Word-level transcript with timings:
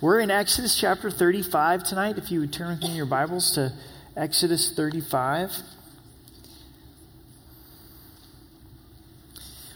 We're 0.00 0.20
in 0.20 0.30
Exodus 0.30 0.78
chapter 0.78 1.10
35 1.10 1.82
tonight. 1.82 2.18
If 2.18 2.30
you 2.30 2.38
would 2.38 2.52
turn 2.52 2.68
with 2.68 2.82
me 2.82 2.90
in 2.90 2.94
your 2.94 3.04
Bibles 3.04 3.50
to 3.56 3.72
Exodus 4.16 4.72
35. 4.72 5.50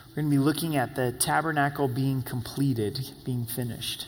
We're 0.08 0.14
going 0.14 0.26
to 0.26 0.30
be 0.30 0.38
looking 0.38 0.76
at 0.76 0.94
the 0.94 1.10
tabernacle 1.10 1.88
being 1.88 2.22
completed, 2.22 3.10
being 3.24 3.46
finished. 3.46 4.06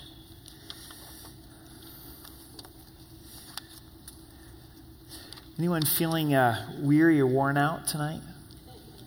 Anyone 5.58 5.82
feeling 5.82 6.32
uh, 6.32 6.64
weary 6.78 7.20
or 7.20 7.26
worn 7.26 7.56
out 7.56 7.88
tonight? 7.88 8.20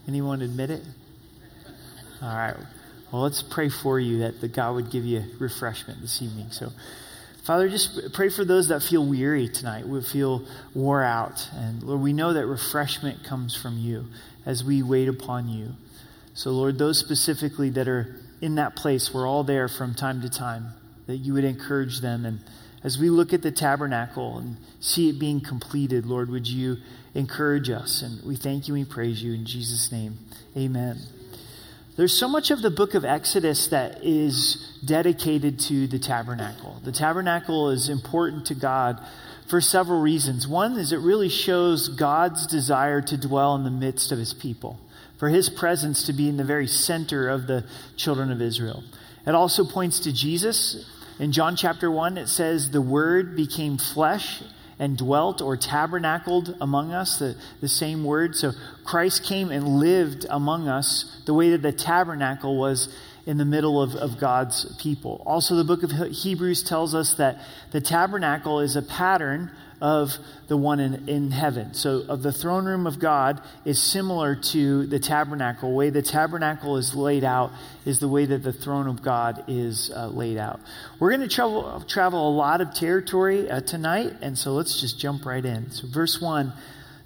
Anyone 0.09 0.41
admit 0.41 0.71
it? 0.71 0.83
All 2.21 2.35
right. 2.35 2.57
Well, 3.11 3.21
let's 3.21 3.41
pray 3.41 3.69
for 3.69 3.99
you 3.99 4.19
that 4.19 4.41
the 4.41 4.47
God 4.49 4.75
would 4.75 4.91
give 4.91 5.05
you 5.05 5.23
refreshment 5.39 6.01
this 6.01 6.21
evening. 6.21 6.51
So, 6.51 6.71
Father, 7.43 7.69
just 7.69 8.13
pray 8.13 8.29
for 8.29 8.43
those 8.43 8.67
that 8.67 8.83
feel 8.83 9.05
weary 9.05 9.47
tonight, 9.47 9.87
would 9.87 10.05
feel 10.05 10.45
wore 10.75 11.01
out. 11.01 11.47
And 11.55 11.81
Lord, 11.81 12.01
we 12.01 12.11
know 12.11 12.33
that 12.33 12.45
refreshment 12.45 13.23
comes 13.23 13.55
from 13.55 13.77
you 13.77 14.07
as 14.45 14.63
we 14.63 14.83
wait 14.83 15.07
upon 15.07 15.47
you. 15.47 15.71
So, 16.33 16.51
Lord, 16.51 16.77
those 16.77 16.99
specifically 16.99 17.69
that 17.71 17.87
are 17.87 18.19
in 18.41 18.55
that 18.55 18.75
place, 18.75 19.13
we're 19.13 19.25
all 19.25 19.45
there 19.45 19.69
from 19.69 19.95
time 19.95 20.21
to 20.21 20.29
time, 20.29 20.73
that 21.07 21.17
you 21.17 21.33
would 21.33 21.45
encourage 21.45 22.01
them. 22.01 22.25
And 22.25 22.41
as 22.83 22.97
we 22.97 23.09
look 23.09 23.31
at 23.31 23.41
the 23.41 23.51
tabernacle 23.51 24.37
and 24.37 24.57
see 24.81 25.09
it 25.09 25.17
being 25.17 25.39
completed, 25.39 26.05
Lord, 26.05 26.29
would 26.29 26.47
you 26.47 26.77
encourage 27.15 27.69
us? 27.69 28.01
And 28.01 28.21
we 28.23 28.35
thank 28.35 28.67
you 28.67 28.75
and 28.75 28.85
we 28.85 28.93
praise 28.93 29.23
you 29.23 29.33
in 29.33 29.45
Jesus' 29.45 29.91
name. 29.91 30.17
Amen. 30.57 30.97
There's 31.97 32.15
so 32.15 32.27
much 32.27 32.51
of 32.51 32.61
the 32.61 32.69
book 32.69 32.93
of 32.93 33.03
Exodus 33.03 33.69
that 33.69 34.03
is 34.03 34.79
dedicated 34.85 35.59
to 35.61 35.87
the 35.87 35.97
tabernacle. 35.97 36.79
The 36.83 36.91
tabernacle 36.91 37.71
is 37.71 37.89
important 37.89 38.45
to 38.45 38.53
God 38.53 39.03
for 39.47 39.59
several 39.59 39.99
reasons. 39.99 40.47
One 40.47 40.77
is 40.77 40.91
it 40.91 40.99
really 40.99 41.27
shows 41.27 41.89
God's 41.89 42.45
desire 42.45 43.01
to 43.01 43.17
dwell 43.17 43.55
in 43.55 43.63
the 43.63 43.71
midst 43.71 44.11
of 44.11 44.19
his 44.19 44.31
people, 44.31 44.79
for 45.17 45.29
his 45.29 45.49
presence 45.49 46.05
to 46.05 46.13
be 46.13 46.29
in 46.29 46.37
the 46.37 46.43
very 46.43 46.67
center 46.67 47.29
of 47.29 47.47
the 47.47 47.65
children 47.95 48.31
of 48.31 48.43
Israel. 48.43 48.83
It 49.25 49.33
also 49.33 49.65
points 49.65 49.99
to 50.01 50.13
Jesus. 50.13 50.87
In 51.17 51.31
John 51.31 51.55
chapter 51.55 51.89
1, 51.89 52.19
it 52.19 52.27
says, 52.27 52.69
The 52.69 52.79
Word 52.79 53.35
became 53.35 53.79
flesh 53.79 54.43
and 54.79 54.97
dwelt 54.97 55.41
or 55.41 55.57
tabernacled 55.57 56.55
among 56.61 56.91
us, 56.91 57.19
the, 57.19 57.35
the 57.61 57.67
same 57.67 58.03
word. 58.03 58.35
So 58.35 58.51
Christ 58.83 59.23
came 59.23 59.49
and 59.49 59.79
lived 59.79 60.25
among 60.29 60.67
us 60.67 61.19
the 61.25 61.33
way 61.33 61.51
that 61.51 61.61
the 61.61 61.71
tabernacle 61.71 62.57
was 62.57 62.93
in 63.25 63.37
the 63.37 63.45
middle 63.45 63.81
of, 63.81 63.95
of 63.95 64.19
God's 64.19 64.75
people. 64.77 65.21
Also, 65.25 65.55
the 65.55 65.63
book 65.63 65.83
of 65.83 65.91
Hebrews 65.91 66.63
tells 66.63 66.95
us 66.95 67.15
that 67.15 67.41
the 67.71 67.81
tabernacle 67.81 68.59
is 68.61 68.75
a 68.75 68.81
pattern 68.81 69.51
of 69.79 70.17
the 70.47 70.57
one 70.57 70.79
in, 70.79 71.07
in 71.07 71.31
heaven. 71.31 71.73
So, 71.73 72.03
of 72.09 72.23
the 72.23 72.31
throne 72.31 72.65
room 72.65 72.87
of 72.87 72.99
God 72.99 73.41
is 73.63 73.81
similar 73.81 74.35
to 74.35 74.87
the 74.87 74.99
tabernacle. 74.99 75.69
The 75.69 75.75
way 75.75 75.89
the 75.89 76.01
tabernacle 76.01 76.77
is 76.77 76.95
laid 76.95 77.23
out 77.23 77.51
is 77.85 77.99
the 77.99 78.07
way 78.07 78.25
that 78.25 78.43
the 78.43 78.53
throne 78.53 78.87
of 78.87 79.03
God 79.03 79.43
is 79.47 79.91
uh, 79.95 80.07
laid 80.07 80.37
out. 80.37 80.59
We're 80.99 81.09
going 81.15 81.27
to 81.27 81.33
travel, 81.33 81.83
travel 81.87 82.27
a 82.27 82.35
lot 82.35 82.61
of 82.61 82.73
territory 82.73 83.49
uh, 83.49 83.61
tonight, 83.61 84.13
and 84.21 84.37
so 84.37 84.53
let's 84.53 84.81
just 84.81 84.99
jump 84.99 85.25
right 85.25 85.45
in. 85.45 85.69
So, 85.69 85.87
verse 85.87 86.19
1 86.19 86.53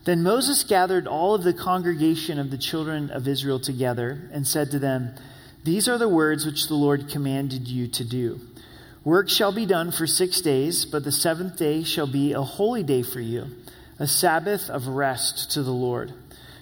Then 0.05 0.23
Moses 0.23 0.63
gathered 0.63 1.07
all 1.07 1.35
of 1.35 1.43
the 1.43 1.53
congregation 1.53 2.39
of 2.39 2.51
the 2.51 2.57
children 2.57 3.09
of 3.11 3.27
Israel 3.27 3.59
together 3.59 4.29
and 4.31 4.47
said 4.47 4.71
to 4.71 4.79
them, 4.79 5.13
These 5.65 5.89
are 5.89 5.97
the 5.97 6.09
words 6.09 6.45
which 6.45 6.67
the 6.67 6.75
Lord 6.75 7.09
commanded 7.09 7.67
you 7.67 7.87
to 7.89 8.05
do. 8.05 8.39
Work 9.03 9.29
shall 9.29 9.51
be 9.51 9.65
done 9.65 9.91
for 9.91 10.05
six 10.05 10.41
days, 10.41 10.85
but 10.85 11.03
the 11.03 11.11
seventh 11.11 11.57
day 11.57 11.83
shall 11.83 12.05
be 12.05 12.33
a 12.33 12.41
holy 12.41 12.83
day 12.83 13.01
for 13.01 13.19
you, 13.19 13.47
a 13.97 14.05
Sabbath 14.05 14.69
of 14.69 14.87
rest 14.87 15.51
to 15.51 15.63
the 15.63 15.71
Lord. 15.71 16.13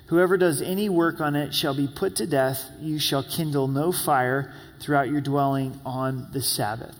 Whoever 0.05 0.37
does 0.37 0.61
any 0.61 0.87
work 0.87 1.19
on 1.19 1.35
it 1.35 1.53
shall 1.53 1.75
be 1.75 1.87
put 1.93 2.15
to 2.15 2.25
death. 2.25 2.63
You 2.79 2.97
shall 2.97 3.23
kindle 3.23 3.67
no 3.67 3.91
fire 3.91 4.53
throughout 4.79 5.09
your 5.09 5.19
dwelling 5.19 5.81
on 5.85 6.29
the 6.31 6.41
Sabbath. 6.41 6.95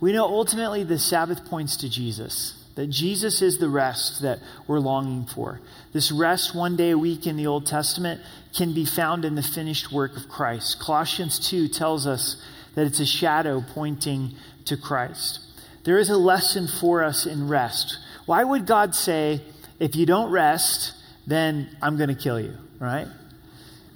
We 0.00 0.12
know 0.12 0.24
ultimately 0.24 0.84
the 0.84 1.00
Sabbath 1.00 1.44
points 1.46 1.76
to 1.78 1.90
Jesus, 1.90 2.64
that 2.76 2.86
Jesus 2.86 3.42
is 3.42 3.58
the 3.58 3.68
rest 3.68 4.22
that 4.22 4.38
we're 4.68 4.78
longing 4.78 5.26
for. 5.26 5.60
This 5.92 6.12
rest 6.12 6.54
one 6.54 6.76
day 6.76 6.90
a 6.90 6.98
week 6.98 7.26
in 7.26 7.36
the 7.36 7.48
Old 7.48 7.66
Testament 7.66 8.20
can 8.54 8.72
be 8.72 8.84
found 8.84 9.24
in 9.24 9.34
the 9.34 9.42
finished 9.42 9.90
work 9.90 10.16
of 10.16 10.28
Christ. 10.28 10.78
Colossians 10.78 11.40
2 11.50 11.66
tells 11.68 12.06
us 12.06 12.40
that 12.76 12.86
it's 12.86 13.00
a 13.00 13.06
shadow 13.06 13.64
pointing 13.74 14.36
to 14.66 14.76
Christ. 14.76 15.40
There 15.84 15.98
is 15.98 16.10
a 16.10 16.16
lesson 16.16 16.66
for 16.66 17.02
us 17.02 17.26
in 17.26 17.48
rest. 17.48 17.98
Why 18.26 18.42
would 18.42 18.66
God 18.66 18.94
say, 18.94 19.40
if 19.78 19.94
you 19.94 20.06
don't 20.06 20.30
rest, 20.30 20.94
then 21.26 21.76
I'm 21.80 21.96
going 21.96 22.08
to 22.08 22.14
kill 22.14 22.40
you, 22.40 22.56
right? 22.80 23.06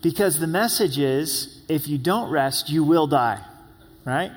Because 0.03 0.38
the 0.38 0.47
message 0.47 0.98
is, 0.98 1.62
if 1.69 1.88
you 1.88 1.98
don't 1.98 2.30
rest, 2.30 2.70
you 2.70 2.84
will 2.84 3.06
die, 3.06 3.41
right? 4.04 4.30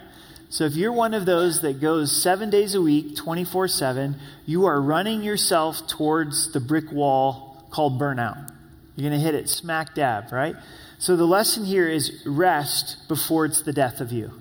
So 0.50 0.66
if 0.66 0.76
you're 0.76 0.92
one 0.92 1.14
of 1.14 1.26
those 1.26 1.62
that 1.62 1.82
goes 1.82 2.22
seven 2.22 2.50
days 2.50 2.76
a 2.76 2.82
week, 2.82 3.16
24 3.16 3.68
7, 3.68 4.16
you 4.46 4.66
are 4.66 4.80
running 4.80 5.24
yourself 5.24 5.88
towards 5.88 6.52
the 6.54 6.60
brick 6.60 6.92
wall 6.92 7.66
called 7.72 8.00
burnout. 8.00 8.52
You're 8.96 9.10
going 9.10 9.20
to 9.20 9.26
hit 9.26 9.36
it 9.36 9.50
smack 9.50 9.96
dab, 9.96 10.32
right? 10.32 10.56
So 11.00 11.16
the 11.16 11.26
lesson 11.26 11.66
here 11.66 11.88
is 11.88 12.22
rest 12.26 13.08
before 13.08 13.46
it's 13.46 13.62
the 13.64 13.74
death 13.74 14.00
of 14.00 14.12
you. 14.12 14.32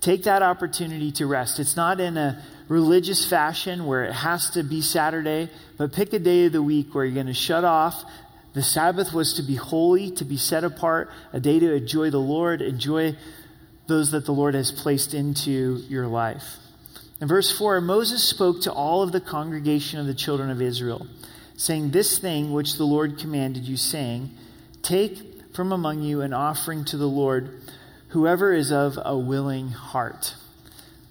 Take 0.00 0.24
that 0.24 0.42
opportunity 0.42 1.12
to 1.12 1.26
rest. 1.26 1.58
It's 1.58 1.76
not 1.76 2.00
in 2.00 2.16
a 2.16 2.42
religious 2.68 3.28
fashion 3.28 3.86
where 3.86 4.04
it 4.04 4.12
has 4.12 4.50
to 4.50 4.62
be 4.62 4.80
Saturday, 4.80 5.50
but 5.76 5.92
pick 5.92 6.12
a 6.12 6.18
day 6.18 6.46
of 6.46 6.52
the 6.52 6.62
week 6.62 6.94
where 6.94 7.04
you're 7.04 7.14
going 7.14 7.26
to 7.26 7.34
shut 7.34 7.64
off. 7.64 8.02
The 8.54 8.62
Sabbath 8.62 9.12
was 9.12 9.34
to 9.34 9.42
be 9.42 9.56
holy, 9.56 10.10
to 10.12 10.24
be 10.24 10.38
set 10.38 10.64
apart, 10.64 11.10
a 11.32 11.40
day 11.40 11.58
to 11.58 11.74
enjoy 11.74 12.10
the 12.10 12.18
Lord, 12.18 12.62
enjoy 12.62 13.16
those 13.88 14.12
that 14.12 14.24
the 14.24 14.32
Lord 14.32 14.54
has 14.54 14.72
placed 14.72 15.12
into 15.12 15.82
your 15.88 16.06
life. 16.06 16.56
In 17.20 17.28
verse 17.28 17.56
4, 17.56 17.82
Moses 17.82 18.26
spoke 18.26 18.62
to 18.62 18.72
all 18.72 19.02
of 19.02 19.12
the 19.12 19.20
congregation 19.20 20.00
of 20.00 20.06
the 20.06 20.14
children 20.14 20.48
of 20.48 20.62
Israel, 20.62 21.06
saying, 21.56 21.90
This 21.90 22.18
thing 22.18 22.52
which 22.52 22.76
the 22.76 22.84
Lord 22.84 23.18
commanded 23.18 23.64
you, 23.64 23.76
saying, 23.76 24.30
Take 24.82 25.54
from 25.54 25.72
among 25.72 26.02
you 26.02 26.22
an 26.22 26.32
offering 26.32 26.86
to 26.86 26.96
the 26.96 27.08
Lord 27.08 27.60
whoever 28.10 28.52
is 28.52 28.70
of 28.70 28.98
a 29.04 29.16
willing 29.16 29.70
heart. 29.70 30.34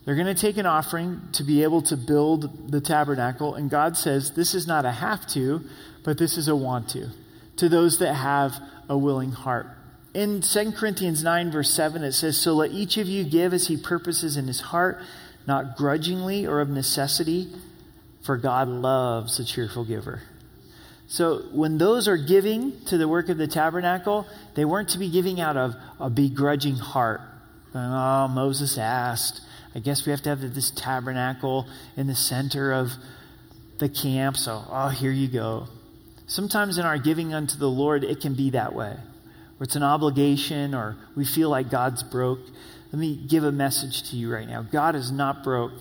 They're 0.06 0.16
going 0.16 0.34
to 0.34 0.34
take 0.34 0.58
an 0.58 0.66
offering 0.66 1.22
to 1.34 1.44
be 1.44 1.64
able 1.64 1.82
to 1.84 1.98
build 1.98 2.72
the 2.72 2.82
tabernacle, 2.82 3.56
and 3.56 3.70
God 3.70 3.98
says 3.98 4.32
this 4.32 4.56
is 4.56 4.66
not 4.66 4.86
a 4.86 4.92
have 4.92 5.28
to, 5.28 5.62
but 6.04 6.18
this 6.18 6.38
is 6.38 6.48
a 6.48 6.56
want 6.56 6.90
to, 6.90 7.10
to 7.58 7.70
those 7.70 8.00
that 8.00 8.14
have 8.16 8.56
a 8.88 8.98
willing 8.98 9.32
heart. 9.32 9.68
In 10.14 10.42
2 10.42 10.72
Corinthians 10.72 11.24
9, 11.24 11.52
verse 11.52 11.72
7, 11.72 12.04
it 12.04 12.14
says, 12.14 12.40
So 12.40 12.54
let 12.54 12.72
each 12.72 12.98
of 12.98 13.08
you 13.08 13.24
give 13.24 13.54
as 13.54 13.68
he 13.68 13.78
purposes 13.78 14.38
in 14.38 14.48
his 14.48 14.60
heart, 14.60 15.00
not 15.46 15.78
grudgingly 15.78 16.48
or 16.48 16.62
of 16.62 16.70
necessity, 16.70 17.48
for 18.24 18.36
God 18.38 18.68
loves 18.68 19.40
a 19.40 19.46
cheerful 19.46 19.86
giver. 19.86 20.24
So 21.10 21.40
when 21.52 21.80
those 21.80 22.08
are 22.08 22.18
giving 22.18 22.80
to 22.86 22.98
the 22.98 23.08
work 23.08 23.30
of 23.30 23.38
the 23.38 23.48
tabernacle, 23.48 24.28
they 24.54 24.64
weren't 24.64 24.90
to 24.90 25.00
be 25.00 25.10
giving 25.10 25.42
out 25.42 25.58
of 25.58 25.76
a 26.00 26.08
begrudging 26.08 26.76
heart. 26.76 27.22
Oh, 27.74 28.28
Moses 28.28 28.78
asked. 28.78 29.42
I 29.74 29.80
guess 29.80 30.06
we 30.06 30.12
have 30.12 30.22
to 30.22 30.30
have 30.30 30.42
this 30.54 30.70
tabernacle 30.70 31.68
in 31.98 32.06
the 32.06 32.16
center 32.16 32.72
of 32.72 32.92
the 33.80 33.90
camp, 33.90 34.38
so 34.38 34.64
oh, 34.70 34.90
here 34.90 35.12
you 35.12 35.28
go. 35.28 35.68
Sometimes 36.28 36.78
in 36.78 36.86
our 36.86 37.00
giving 37.00 37.34
unto 37.34 37.58
the 37.58 37.70
Lord, 37.70 38.04
it 38.04 38.22
can 38.22 38.36
be 38.36 38.52
that 38.52 38.76
way, 38.76 38.92
where 38.92 39.64
it's 39.64 39.76
an 39.76 39.84
obligation 39.84 40.76
or 40.76 40.96
we 41.16 41.26
feel 41.26 41.50
like 41.50 41.72
God's 41.72 42.04
broke. 42.04 42.40
Let 42.92 43.00
me 43.00 43.16
give 43.16 43.44
a 43.44 43.52
message 43.52 44.12
to 44.12 44.16
you 44.16 44.32
right 44.32 44.48
now. 44.48 44.62
God 44.62 44.96
is 44.96 45.12
not 45.12 45.44
broke, 45.44 45.74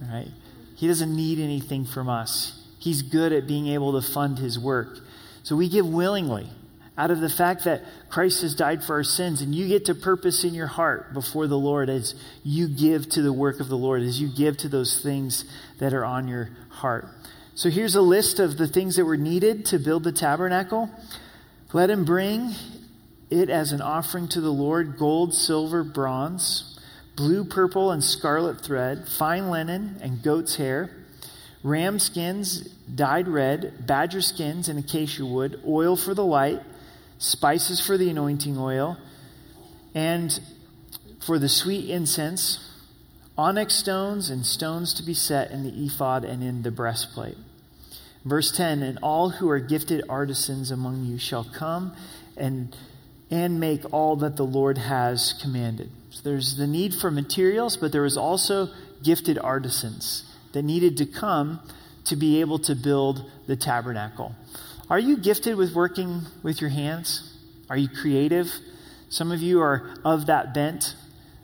right? 0.00 0.28
He 0.76 0.86
doesn't 0.86 1.14
need 1.14 1.40
anything 1.40 1.84
from 1.84 2.08
us. 2.08 2.57
He's 2.78 3.02
good 3.02 3.32
at 3.32 3.46
being 3.46 3.68
able 3.68 4.00
to 4.00 4.06
fund 4.06 4.38
his 4.38 4.58
work. 4.58 4.98
So 5.42 5.56
we 5.56 5.68
give 5.68 5.86
willingly 5.86 6.48
out 6.96 7.10
of 7.12 7.20
the 7.20 7.28
fact 7.28 7.64
that 7.64 7.82
Christ 8.08 8.42
has 8.42 8.54
died 8.56 8.82
for 8.82 8.94
our 8.94 9.04
sins, 9.04 9.40
and 9.40 9.54
you 9.54 9.68
get 9.68 9.84
to 9.84 9.94
purpose 9.94 10.42
in 10.42 10.52
your 10.52 10.66
heart 10.66 11.14
before 11.14 11.46
the 11.46 11.58
Lord 11.58 11.88
as 11.88 12.14
you 12.42 12.68
give 12.68 13.08
to 13.10 13.22
the 13.22 13.32
work 13.32 13.60
of 13.60 13.68
the 13.68 13.76
Lord, 13.76 14.02
as 14.02 14.20
you 14.20 14.28
give 14.28 14.56
to 14.58 14.68
those 14.68 15.00
things 15.00 15.44
that 15.78 15.94
are 15.94 16.04
on 16.04 16.26
your 16.26 16.50
heart. 16.70 17.08
So 17.54 17.70
here's 17.70 17.94
a 17.94 18.02
list 18.02 18.40
of 18.40 18.58
the 18.58 18.66
things 18.66 18.96
that 18.96 19.04
were 19.04 19.16
needed 19.16 19.66
to 19.66 19.78
build 19.78 20.04
the 20.04 20.12
tabernacle. 20.12 20.90
Let 21.72 21.88
him 21.88 22.04
bring 22.04 22.54
it 23.30 23.48
as 23.48 23.72
an 23.72 23.80
offering 23.80 24.28
to 24.28 24.40
the 24.40 24.52
Lord 24.52 24.98
gold, 24.98 25.34
silver, 25.34 25.84
bronze, 25.84 26.78
blue, 27.16 27.44
purple, 27.44 27.90
and 27.92 28.02
scarlet 28.02 28.60
thread, 28.60 29.08
fine 29.08 29.50
linen, 29.50 29.98
and 30.02 30.22
goat's 30.22 30.56
hair 30.56 30.90
ram 31.62 31.98
skins 31.98 32.60
dyed 32.94 33.28
red, 33.28 33.86
badger 33.86 34.22
skins 34.22 34.68
and 34.68 34.78
acacia 34.78 35.24
wood, 35.24 35.60
oil 35.66 35.96
for 35.96 36.14
the 36.14 36.24
light, 36.24 36.60
spices 37.18 37.84
for 37.84 37.96
the 37.98 38.08
anointing 38.10 38.56
oil, 38.56 38.96
and 39.94 40.40
for 41.24 41.38
the 41.38 41.48
sweet 41.48 41.90
incense, 41.90 42.64
onyx 43.36 43.74
stones 43.74 44.30
and 44.30 44.46
stones 44.46 44.94
to 44.94 45.02
be 45.02 45.14
set 45.14 45.50
in 45.50 45.64
the 45.64 45.86
ephod 45.86 46.24
and 46.24 46.42
in 46.42 46.62
the 46.62 46.70
breastplate. 46.70 47.36
Verse 48.24 48.56
10 48.56 48.82
And 48.82 48.98
all 49.02 49.30
who 49.30 49.48
are 49.48 49.58
gifted 49.58 50.04
artisans 50.08 50.70
among 50.70 51.04
you 51.04 51.18
shall 51.18 51.44
come 51.44 51.94
and, 52.36 52.76
and 53.30 53.58
make 53.58 53.92
all 53.92 54.16
that 54.16 54.36
the 54.36 54.46
Lord 54.46 54.78
has 54.78 55.34
commanded. 55.40 55.90
So 56.10 56.22
there's 56.22 56.56
the 56.56 56.66
need 56.66 56.94
for 56.94 57.10
materials, 57.10 57.76
but 57.76 57.92
there 57.92 58.04
is 58.04 58.16
also 58.16 58.68
gifted 59.02 59.38
artisans 59.38 60.27
that 60.52 60.62
needed 60.62 60.96
to 60.98 61.06
come 61.06 61.60
to 62.04 62.16
be 62.16 62.40
able 62.40 62.58
to 62.60 62.74
build 62.74 63.30
the 63.46 63.56
tabernacle. 63.56 64.34
Are 64.90 64.98
you 64.98 65.18
gifted 65.18 65.56
with 65.56 65.74
working 65.74 66.22
with 66.42 66.60
your 66.60 66.70
hands? 66.70 67.36
Are 67.68 67.76
you 67.76 67.88
creative? 67.88 68.50
Some 69.10 69.30
of 69.32 69.42
you 69.42 69.60
are 69.60 69.94
of 70.04 70.26
that 70.26 70.54
bent. 70.54 70.94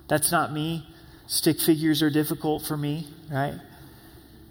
That's 0.09 0.33
not 0.33 0.53
me. 0.53 0.87
Stick 1.27 1.61
figures 1.61 2.03
are 2.03 2.11
difficult 2.11 2.63
for 2.63 2.77
me, 2.77 3.07
right? 3.31 3.55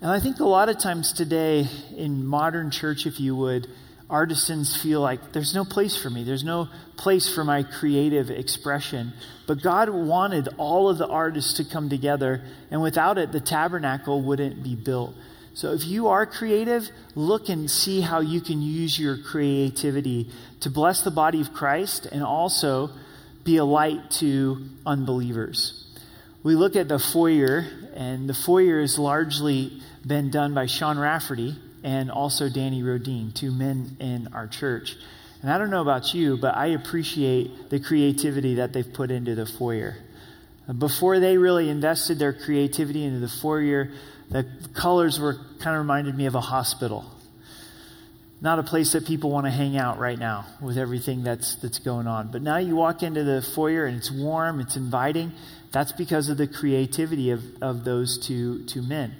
And 0.02 0.12
I 0.12 0.20
think 0.20 0.40
a 0.40 0.46
lot 0.46 0.70
of 0.70 0.78
times 0.80 1.14
today 1.14 1.68
in 1.96 2.26
modern 2.26 2.72
church, 2.72 3.06
if 3.06 3.20
you 3.20 3.36
would, 3.36 3.68
artisans 4.13 4.80
feel 4.80 5.01
like 5.01 5.33
there's 5.33 5.56
no 5.56 5.65
place 5.65 6.00
for 6.00 6.07
me. 6.12 6.24
There's 6.24 6.44
no 6.44 6.69
place 6.98 7.33
for 7.33 7.44
my 7.44 7.63
creative 7.63 8.30
expression. 8.30 9.12
But 9.48 9.63
God 9.63 9.89
wanted 9.89 10.50
all 10.57 10.88
of 10.88 11.00
the 11.00 11.07
artists 11.07 11.56
to 11.56 11.65
come 11.65 11.89
together, 11.89 12.44
and 12.69 12.80
without 12.80 13.18
it, 13.18 13.31
the 13.31 13.39
tabernacle 13.39 14.21
wouldn't 14.21 14.63
be 14.63 14.75
built. 14.75 15.15
So 15.56 15.74
if 15.74 15.86
you 15.86 16.10
are 16.10 16.27
creative, 16.27 16.89
look 17.15 17.50
and 17.50 17.69
see 17.69 18.01
how 18.01 18.19
you 18.19 18.39
can 18.39 18.62
use 18.62 19.00
your 19.00 19.18
creativity 19.18 20.30
to 20.60 20.69
bless 20.69 21.01
the 21.01 21.12
body 21.12 21.42
of 21.42 21.51
Christ 21.51 22.06
and 22.06 22.24
also 22.24 22.92
be 23.44 23.57
a 23.57 23.65
light 23.65 24.12
to 24.21 24.63
unbelievers. 24.86 25.86
We 26.44 26.56
look 26.56 26.75
at 26.75 26.88
the 26.88 27.00
foyer, 27.00 27.65
and 27.95 28.30
the 28.30 28.36
foyer 28.36 28.80
has 28.81 29.00
largely 29.00 29.81
been 30.06 30.30
done 30.30 30.54
by 30.54 30.68
Sean 30.68 31.00
Rafferty 31.00 31.56
and 31.84 32.10
also 32.10 32.50
Danny 32.50 32.82
Rodine, 32.82 33.34
two 33.34 33.52
men 33.52 33.98
in 34.00 34.30
our 34.34 34.48
church. 34.48 34.96
And 35.42 35.52
I 35.52 35.58
don't 35.58 35.70
know 35.70 35.82
about 35.82 36.14
you, 36.14 36.38
but 36.38 36.56
I 36.56 36.68
appreciate 36.68 37.70
the 37.70 37.80
creativity 37.80 38.56
that 38.56 38.72
they've 38.72 38.92
put 38.92 39.12
into 39.12 39.36
the 39.36 39.46
foyer. 39.46 39.98
Before 40.78 41.20
they 41.20 41.38
really 41.38 41.70
invested 41.70 42.18
their 42.18 42.32
creativity 42.32 43.04
into 43.04 43.20
the 43.20 43.28
foyer, 43.28 43.92
the 44.30 44.48
colors 44.74 45.20
were 45.20 45.34
kind 45.60 45.76
of 45.76 45.82
reminded 45.82 46.16
me 46.16 46.26
of 46.26 46.36
a 46.36 46.42
hospital. 46.42 47.06
Not 48.40 48.60
a 48.60 48.64
place 48.64 48.94
that 48.94 49.06
people 49.06 49.32
want 49.32 49.46
to 49.46 49.52
hang 49.52 49.78
out 49.78 50.00
right 50.00 50.18
now 50.18 50.46
with 50.62 50.78
everything 50.78 51.24
that's, 51.24 51.56
that's 51.56 51.80
going 51.80 52.08
on. 52.08 52.32
But 52.32 52.42
now 52.42 52.58
you 52.58 52.76
walk 52.78 53.04
into 53.04 53.24
the 53.24 53.42
foyer 53.42 53.86
and 53.86 53.98
it's 53.98 54.12
warm, 54.12 54.62
it's 54.62 54.78
inviting. 54.78 55.34
That's 55.72 55.92
because 55.92 56.30
of 56.30 56.38
the 56.38 56.48
creativity 56.48 57.32
of, 57.32 57.42
of 57.62 57.84
those 57.84 58.18
two, 58.18 58.64
two 58.66 58.82
men. 58.82 59.16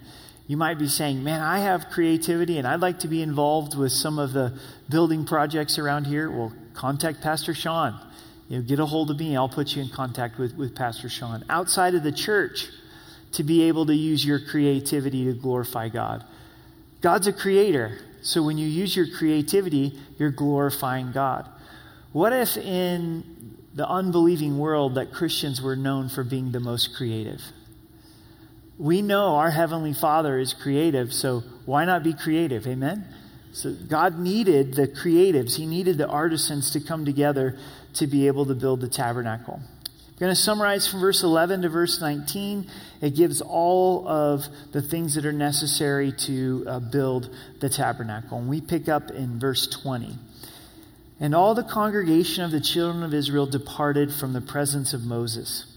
You 0.48 0.58
might 0.58 0.78
be 0.78 0.88
saying, 0.88 1.24
Man, 1.24 1.42
I 1.42 1.60
have 1.60 1.90
creativity 1.90 2.58
and 2.58 2.68
I'd 2.68 2.82
like 2.82 3.00
to 3.00 3.08
be 3.08 3.22
involved 3.22 3.78
with 3.78 3.92
some 3.92 4.20
of 4.20 4.34
the 4.34 4.60
building 4.90 5.26
projects 5.26 5.80
around 5.80 6.06
here. 6.06 6.30
Well, 6.30 6.54
contact 6.74 7.22
Pastor 7.22 7.54
Sean. 7.54 8.00
You 8.50 8.58
know, 8.58 8.64
get 8.64 8.80
a 8.80 8.86
hold 8.86 9.10
of 9.10 9.18
me. 9.18 9.38
I'll 9.38 9.50
put 9.50 9.76
you 9.76 9.82
in 9.82 9.90
contact 9.90 10.38
with, 10.38 10.56
with 10.56 10.76
Pastor 10.76 11.10
Sean. 11.10 11.46
Outside 11.50 11.96
of 11.96 12.04
the 12.04 12.12
church, 12.12 12.68
to 13.34 13.44
be 13.44 13.64
able 13.64 13.86
to 13.88 13.96
use 13.96 14.26
your 14.26 14.40
creativity 14.40 15.26
to 15.26 15.34
glorify 15.34 15.90
God. 15.90 16.24
God's 17.02 17.28
a 17.28 17.34
creator. 17.34 18.00
So 18.22 18.44
when 18.44 18.58
you 18.58 18.68
use 18.68 18.96
your 18.96 19.08
creativity, 19.18 20.00
you're 20.18 20.32
glorifying 20.32 21.12
God. 21.12 21.50
What 22.12 22.32
if 22.32 22.58
in 22.58 23.58
the 23.74 23.88
unbelieving 23.88 24.60
world 24.60 24.96
that 24.96 25.12
Christians 25.12 25.62
were 25.62 25.76
known 25.76 26.10
for 26.10 26.24
being 26.24 26.52
the 26.52 26.60
most 26.60 26.96
creative? 26.96 27.42
We 28.78 29.02
know 29.02 29.36
our 29.36 29.52
Heavenly 29.52 29.94
Father 29.94 30.40
is 30.40 30.54
creative, 30.54 31.14
so 31.14 31.42
why 31.66 31.86
not 31.86 32.04
be 32.04 32.14
creative? 32.14 32.66
Amen? 32.66 33.06
So 33.52 33.74
God 33.74 34.18
needed 34.18 34.74
the 34.74 34.88
creatives, 34.88 35.56
He 35.56 35.66
needed 35.66 35.98
the 35.98 36.08
artisans 36.08 36.72
to 36.72 36.80
come 36.80 37.06
together 37.06 37.58
to 37.96 38.08
be 38.08 38.28
able 38.28 38.46
to 38.48 38.56
build 38.56 38.82
the 38.82 38.90
tabernacle. 38.90 39.62
I'm 39.62 40.20
going 40.20 40.32
to 40.32 40.36
summarize 40.36 40.88
from 40.88 41.02
verse 41.02 41.24
11 41.24 41.64
to 41.64 41.70
verse 41.70 42.00
19. 42.00 42.70
It 43.02 43.16
gives 43.16 43.42
all 43.42 44.08
of 44.08 44.46
the 44.72 44.82
things 44.82 45.16
that 45.16 45.26
are 45.26 45.34
necessary 45.34 46.12
to 46.12 46.64
uh, 46.68 46.80
build 46.80 47.36
the 47.60 47.70
tabernacle. 47.70 48.38
And 48.38 48.48
we 48.48 48.62
pick 48.62 48.88
up 48.88 49.12
in 49.12 49.40
verse 49.40 49.68
20. 49.68 50.16
And 51.20 51.36
all 51.36 51.56
the 51.56 51.64
congregation 51.64 52.44
of 52.44 52.52
the 52.52 52.62
children 52.62 53.04
of 53.04 53.14
Israel 53.14 53.46
departed 53.46 54.14
from 54.14 54.34
the 54.34 54.42
presence 54.42 54.94
of 54.94 55.04
Moses. 55.04 55.73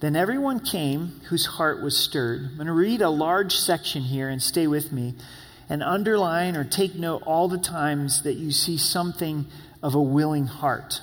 Then 0.00 0.16
everyone 0.16 0.60
came 0.60 1.20
whose 1.28 1.44
heart 1.44 1.82
was 1.82 1.96
stirred. 1.96 2.40
I'm 2.40 2.56
going 2.56 2.66
to 2.66 2.72
read 2.72 3.02
a 3.02 3.10
large 3.10 3.54
section 3.54 4.02
here 4.02 4.28
and 4.28 4.42
stay 4.42 4.66
with 4.66 4.92
me 4.92 5.14
and 5.68 5.82
underline 5.82 6.56
or 6.56 6.64
take 6.64 6.94
note 6.94 7.22
all 7.26 7.48
the 7.48 7.58
times 7.58 8.22
that 8.22 8.34
you 8.34 8.50
see 8.50 8.78
something 8.78 9.46
of 9.82 9.94
a 9.94 10.02
willing 10.02 10.46
heart. 10.46 11.00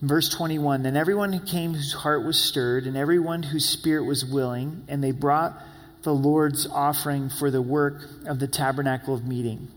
Verse 0.00 0.30
21 0.30 0.82
Then 0.82 0.96
everyone 0.96 1.32
who 1.32 1.44
came 1.44 1.74
whose 1.74 1.92
heart 1.92 2.24
was 2.24 2.42
stirred, 2.42 2.86
and 2.86 2.96
everyone 2.96 3.42
whose 3.42 3.66
spirit 3.66 4.04
was 4.04 4.24
willing, 4.24 4.84
and 4.88 5.04
they 5.04 5.12
brought 5.12 5.62
the 6.02 6.14
Lord's 6.14 6.66
offering 6.66 7.28
for 7.28 7.50
the 7.50 7.60
work 7.60 8.02
of 8.26 8.38
the 8.38 8.48
tabernacle 8.48 9.14
of 9.14 9.26
meeting, 9.26 9.68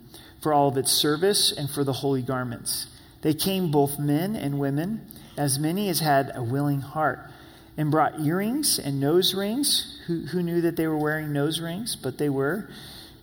for 0.42 0.54
all 0.54 0.70
of 0.70 0.78
its 0.78 0.92
service, 0.92 1.52
and 1.52 1.70
for 1.70 1.84
the 1.84 1.94
holy 1.94 2.22
garments. 2.22 2.88
They 3.22 3.34
came 3.34 3.70
both 3.70 4.00
men 4.00 4.36
and 4.36 4.60
women, 4.60 5.06
as 5.38 5.60
many 5.60 5.90
as 5.90 6.00
had 6.00 6.32
a 6.34 6.44
willing 6.44 6.82
heart, 6.82 7.30
and 7.78 7.92
brought 7.92 8.20
earrings 8.22 8.80
and 8.80 9.00
nose 9.00 9.34
rings. 9.34 10.00
Who, 10.08 10.26
who 10.28 10.44
knew 10.44 10.62
that 10.62 10.76
they 10.76 10.88
were 10.88 10.98
wearing 10.98 11.34
nose 11.34 11.60
rings? 11.60 11.96
But 11.96 12.18
they 12.18 12.30
were. 12.30 12.70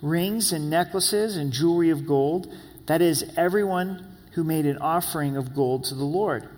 Rings 0.02 0.52
and 0.52 0.70
necklaces 0.70 1.37
and 1.37 1.52
jewelry 1.52 1.91
of 1.91 2.06
gold. 2.06 2.52
That 2.87 3.02
is, 3.02 3.32
everyone 3.37 4.06
who 4.32 4.44
made 4.44 4.67
an 4.67 4.79
offering 4.79 5.37
of 5.37 5.55
gold 5.55 5.85
to 5.85 5.94
the 5.94 6.05
Lord. 6.05 6.49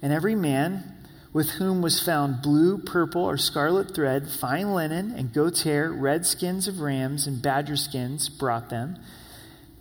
And 0.00 0.12
every 0.12 0.34
man 0.34 0.94
with 1.34 1.50
whom 1.50 1.82
was 1.82 2.00
found 2.00 2.40
blue, 2.40 2.78
purple, 2.78 3.24
or 3.24 3.36
scarlet 3.36 3.92
thread, 3.92 4.28
fine 4.28 4.72
linen, 4.72 5.10
and 5.10 5.32
goat's 5.32 5.64
hair, 5.64 5.90
red 5.90 6.24
skins 6.24 6.68
of 6.68 6.78
rams, 6.78 7.26
and 7.26 7.42
badger 7.42 7.76
skins 7.76 8.28
brought 8.28 8.70
them. 8.70 8.96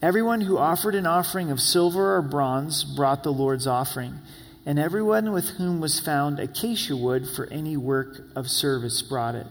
Everyone 0.02 0.42
who 0.42 0.58
offered 0.58 0.96
an 0.96 1.06
offering 1.06 1.52
of 1.52 1.62
silver 1.62 2.16
or 2.16 2.24
bronze 2.24 2.84
brought 2.84 3.24
the 3.24 3.32
Lord's 3.32 3.68
offering. 3.68 4.20
And 4.66 4.80
everyone 4.80 5.32
with 5.32 5.50
whom 5.50 5.82
was 5.82 6.00
found 6.00 6.40
acacia 6.40 6.96
wood 6.96 7.28
for 7.28 7.48
any 7.48 7.76
work 7.76 8.22
of 8.36 8.50
service 8.50 9.02
brought 9.02 9.36
it. 9.36 9.48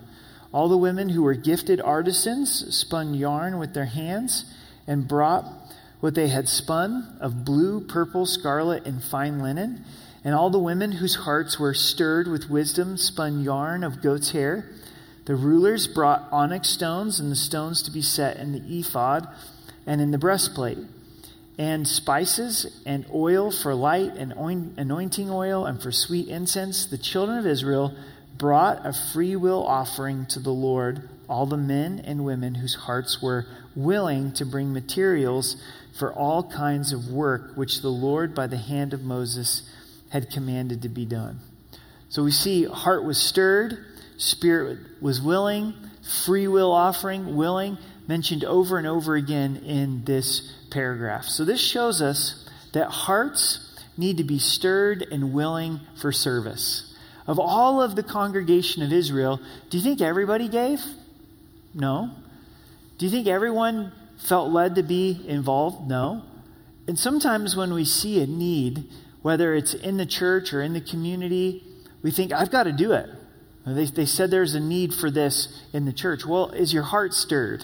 All 0.52 0.68
the 0.68 0.76
women 0.76 1.10
who 1.10 1.22
were 1.22 1.34
gifted 1.34 1.80
artisans 1.80 2.76
spun 2.76 3.14
yarn 3.14 3.58
with 3.58 3.74
their 3.74 3.86
hands 3.86 4.44
and 4.86 5.08
brought 5.08 5.44
what 6.00 6.14
they 6.14 6.28
had 6.28 6.48
spun 6.48 7.16
of 7.20 7.44
blue, 7.44 7.80
purple, 7.80 8.26
scarlet, 8.26 8.86
and 8.86 9.02
fine 9.02 9.40
linen 9.40 9.84
and 10.24 10.34
all 10.34 10.50
the 10.50 10.58
women 10.58 10.92
whose 10.92 11.16
hearts 11.16 11.58
were 11.58 11.74
stirred 11.74 12.28
with 12.28 12.50
wisdom 12.50 12.96
spun 12.96 13.42
yarn 13.42 13.82
of 13.82 14.02
goat's 14.02 14.30
hair. 14.30 14.68
The 15.24 15.34
rulers 15.34 15.86
brought 15.86 16.28
onyx 16.30 16.68
stones 16.68 17.18
and 17.18 17.30
the 17.30 17.36
stones 17.36 17.82
to 17.82 17.90
be 17.90 18.02
set 18.02 18.36
in 18.36 18.52
the 18.52 18.78
ephod 18.78 19.28
and 19.86 20.00
in 20.00 20.10
the 20.10 20.18
breastplate, 20.18 20.78
and 21.58 21.86
spices 21.86 22.82
and 22.86 23.04
oil 23.12 23.50
for 23.50 23.74
light 23.74 24.16
and 24.16 24.32
anointing 24.32 25.30
oil 25.30 25.66
and 25.66 25.82
for 25.82 25.92
sweet 25.92 26.28
incense. 26.28 26.86
The 26.86 26.98
children 26.98 27.38
of 27.38 27.46
Israel 27.46 27.94
brought 28.36 28.86
a 28.86 28.92
free 28.92 29.36
will 29.36 29.64
offering 29.66 30.26
to 30.26 30.38
the 30.40 30.52
Lord, 30.52 31.08
all 31.28 31.46
the 31.46 31.56
men 31.56 32.02
and 32.04 32.24
women 32.24 32.56
whose 32.56 32.74
hearts 32.74 33.22
were 33.22 33.46
willing 33.76 34.32
to 34.32 34.46
bring 34.46 34.72
materials 34.72 35.56
for 35.98 36.12
all 36.12 36.42
kinds 36.42 36.92
of 36.92 37.10
work 37.10 37.52
which 37.54 37.82
the 37.82 37.88
Lord 37.88 38.34
by 38.34 38.46
the 38.46 38.56
hand 38.56 38.94
of 38.94 39.02
Moses 39.02 39.68
had 40.10 40.30
commanded 40.30 40.82
to 40.82 40.88
be 40.88 41.04
done. 41.04 41.40
So 42.08 42.24
we 42.24 42.30
see 42.30 42.64
heart 42.64 43.04
was 43.04 43.18
stirred, 43.18 43.78
spirit 44.16 44.78
was 45.00 45.20
willing, 45.20 45.74
free 46.24 46.48
will 46.48 46.72
offering, 46.72 47.36
willing, 47.36 47.78
mentioned 48.06 48.44
over 48.44 48.78
and 48.78 48.86
over 48.86 49.14
again 49.14 49.56
in 49.64 50.04
this 50.04 50.52
paragraph. 50.72 51.24
So 51.24 51.44
this 51.44 51.60
shows 51.60 52.02
us 52.02 52.48
that 52.72 52.88
hearts 52.88 53.78
need 53.96 54.16
to 54.16 54.24
be 54.24 54.38
stirred 54.38 55.06
and 55.10 55.32
willing 55.32 55.80
for 56.00 56.12
service. 56.12 56.94
Of 57.26 57.38
all 57.38 57.80
of 57.80 57.94
the 57.94 58.02
congregation 58.02 58.82
of 58.82 58.92
Israel, 58.92 59.40
do 59.70 59.78
you 59.78 59.84
think 59.84 60.00
everybody 60.00 60.48
gave? 60.48 60.80
No. 61.74 62.10
Do 62.98 63.06
you 63.06 63.12
think 63.12 63.26
everyone 63.26 63.92
felt 64.16 64.50
led 64.50 64.74
to 64.76 64.82
be 64.82 65.24
involved? 65.26 65.88
No. 65.88 66.22
And 66.88 66.98
sometimes 66.98 67.54
when 67.54 67.72
we 67.72 67.84
see 67.84 68.20
a 68.20 68.26
need, 68.26 68.84
whether 69.22 69.54
it's 69.54 69.74
in 69.74 69.98
the 69.98 70.06
church 70.06 70.52
or 70.52 70.62
in 70.62 70.72
the 70.72 70.80
community, 70.80 71.62
we 72.02 72.10
think, 72.10 72.32
I've 72.32 72.50
got 72.50 72.64
to 72.64 72.72
do 72.72 72.92
it. 72.92 73.08
They, 73.64 73.84
they 73.84 74.06
said 74.06 74.30
there's 74.30 74.56
a 74.56 74.60
need 74.60 74.92
for 74.92 75.10
this 75.10 75.62
in 75.72 75.84
the 75.84 75.92
church. 75.92 76.26
Well, 76.26 76.50
is 76.50 76.72
your 76.72 76.82
heart 76.82 77.14
stirred? 77.14 77.62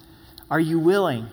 Are 0.50 0.60
you 0.60 0.78
willing? 0.78 1.28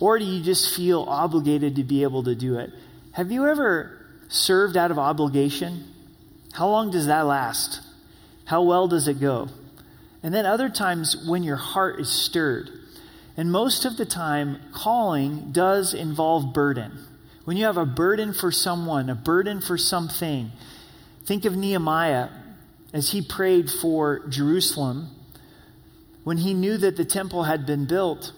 Or 0.00 0.18
do 0.18 0.24
you 0.24 0.42
just 0.42 0.74
feel 0.74 1.02
obligated 1.02 1.76
to 1.76 1.84
be 1.84 2.02
able 2.02 2.24
to 2.24 2.34
do 2.34 2.58
it? 2.58 2.70
Have 3.12 3.30
you 3.30 3.46
ever 3.46 4.06
served 4.28 4.76
out 4.76 4.90
of 4.90 4.98
obligation? 4.98 5.84
How 6.52 6.68
long 6.68 6.90
does 6.90 7.06
that 7.06 7.22
last? 7.22 7.80
How 8.44 8.62
well 8.62 8.88
does 8.88 9.08
it 9.08 9.20
go? 9.20 9.48
and 10.26 10.34
then 10.34 10.44
other 10.44 10.68
times 10.68 11.16
when 11.24 11.44
your 11.44 11.54
heart 11.54 12.00
is 12.00 12.10
stirred. 12.10 12.68
And 13.36 13.52
most 13.52 13.84
of 13.84 13.96
the 13.96 14.04
time, 14.04 14.58
calling 14.72 15.52
does 15.52 15.94
involve 15.94 16.52
burden. 16.52 16.98
When 17.44 17.56
you 17.56 17.64
have 17.66 17.76
a 17.76 17.86
burden 17.86 18.32
for 18.32 18.50
someone, 18.50 19.08
a 19.08 19.14
burden 19.14 19.60
for 19.60 19.78
something, 19.78 20.50
think 21.24 21.44
of 21.44 21.56
Nehemiah 21.56 22.30
as 22.92 23.12
he 23.12 23.22
prayed 23.22 23.70
for 23.70 24.26
Jerusalem 24.28 25.10
when 26.24 26.38
he 26.38 26.54
knew 26.54 26.76
that 26.76 26.96
the 26.96 27.04
temple 27.04 27.44
had 27.44 27.64
been 27.64 27.86
built, 27.86 28.32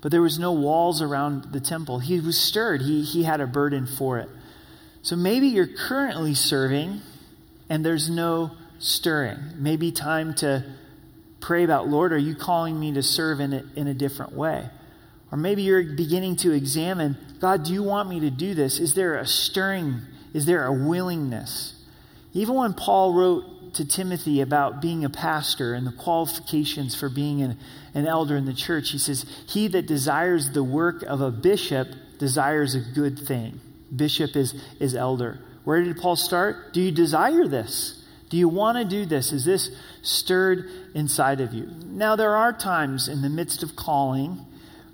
but 0.00 0.10
there 0.10 0.22
was 0.22 0.38
no 0.38 0.52
walls 0.52 1.02
around 1.02 1.52
the 1.52 1.60
temple. 1.60 1.98
He 1.98 2.20
was 2.20 2.40
stirred, 2.40 2.82
he, 2.82 3.02
he 3.02 3.24
had 3.24 3.40
a 3.40 3.46
burden 3.46 3.86
for 3.86 4.18
it. 4.18 4.28
So 5.02 5.16
maybe 5.16 5.48
you're 5.48 5.66
currently 5.66 6.34
serving 6.34 7.00
and 7.68 7.84
there's 7.84 8.08
no 8.10 8.52
stirring. 8.78 9.38
Maybe 9.56 9.92
time 9.92 10.34
to 10.34 10.64
pray 11.40 11.64
about, 11.64 11.88
Lord, 11.88 12.12
are 12.12 12.18
you 12.18 12.34
calling 12.34 12.78
me 12.78 12.92
to 12.92 13.02
serve 13.02 13.40
in 13.40 13.52
a, 13.52 13.64
in 13.76 13.86
a 13.86 13.94
different 13.94 14.32
way? 14.32 14.68
Or 15.30 15.38
maybe 15.38 15.62
you're 15.62 15.84
beginning 15.84 16.36
to 16.36 16.52
examine, 16.52 17.16
God, 17.40 17.64
do 17.64 17.72
you 17.72 17.82
want 17.82 18.08
me 18.08 18.20
to 18.20 18.30
do 18.30 18.54
this? 18.54 18.78
Is 18.78 18.94
there 18.94 19.16
a 19.16 19.26
stirring? 19.26 20.00
Is 20.32 20.46
there 20.46 20.64
a 20.64 20.72
willingness? 20.72 21.74
Even 22.32 22.54
when 22.54 22.72
Paul 22.72 23.14
wrote 23.14 23.44
to 23.74 23.84
Timothy 23.84 24.40
about 24.40 24.80
being 24.80 25.04
a 25.04 25.10
pastor 25.10 25.74
and 25.74 25.86
the 25.86 25.92
qualifications 25.92 26.94
for 26.94 27.08
being 27.08 27.42
an, 27.42 27.58
an 27.94 28.06
elder 28.06 28.36
in 28.36 28.44
the 28.44 28.54
church, 28.54 28.90
he 28.90 28.98
says, 28.98 29.24
He 29.48 29.68
that 29.68 29.86
desires 29.86 30.50
the 30.50 30.64
work 30.64 31.02
of 31.02 31.20
a 31.20 31.30
bishop 31.30 31.88
desires 32.18 32.74
a 32.74 32.80
good 32.80 33.18
thing. 33.18 33.60
Bishop 33.94 34.36
is, 34.36 34.54
is 34.80 34.94
elder. 34.94 35.40
Where 35.64 35.82
did 35.82 35.96
Paul 35.98 36.16
start? 36.16 36.72
Do 36.72 36.80
you 36.80 36.90
desire 36.90 37.46
this? 37.46 38.04
Do 38.30 38.36
you 38.36 38.48
want 38.48 38.78
to 38.78 38.84
do 38.84 39.06
this? 39.06 39.32
Is 39.32 39.44
this 39.44 39.70
stirred 40.02 40.70
inside 40.94 41.40
of 41.40 41.54
you? 41.54 41.70
Now, 41.86 42.16
there 42.16 42.36
are 42.36 42.52
times 42.52 43.08
in 43.08 43.22
the 43.22 43.30
midst 43.30 43.62
of 43.62 43.74
calling 43.74 44.44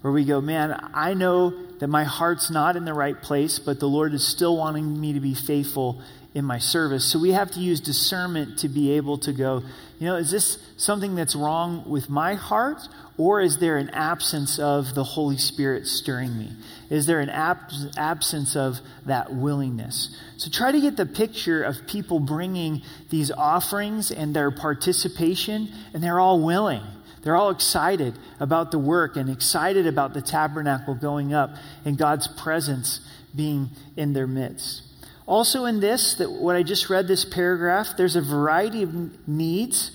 where 0.03 0.13
we 0.13 0.25
go, 0.25 0.41
man, 0.41 0.79
I 0.93 1.15
know 1.15 1.51
that 1.79 1.89
my 1.89 2.05
heart's 2.05 2.51
not 2.51 2.77
in 2.77 2.85
the 2.85 2.95
right 2.95 3.21
place, 3.21 3.59
but 3.59 3.81
the 3.81 3.89
Lord 3.89 4.15
is 4.15 4.27
still 4.27 4.57
wanting 4.57 5.01
me 5.01 5.13
to 5.15 5.21
be 5.21 5.35
faithful 5.35 6.01
in 6.35 6.45
my 6.45 6.59
service. 6.59 7.05
So 7.05 7.19
we 7.19 7.31
have 7.31 7.53
to 7.53 7.61
use 7.61 7.81
discernment 7.81 8.59
to 8.59 8.69
be 8.69 8.93
able 8.93 9.19
to 9.19 9.33
go, 9.33 9.63
you 10.01 10.07
know, 10.07 10.17
is 10.17 10.31
this 10.31 10.59
something 10.77 11.15
that's 11.15 11.37
wrong 11.37 11.89
with 11.89 12.11
my 12.11 12.35
heart? 12.35 12.81
Or 13.17 13.41
is 13.41 13.59
there 13.59 13.77
an 13.77 13.91
absence 13.91 14.59
of 14.59 14.97
the 14.97 15.05
Holy 15.05 15.37
Spirit 15.37 15.87
stirring 15.87 16.37
me? 16.37 16.51
Is 16.91 17.07
there 17.07 17.21
an 17.21 17.31
ab- 17.31 17.71
absence 17.97 18.57
of 18.57 18.81
that 19.07 19.33
willingness? 19.33 20.21
So 20.37 20.51
try 20.51 20.73
to 20.73 20.81
get 20.81 20.97
the 20.97 21.07
picture 21.07 21.63
of 21.63 21.87
people 21.87 22.19
bringing 22.19 22.83
these 23.11 23.31
offerings 23.31 24.11
and 24.11 24.35
their 24.35 24.51
participation, 24.51 25.69
and 25.93 26.03
they're 26.03 26.19
all 26.19 26.41
willing. 26.41 26.83
They're 27.23 27.37
all 27.37 27.51
excited 27.51 28.19
about 28.41 28.73
the 28.73 28.81
work 28.81 29.17
and 29.17 29.31
excited 29.31 29.87
about 29.87 30.13
the 30.13 30.21
tabernacle 30.21 30.97
going 30.97 31.33
up 31.33 31.55
and 31.85 31.97
God's 31.97 32.27
presence 32.27 33.01
being 33.35 33.71
in 33.97 34.13
their 34.13 34.27
midst. 34.27 34.83
Also, 35.27 35.65
in 35.65 35.81
this, 35.81 36.15
that 36.15 36.31
what 36.31 36.55
I 36.55 36.63
just 36.63 36.91
read, 36.91 37.09
this 37.09 37.25
paragraph, 37.25 37.97
there's 37.97 38.17
a 38.17 38.21
variety 38.21 38.83
of 38.83 39.29
needs 39.29 39.91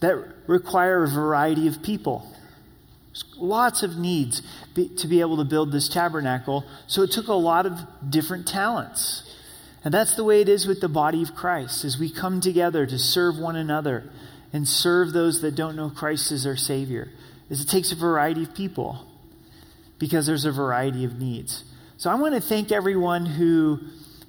that 0.00 0.16
require 0.46 1.02
a 1.02 1.08
variety 1.08 1.66
of 1.66 1.82
people. 1.82 2.30
There's 3.08 3.24
lots 3.36 3.82
of 3.82 3.96
needs 3.96 4.42
to 4.74 5.06
be 5.06 5.20
able 5.20 5.38
to 5.38 5.44
build 5.44 5.72
this 5.72 5.88
tabernacle, 5.88 6.64
so 6.86 7.02
it 7.02 7.10
took 7.10 7.28
a 7.28 7.34
lot 7.34 7.66
of 7.66 7.80
different 8.08 8.46
talents. 8.46 9.22
And 9.84 9.92
that's 9.92 10.14
the 10.14 10.24
way 10.24 10.40
it 10.40 10.48
is 10.48 10.66
with 10.66 10.80
the 10.80 10.88
body 10.88 11.22
of 11.22 11.34
Christ, 11.34 11.84
as 11.84 11.98
we 11.98 12.10
come 12.10 12.40
together 12.40 12.86
to 12.86 12.98
serve 12.98 13.38
one 13.38 13.56
another 13.56 14.10
and 14.52 14.68
serve 14.68 15.12
those 15.12 15.42
that 15.42 15.56
don't 15.56 15.74
know 15.74 15.90
Christ 15.90 16.30
as 16.30 16.44
their 16.44 16.56
Savior. 16.56 17.10
Is 17.50 17.60
it 17.60 17.68
takes 17.68 17.92
a 17.92 17.96
variety 17.96 18.44
of 18.44 18.54
people 18.54 19.04
because 19.98 20.26
there's 20.26 20.44
a 20.44 20.52
variety 20.52 21.04
of 21.04 21.18
needs. 21.18 21.64
So 21.96 22.10
I 22.10 22.14
want 22.14 22.34
to 22.34 22.40
thank 22.40 22.72
everyone 22.72 23.26
who 23.26 23.80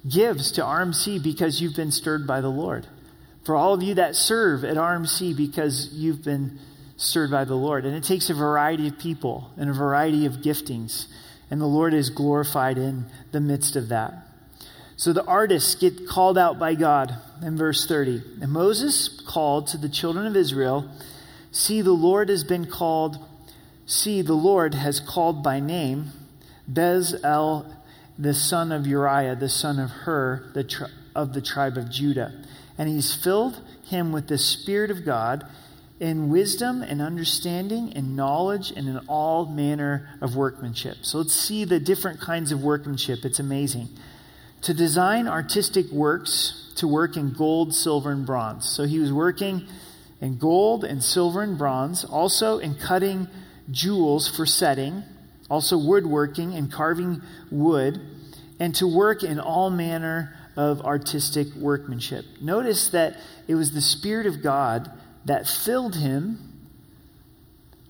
gives 0.08 0.52
to 0.52 0.62
RMC 0.62 1.22
because 1.22 1.60
you've 1.60 1.76
been 1.76 1.92
stirred 1.92 2.26
by 2.26 2.40
the 2.40 2.50
Lord. 2.50 2.86
For 3.44 3.54
all 3.54 3.74
of 3.74 3.82
you 3.82 3.94
that 3.94 4.16
serve 4.16 4.64
at 4.64 4.76
RMC 4.76 5.36
because 5.36 5.90
you've 5.92 6.24
been 6.24 6.58
stirred 6.96 7.30
by 7.30 7.44
the 7.44 7.54
Lord. 7.54 7.84
And 7.84 7.94
it 7.94 8.04
takes 8.04 8.30
a 8.30 8.34
variety 8.34 8.88
of 8.88 8.98
people 8.98 9.50
and 9.56 9.70
a 9.70 9.72
variety 9.72 10.26
of 10.26 10.34
giftings. 10.34 11.06
And 11.50 11.60
the 11.60 11.66
Lord 11.66 11.94
is 11.94 12.10
glorified 12.10 12.78
in 12.78 13.06
the 13.32 13.40
midst 13.40 13.76
of 13.76 13.88
that. 13.88 14.14
So 14.96 15.12
the 15.12 15.24
artists 15.24 15.74
get 15.74 16.08
called 16.08 16.38
out 16.38 16.58
by 16.58 16.74
God 16.74 17.14
in 17.42 17.56
verse 17.56 17.86
30. 17.86 18.22
And 18.40 18.50
Moses 18.50 19.08
called 19.08 19.66
to 19.68 19.78
the 19.78 19.88
children 19.88 20.26
of 20.26 20.36
Israel, 20.36 20.90
See, 21.52 21.82
the 21.82 21.92
Lord 21.92 22.28
has 22.28 22.44
been 22.44 22.66
called, 22.66 23.18
see, 23.86 24.22
the 24.22 24.34
Lord 24.34 24.74
has 24.74 25.00
called 25.00 25.42
by 25.42 25.60
name 25.60 26.10
Bezalel 26.70 27.75
the 28.18 28.34
son 28.34 28.72
of 28.72 28.86
Uriah, 28.86 29.36
the 29.36 29.48
son 29.48 29.78
of 29.78 29.90
Hur, 29.90 30.50
the 30.54 30.64
tri- 30.64 30.88
of 31.14 31.32
the 31.32 31.40
tribe 31.40 31.76
of 31.76 31.90
Judah. 31.90 32.32
And 32.78 32.88
he's 32.88 33.14
filled 33.14 33.60
him 33.84 34.12
with 34.12 34.28
the 34.28 34.38
Spirit 34.38 34.90
of 34.90 35.04
God 35.04 35.46
in 35.98 36.28
wisdom 36.28 36.82
and 36.82 37.00
understanding 37.00 37.92
and 37.94 38.14
knowledge 38.16 38.70
and 38.70 38.86
in 38.86 38.98
all 39.08 39.46
manner 39.46 40.08
of 40.20 40.36
workmanship. 40.36 40.98
So 41.02 41.18
let's 41.18 41.34
see 41.34 41.64
the 41.64 41.80
different 41.80 42.20
kinds 42.20 42.52
of 42.52 42.62
workmanship. 42.62 43.24
It's 43.24 43.38
amazing. 43.38 43.88
To 44.62 44.74
design 44.74 45.26
artistic 45.26 45.90
works, 45.90 46.72
to 46.76 46.86
work 46.86 47.16
in 47.16 47.32
gold, 47.32 47.74
silver, 47.74 48.10
and 48.10 48.26
bronze. 48.26 48.68
So 48.68 48.84
he 48.84 48.98
was 48.98 49.12
working 49.12 49.66
in 50.20 50.36
gold 50.38 50.84
and 50.84 51.02
silver 51.02 51.42
and 51.42 51.56
bronze, 51.56 52.04
also 52.04 52.58
in 52.58 52.74
cutting 52.74 53.28
jewels 53.70 54.28
for 54.28 54.44
setting 54.44 55.02
also 55.48 55.78
woodworking 55.78 56.54
and 56.54 56.72
carving 56.72 57.22
wood, 57.50 58.00
and 58.58 58.74
to 58.74 58.86
work 58.86 59.22
in 59.22 59.38
all 59.38 59.70
manner 59.70 60.36
of 60.56 60.80
artistic 60.82 61.54
workmanship. 61.54 62.24
Notice 62.40 62.88
that 62.90 63.16
it 63.46 63.54
was 63.54 63.72
the 63.72 63.80
Spirit 63.80 64.26
of 64.26 64.42
God 64.42 64.90
that 65.24 65.46
filled 65.46 65.96
him, 65.96 66.38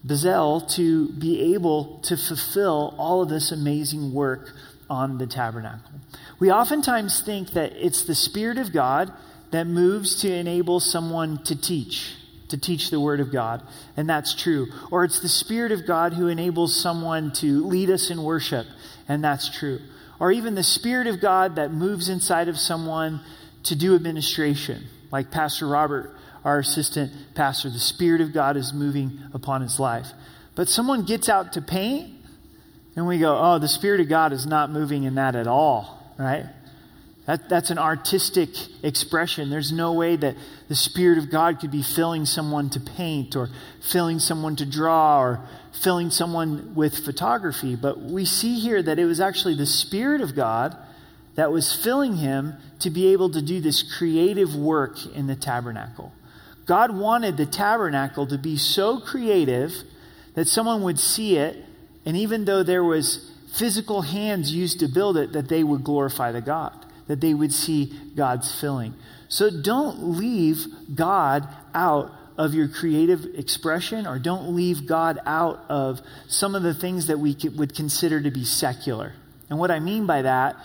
Bezalel, 0.05 0.69
to 0.75 1.11
be 1.13 1.55
able 1.55 1.99
to 2.01 2.17
fulfill 2.17 2.95
all 2.99 3.23
of 3.23 3.29
this 3.29 3.53
amazing 3.53 4.13
work 4.13 4.53
on 4.91 5.19
the 5.19 5.27
tabernacle. 5.27 5.93
We 6.39 6.51
oftentimes 6.51 7.21
think 7.21 7.53
that 7.53 7.73
it's 7.77 8.05
the 8.05 8.15
Spirit 8.15 8.59
of 8.59 8.73
God 8.73 9.13
that 9.51 9.67
moves 9.67 10.17
to 10.23 10.33
enable 10.33 10.81
someone 10.81 11.43
to 11.45 11.61
teach 11.61 12.17
to 12.49 12.59
teach 12.59 12.91
the 12.91 13.01
Word 13.01 13.21
of 13.21 13.33
God, 13.33 13.63
and 13.97 14.09
that's 14.09 14.35
true. 14.35 14.69
Or 14.91 15.05
it's 15.05 15.21
the 15.21 15.29
Spirit 15.29 15.73
of 15.73 15.87
God 15.87 16.15
who 16.15 16.29
enables 16.29 16.81
someone 16.81 17.33
to 17.35 17.67
lead 17.67 17.91
us 17.91 18.11
in 18.11 18.23
worship, 18.23 18.67
and 19.09 19.23
that's 19.23 19.49
true. 19.57 19.81
Or 20.19 20.33
even 20.33 20.55
the 20.55 20.63
Spirit 20.63 21.07
of 21.07 21.21
God 21.21 21.57
that 21.57 21.73
moves 21.73 22.09
inside 22.09 22.49
of 22.49 22.59
someone 22.59 23.21
to 23.65 23.75
do 23.75 23.95
administration, 23.95 24.85
like 25.11 25.31
Pastor 25.31 25.67
Robert, 25.67 26.15
our 26.45 26.61
assistant 26.61 27.13
pastor. 27.35 27.69
The 27.69 27.79
Spirit 27.81 28.21
of 28.21 28.33
God 28.33 28.57
is 28.57 28.73
moving 28.73 29.19
upon 29.35 29.63
his 29.63 29.81
life. 29.81 30.07
But 30.55 30.69
someone 30.69 31.05
gets 31.05 31.29
out 31.29 31.53
to 31.55 31.61
paint, 31.61 32.15
and 32.95 33.07
we 33.07 33.19
go, 33.19 33.37
oh, 33.39 33.59
the 33.59 33.69
Spirit 33.69 34.01
of 34.01 34.09
God 34.09 34.33
is 34.33 34.47
not 34.47 34.71
moving 34.71 35.05
in 35.05 35.17
that 35.17 35.35
at 35.35 35.47
all, 35.47 36.15
right? 36.19 36.47
That, 37.27 37.49
that's 37.49 37.71
an 37.71 37.79
artistic 37.79 38.51
expression. 38.85 39.51
There's 39.51 39.73
no 39.73 39.93
way 39.93 40.15
that 40.15 40.37
the 40.69 40.77
Spirit 40.77 41.19
of 41.19 41.29
God 41.29 41.61
could 41.61 41.73
be 41.73 41.83
filling 41.83 42.25
someone 42.25 42.71
to 42.71 42.81
paint 42.81 43.35
or 43.35 43.51
filling 43.81 44.21
someone 44.21 44.55
to 44.57 44.67
draw 44.67 45.21
or 45.21 45.41
filling 45.83 46.11
someone 46.11 46.75
with 46.77 47.05
photography. 47.05 47.75
But 47.75 48.01
we 48.01 48.25
see 48.25 48.61
here 48.61 48.81
that 48.81 49.01
it 49.01 49.07
was 49.07 49.21
actually 49.21 49.57
the 49.57 49.67
Spirit 49.67 50.21
of 50.21 50.37
God 50.37 50.77
that 51.35 51.51
was 51.51 51.75
filling 51.75 52.17
him 52.17 52.55
to 52.79 52.91
be 52.91 53.09
able 53.13 53.31
to 53.31 53.43
do 53.43 53.61
this 53.61 53.83
creative 53.99 54.55
work 54.55 55.05
in 55.07 55.27
the 55.27 55.37
tabernacle. 55.37 56.13
God 56.65 56.97
wanted 56.97 57.37
the 57.37 57.47
tabernacle 57.47 58.27
to 58.29 58.39
be 58.39 58.57
so 58.57 59.01
creative 59.01 59.73
that 60.35 60.47
someone 60.47 60.83
would 60.83 60.99
see 60.99 61.37
it, 61.37 61.57
and 62.05 62.17
even 62.17 62.45
though 62.45 62.63
there 62.63 62.85
was 62.85 63.33
physical 63.53 64.03
hands 64.03 64.53
used 64.53 64.81
to 64.81 64.89
build 64.89 65.17
it, 65.17 65.33
that 65.33 65.49
they 65.49 65.65
would 65.65 65.83
glorify 65.83 66.31
the 66.31 66.41
God 66.41 66.86
that 67.07 67.21
they 67.21 67.35
would 67.35 67.53
see 67.53 67.93
God's 68.15 68.53
filling. 68.61 68.95
So 69.29 69.51
don't 69.51 70.19
leave 70.19 70.67
God 70.95 71.49
out 71.75 72.13
of 72.39 72.55
your 72.55 72.69
creative 72.69 73.25
expression 73.35 74.07
or 74.07 74.19
don't 74.19 74.55
leave 74.55 74.87
God 74.87 75.19
out 75.25 75.65
of 75.69 76.01
some 76.29 76.55
of 76.55 76.63
the 76.63 76.75
things 76.75 77.07
that 77.07 77.19
we 77.19 77.37
would 77.57 77.75
consider 77.75 78.21
to 78.21 78.31
be 78.31 78.45
secular. 78.45 79.15
And 79.49 79.59
what 79.59 79.71
I 79.71 79.81
mean 79.81 80.07
by 80.07 80.23
that 80.23 80.57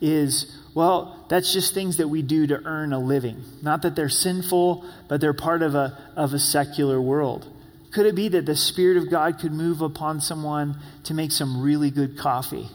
is, 0.00 0.56
well, 0.74 1.26
that's 1.28 1.52
just 1.52 1.74
things 1.74 1.96
that 1.96 2.08
we 2.08 2.22
do 2.22 2.46
to 2.46 2.64
earn 2.64 2.92
a 2.92 2.98
living. 2.98 3.42
Not 3.62 3.82
that 3.82 3.96
they're 3.96 4.08
sinful, 4.08 4.84
but 5.08 5.20
they're 5.20 5.34
part 5.34 5.62
of 5.62 5.74
a, 5.74 5.98
of 6.16 6.32
a 6.32 6.38
secular 6.38 7.00
world. 7.00 7.46
Could 7.92 8.06
it 8.06 8.14
be 8.14 8.28
that 8.28 8.46
the 8.46 8.56
Spirit 8.56 8.96
of 8.96 9.10
God 9.10 9.38
could 9.38 9.52
move 9.52 9.80
upon 9.80 10.20
someone 10.20 10.78
to 11.04 11.14
make 11.14 11.32
some 11.32 11.62
really 11.62 11.90
good 11.90 12.18
coffee? 12.18 12.68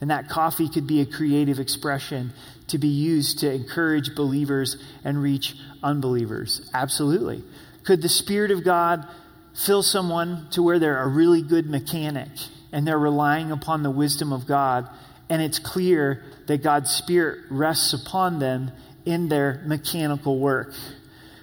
And 0.00 0.10
that 0.10 0.28
coffee 0.28 0.68
could 0.68 0.86
be 0.86 1.00
a 1.00 1.06
creative 1.06 1.58
expression 1.58 2.32
to 2.68 2.78
be 2.78 2.88
used 2.88 3.38
to 3.40 3.50
encourage 3.50 4.14
believers 4.14 4.76
and 5.04 5.22
reach 5.22 5.56
unbelievers. 5.82 6.68
Absolutely. 6.74 7.42
Could 7.84 8.02
the 8.02 8.08
Spirit 8.08 8.50
of 8.50 8.64
God 8.64 9.06
fill 9.54 9.82
someone 9.82 10.48
to 10.50 10.62
where 10.62 10.78
they're 10.78 11.02
a 11.02 11.08
really 11.08 11.40
good 11.40 11.70
mechanic 11.70 12.28
and 12.72 12.86
they're 12.86 12.98
relying 12.98 13.52
upon 13.52 13.82
the 13.82 13.90
wisdom 13.90 14.32
of 14.32 14.46
God, 14.46 14.88
and 15.30 15.40
it's 15.40 15.58
clear 15.58 16.22
that 16.46 16.62
God's 16.62 16.90
Spirit 16.90 17.44
rests 17.50 17.94
upon 17.94 18.38
them 18.38 18.72
in 19.06 19.28
their 19.28 19.62
mechanical 19.64 20.38
work? 20.38 20.74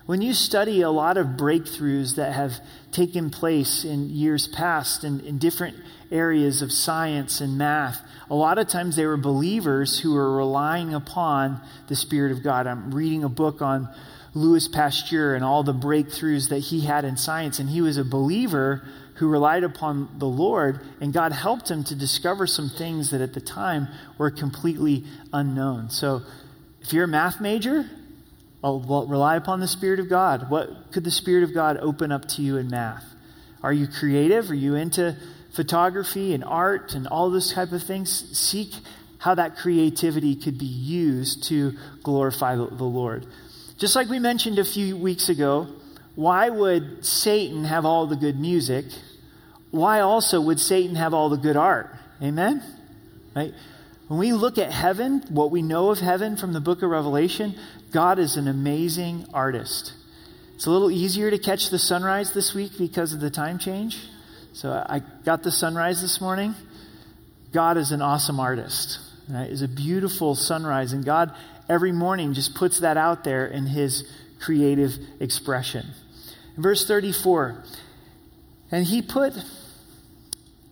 When 0.06 0.22
you 0.22 0.34
study 0.34 0.82
a 0.82 0.90
lot 0.90 1.16
of 1.16 1.28
breakthroughs 1.28 2.16
that 2.16 2.34
have 2.34 2.60
taken 2.92 3.30
place 3.30 3.86
in 3.86 4.10
years 4.10 4.48
past 4.48 5.06
in, 5.06 5.22
in 5.22 5.38
different 5.38 5.78
areas 6.12 6.62
of 6.62 6.74
science 6.74 7.40
and 7.40 7.58
math, 7.58 8.02
a 8.30 8.36
lot 8.36 8.58
of 8.58 8.68
times 8.68 8.98
they 8.98 9.06
were 9.06 9.16
believers 9.16 10.00
who 10.00 10.14
were 10.14 10.36
relying 10.36 10.94
upon 10.94 11.62
the 11.88 11.96
Spirit 11.96 12.34
of 12.34 12.44
God. 12.44 12.68
I'm 12.68 12.94
reading 12.94 13.24
a 13.24 13.30
book 13.30 13.62
on 13.62 13.88
Louis 14.34 14.68
Pasteur 14.68 15.36
and 15.36 15.46
all 15.46 15.64
the 15.64 15.74
breakthroughs 15.74 16.50
that 16.50 16.60
he 16.60 16.82
had 16.82 17.06
in 17.06 17.16
science, 17.16 17.60
and 17.60 17.70
he 17.70 17.80
was 17.80 17.96
a 17.96 18.04
believer 18.04 18.86
who 19.16 19.30
relied 19.30 19.64
upon 19.64 20.10
the 20.18 20.28
Lord, 20.28 20.82
and 21.00 21.14
God 21.14 21.32
helped 21.32 21.72
him 21.72 21.84
to 21.86 21.96
discover 21.96 22.46
some 22.46 22.70
things 22.70 23.12
that 23.12 23.22
at 23.22 23.34
the 23.34 23.42
time 23.42 23.88
were 24.18 24.32
completely 24.32 25.06
unknown. 25.32 25.90
So, 25.92 26.24
if 26.82 26.92
you're 26.92 27.06
a 27.06 27.08
math 27.08 27.40
major, 27.40 27.90
well, 28.72 29.06
rely 29.06 29.36
upon 29.36 29.60
the 29.60 29.68
Spirit 29.68 30.00
of 30.00 30.10
God. 30.10 30.50
What 30.50 30.92
could 30.92 31.04
the 31.04 31.12
Spirit 31.12 31.44
of 31.44 31.54
God 31.54 31.78
open 31.78 32.12
up 32.12 32.28
to 32.30 32.42
you 32.42 32.58
in 32.58 32.70
math? 32.70 33.04
Are 33.62 33.74
you 33.74 33.88
creative? 33.88 34.50
Are 34.50 34.56
you 34.56 34.76
into 34.76 35.18
photography 35.54 36.34
and 36.34 36.44
art 36.44 36.94
and 36.94 37.08
all 37.08 37.30
those 37.30 37.54
type 37.54 37.72
of 37.72 37.84
things, 37.84 38.38
seek 38.38 38.74
how 39.20 39.36
that 39.36 39.56
creativity 39.56 40.36
could 40.36 40.58
be 40.58 40.66
used 40.66 41.44
to 41.46 41.74
glorify 42.02 42.56
the, 42.56 42.66
the 42.66 42.84
Lord. 42.84 43.26
Just 43.78 43.96
like 43.96 44.10
we 44.10 44.20
mentioned 44.20 44.60
a 44.60 44.66
few 44.66 44.98
weeks 44.98 45.30
ago, 45.30 45.68
why 46.16 46.50
would 46.50 47.06
Satan 47.06 47.64
have 47.64 47.86
all 47.86 48.08
the 48.08 48.16
good 48.16 48.40
music? 48.40 48.86
Why 49.72 50.02
also 50.02 50.42
would 50.42 50.60
Satan 50.60 50.96
have 50.96 51.14
all 51.14 51.30
the 51.30 51.38
good 51.38 51.56
art? 51.56 51.96
Amen? 52.22 52.64
Right? 53.36 53.54
When 54.08 54.20
we 54.20 54.34
look 54.34 54.58
at 54.58 54.72
heaven, 54.72 55.24
what 55.30 55.52
we 55.52 55.62
know 55.62 55.90
of 55.90 56.00
heaven 56.00 56.36
from 56.36 56.54
the 56.54 56.60
book 56.60 56.82
of 56.82 56.90
Revelation, 56.90 57.56
God 57.94 58.18
is 58.18 58.38
an 58.38 58.48
amazing 58.48 59.28
artist. 59.36 59.94
It's 60.56 60.66
a 60.66 60.72
little 60.72 60.90
easier 60.90 61.30
to 61.30 61.38
catch 61.38 61.70
the 61.70 61.78
sunrise 61.78 62.34
this 62.34 62.56
week 62.56 62.72
because 62.76 63.14
of 63.14 63.20
the 63.20 63.30
time 63.30 63.60
change. 63.60 64.00
So 64.54 64.72
I 64.72 65.04
got 65.24 65.44
the 65.44 65.52
sunrise 65.52 66.02
this 66.02 66.20
morning. 66.20 66.56
God 67.54 67.78
is 67.78 67.92
an 67.92 68.02
awesome 68.02 68.40
artist. 68.40 69.00
Right? 69.30 69.48
It's 69.48 69.62
a 69.62 69.68
beautiful 69.68 70.34
sunrise, 70.34 70.92
and 70.92 71.06
God 71.06 71.36
every 71.70 71.92
morning 71.92 72.34
just 72.34 72.56
puts 72.56 72.80
that 72.80 72.98
out 72.98 73.24
there 73.24 73.46
in 73.46 73.68
His 73.68 74.12
creative 74.42 74.98
expression. 75.20 75.86
In 76.58 76.64
verse 76.64 76.88
34, 76.88 77.64
and 78.72 78.86
He 78.86 79.04
put, 79.04 79.34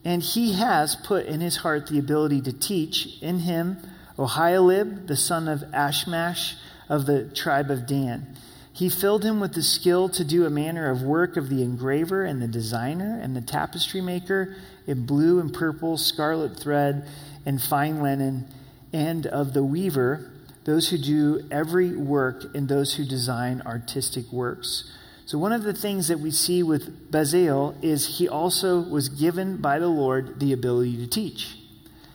and 0.03 0.23
He 0.23 0.53
has 0.53 0.95
put 0.95 1.27
in 1.27 1.39
His 1.39 1.57
heart 1.57 1.85
the 1.85 1.99
ability 1.99 2.41
to 2.41 2.51
teach 2.51 3.21
in 3.21 3.41
Him 3.41 3.77
Oholiab, 4.17 5.05
the 5.05 5.15
son 5.15 5.47
of 5.47 5.59
Ashmash 5.71 6.55
of 6.91 7.05
the 7.05 7.23
tribe 7.23 7.71
of 7.71 7.87
Dan. 7.87 8.35
He 8.73 8.89
filled 8.89 9.23
him 9.23 9.39
with 9.39 9.53
the 9.53 9.63
skill 9.63 10.09
to 10.09 10.25
do 10.25 10.45
a 10.45 10.49
manner 10.49 10.89
of 10.89 11.01
work 11.01 11.37
of 11.37 11.47
the 11.47 11.63
engraver 11.63 12.25
and 12.25 12.41
the 12.41 12.47
designer 12.47 13.17
and 13.21 13.33
the 13.33 13.41
tapestry 13.41 14.01
maker 14.01 14.57
in 14.85 15.05
blue 15.05 15.39
and 15.39 15.53
purple, 15.53 15.97
scarlet 15.97 16.59
thread, 16.59 17.07
and 17.45 17.61
fine 17.61 18.01
linen, 18.01 18.45
and 18.91 19.25
of 19.25 19.53
the 19.53 19.63
weaver, 19.63 20.31
those 20.65 20.89
who 20.89 20.97
do 20.97 21.47
every 21.49 21.95
work 21.95 22.53
and 22.53 22.67
those 22.67 22.95
who 22.95 23.05
design 23.05 23.61
artistic 23.65 24.29
works. 24.31 24.91
So, 25.25 25.37
one 25.37 25.53
of 25.53 25.63
the 25.63 25.73
things 25.73 26.09
that 26.09 26.19
we 26.19 26.31
see 26.31 26.61
with 26.61 27.09
Bezalel 27.09 27.81
is 27.81 28.17
he 28.17 28.27
also 28.27 28.81
was 28.81 29.07
given 29.07 29.57
by 29.57 29.79
the 29.79 29.87
Lord 29.87 30.41
the 30.41 30.51
ability 30.51 30.97
to 30.97 31.07
teach. 31.07 31.55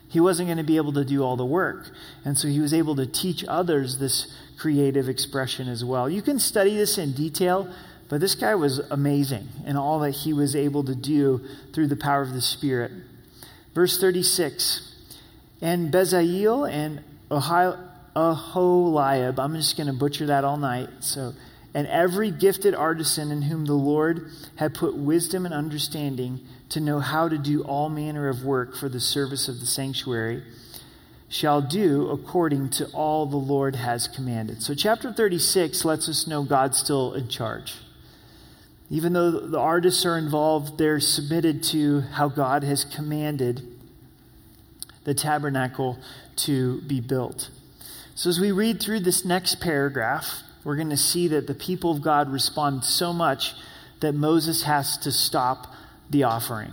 He 0.09 0.21
wasn't 0.21 0.49
going 0.49 0.59
to 0.59 0.65
be 0.65 0.77
able 0.77 0.93
to 0.93 1.05
do 1.05 1.23
all 1.23 1.37
the 1.37 1.45
work. 1.45 1.91
And 2.25 2.39
so 2.39 2.49
he 2.49 2.61
was 2.61 2.73
able 2.73 2.97
to 2.97 3.07
teach 3.07 3.45
others 3.49 3.99
this 3.99 4.33
creative 4.57 5.09
expression 5.09 5.69
as 5.69 5.85
well. 5.85 6.09
You 6.09 6.23
can 6.23 6.39
study 6.39 6.77
this 6.77 6.99
in 6.99 7.13
detail, 7.13 7.69
but 8.09 8.21
this 8.21 8.35
guy 8.35 8.55
was 8.55 8.79
amazing 8.91 9.49
in 9.67 9.77
all 9.77 9.99
that 10.01 10.13
he 10.13 10.33
was 10.33 10.55
able 10.55 10.85
to 10.85 10.95
do 10.95 11.41
through 11.73 11.89
the 11.89 11.97
power 11.97 12.23
of 12.23 12.33
the 12.33 12.41
Spirit. 12.41 12.93
Verse 13.75 14.01
36 14.01 14.95
And 15.61 15.93
Bezalel 15.93 16.71
and 16.71 17.03
Aholiab, 18.15 19.39
I'm 19.39 19.55
just 19.55 19.77
going 19.77 19.89
to 19.89 19.93
butcher 19.93 20.27
that 20.27 20.45
all 20.45 20.57
night. 20.57 20.89
So, 21.01 21.35
and 21.75 21.87
every 21.89 22.31
gifted 22.31 22.75
artisan 22.75 23.31
in 23.31 23.43
whom 23.43 23.67
the 23.67 23.75
Lord 23.75 24.31
had 24.55 24.73
put 24.73 24.97
wisdom 24.97 25.45
and 25.45 25.55
understanding 25.55 26.41
to 26.71 26.81
know 26.81 27.01
how 27.01 27.29
to 27.29 27.39
do 27.39 27.63
all 27.63 27.89
manner 27.89 28.29
of 28.29 28.45
work 28.45 28.77
for 28.77 28.89
the 28.89 29.01
service 29.01 29.49
of 29.49 29.61
the 29.61 29.67
sanctuary 29.67 30.43
shall 31.29 31.61
do 31.61 32.09
according 32.11 32.71
to 32.71 32.87
all 32.89 33.27
the 33.27 33.37
Lord 33.37 33.77
has 33.77 34.07
commanded. 34.09 34.63
So, 34.63 34.75
chapter 34.75 35.13
36 35.13 35.85
lets 35.85 36.09
us 36.09 36.27
know 36.27 36.45
God's 36.45 36.79
still 36.79 37.15
in 37.15 37.29
charge. 37.29 37.75
Even 38.89 39.13
though 39.13 39.33
the 39.33 39.59
artists 39.59 40.07
are 40.07 40.17
involved, 40.17 40.79
they're 40.79 41.01
submitted 41.01 41.63
to 41.65 42.03
how 42.03 42.29
God 42.29 42.63
has 42.63 42.85
commanded 42.85 43.63
the 45.05 45.15
tabernacle 45.15 45.99
to 46.37 46.81
be 46.83 47.01
built. 47.01 47.51
So, 48.15 48.31
as 48.31 48.39
we 48.39 48.53
read 48.53 48.81
through 48.81 49.01
this 49.01 49.25
next 49.25 49.61
paragraph, 49.61 50.43
we're 50.63 50.77
going 50.77 50.91
to 50.91 50.97
see 50.97 51.29
that 51.29 51.47
the 51.47 51.55
people 51.55 51.91
of 51.91 52.03
God 52.03 52.31
respond 52.31 52.85
so 52.85 53.13
much 53.13 53.55
that 54.01 54.13
Moses 54.13 54.63
has 54.63 54.97
to 54.99 55.11
stop 55.11 55.73
the 56.11 56.25
offering. 56.25 56.73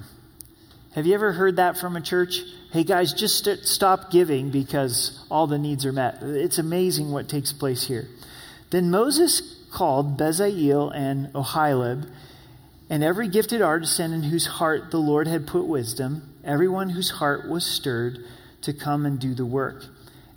Have 0.95 1.07
you 1.07 1.13
ever 1.15 1.31
heard 1.31 1.55
that 1.55 1.77
from 1.77 1.95
a 1.95 2.01
church? 2.01 2.41
Hey 2.71 2.83
guys, 2.83 3.13
just 3.13 3.43
st- 3.43 3.65
stop 3.65 4.11
giving 4.11 4.51
because 4.51 5.25
all 5.29 5.47
the 5.47 5.57
needs 5.57 5.85
are 5.85 5.91
met. 5.91 6.19
It's 6.21 6.59
amazing 6.59 7.11
what 7.11 7.27
takes 7.27 7.51
place 7.51 7.87
here. 7.87 8.07
Then 8.69 8.91
Moses 8.91 9.41
called 9.71 10.17
Bezalel 10.17 10.95
and 10.95 11.33
Oholiab 11.33 12.09
and 12.89 13.03
every 13.03 13.27
gifted 13.27 13.61
artisan 13.61 14.13
in 14.13 14.23
whose 14.23 14.45
heart 14.45 14.91
the 14.91 14.99
Lord 14.99 15.27
had 15.27 15.47
put 15.47 15.65
wisdom, 15.65 16.33
everyone 16.43 16.89
whose 16.89 17.09
heart 17.09 17.49
was 17.49 17.65
stirred 17.65 18.19
to 18.61 18.73
come 18.73 19.05
and 19.05 19.19
do 19.19 19.33
the 19.33 19.45
work. 19.45 19.85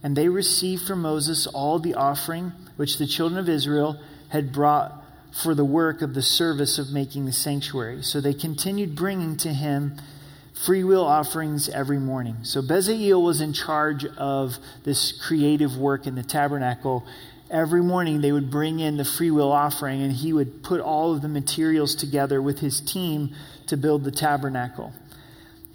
And 0.02 0.16
they 0.16 0.28
received 0.28 0.86
from 0.86 1.02
Moses 1.02 1.46
all 1.46 1.78
the 1.78 1.94
offering 1.94 2.52
which 2.76 2.98
the 2.98 3.06
children 3.06 3.38
of 3.38 3.48
Israel 3.48 4.00
had 4.28 4.52
brought 4.52 4.92
for 5.32 5.54
the 5.54 5.64
work 5.64 6.02
of 6.02 6.14
the 6.14 6.22
service 6.22 6.78
of 6.78 6.90
making 6.90 7.26
the 7.26 7.32
sanctuary. 7.32 8.02
So 8.02 8.20
they 8.20 8.34
continued 8.34 8.94
bringing 8.94 9.36
to 9.38 9.52
him 9.52 9.96
free 10.64 10.84
will 10.84 11.04
offerings 11.04 11.68
every 11.68 11.98
morning. 11.98 12.38
So 12.42 12.62
Bezalel 12.62 13.22
was 13.22 13.40
in 13.40 13.52
charge 13.52 14.04
of 14.04 14.58
this 14.84 15.12
creative 15.12 15.76
work 15.76 16.06
in 16.06 16.14
the 16.14 16.22
tabernacle. 16.22 17.04
Every 17.50 17.82
morning 17.82 18.20
they 18.20 18.32
would 18.32 18.50
bring 18.50 18.80
in 18.80 18.96
the 18.96 19.04
free 19.04 19.30
will 19.30 19.52
offering 19.52 20.00
and 20.02 20.12
he 20.12 20.32
would 20.32 20.62
put 20.62 20.80
all 20.80 21.12
of 21.12 21.22
the 21.22 21.28
materials 21.28 21.94
together 21.94 22.40
with 22.40 22.60
his 22.60 22.80
team 22.80 23.34
to 23.66 23.76
build 23.76 24.04
the 24.04 24.10
tabernacle. 24.10 24.92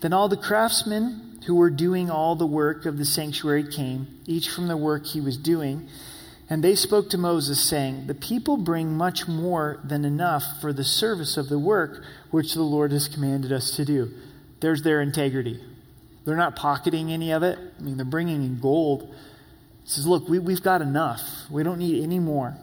Then 0.01 0.13
all 0.13 0.27
the 0.27 0.37
craftsmen 0.37 1.39
who 1.45 1.55
were 1.55 1.69
doing 1.69 2.09
all 2.09 2.35
the 2.35 2.45
work 2.45 2.85
of 2.85 2.97
the 2.97 3.05
sanctuary 3.05 3.67
came, 3.67 4.07
each 4.25 4.49
from 4.49 4.67
the 4.67 4.77
work 4.77 5.05
he 5.05 5.21
was 5.21 5.37
doing. 5.37 5.87
And 6.51 6.61
they 6.61 6.75
spoke 6.75 7.09
to 7.11 7.17
Moses, 7.17 7.61
saying, 7.61 8.07
The 8.07 8.13
people 8.13 8.57
bring 8.57 8.97
much 8.97 9.25
more 9.25 9.79
than 9.85 10.03
enough 10.03 10.43
for 10.59 10.73
the 10.73 10.83
service 10.83 11.37
of 11.37 11.47
the 11.47 11.57
work 11.57 12.03
which 12.29 12.55
the 12.55 12.61
Lord 12.61 12.91
has 12.91 13.07
commanded 13.07 13.53
us 13.53 13.71
to 13.77 13.85
do 13.85 14.11
there's 14.59 14.83
their 14.83 15.01
integrity. 15.01 15.63
They're 16.25 16.35
not 16.35 16.57
pocketing 16.57 17.09
any 17.09 17.31
of 17.31 17.41
it. 17.41 17.57
I 17.57 17.81
mean, 17.81 17.95
they're 17.95 18.05
bringing 18.05 18.43
in 18.43 18.59
gold. 18.59 19.15
He 19.83 19.89
says, 19.89 20.05
Look, 20.05 20.27
we, 20.27 20.39
we've 20.39 20.61
got 20.61 20.81
enough. 20.81 21.21
We 21.49 21.63
don't 21.63 21.79
need 21.79 22.03
any 22.03 22.19
more. 22.19 22.57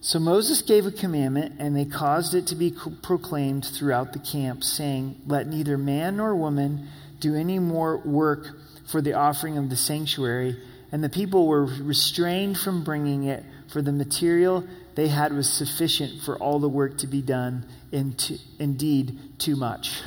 So 0.00 0.18
Moses 0.18 0.60
gave 0.60 0.84
a 0.84 0.90
commandment, 0.90 1.54
and 1.60 1.76
they 1.76 1.84
caused 1.84 2.34
it 2.34 2.48
to 2.48 2.56
be 2.56 2.74
proclaimed 3.02 3.64
throughout 3.64 4.12
the 4.12 4.18
camp, 4.18 4.64
saying, 4.64 5.20
Let 5.24 5.46
neither 5.46 5.78
man 5.78 6.16
nor 6.16 6.34
woman 6.34 6.88
do 7.20 7.36
any 7.36 7.60
more 7.60 7.98
work 7.98 8.58
for 8.88 9.00
the 9.00 9.12
offering 9.12 9.56
of 9.56 9.70
the 9.70 9.76
sanctuary. 9.76 10.56
And 10.90 11.04
the 11.04 11.08
people 11.08 11.46
were 11.46 11.64
restrained 11.64 12.58
from 12.58 12.82
bringing 12.82 13.24
it, 13.24 13.44
for 13.68 13.82
the 13.82 13.92
material 13.92 14.64
they 14.94 15.08
had 15.08 15.32
was 15.32 15.48
sufficient 15.48 16.22
for 16.22 16.36
all 16.38 16.58
the 16.58 16.68
work 16.68 16.98
to 16.98 17.06
be 17.06 17.22
done, 17.22 17.66
and 17.92 18.40
indeed, 18.58 19.38
too 19.38 19.54
much. 19.54 20.00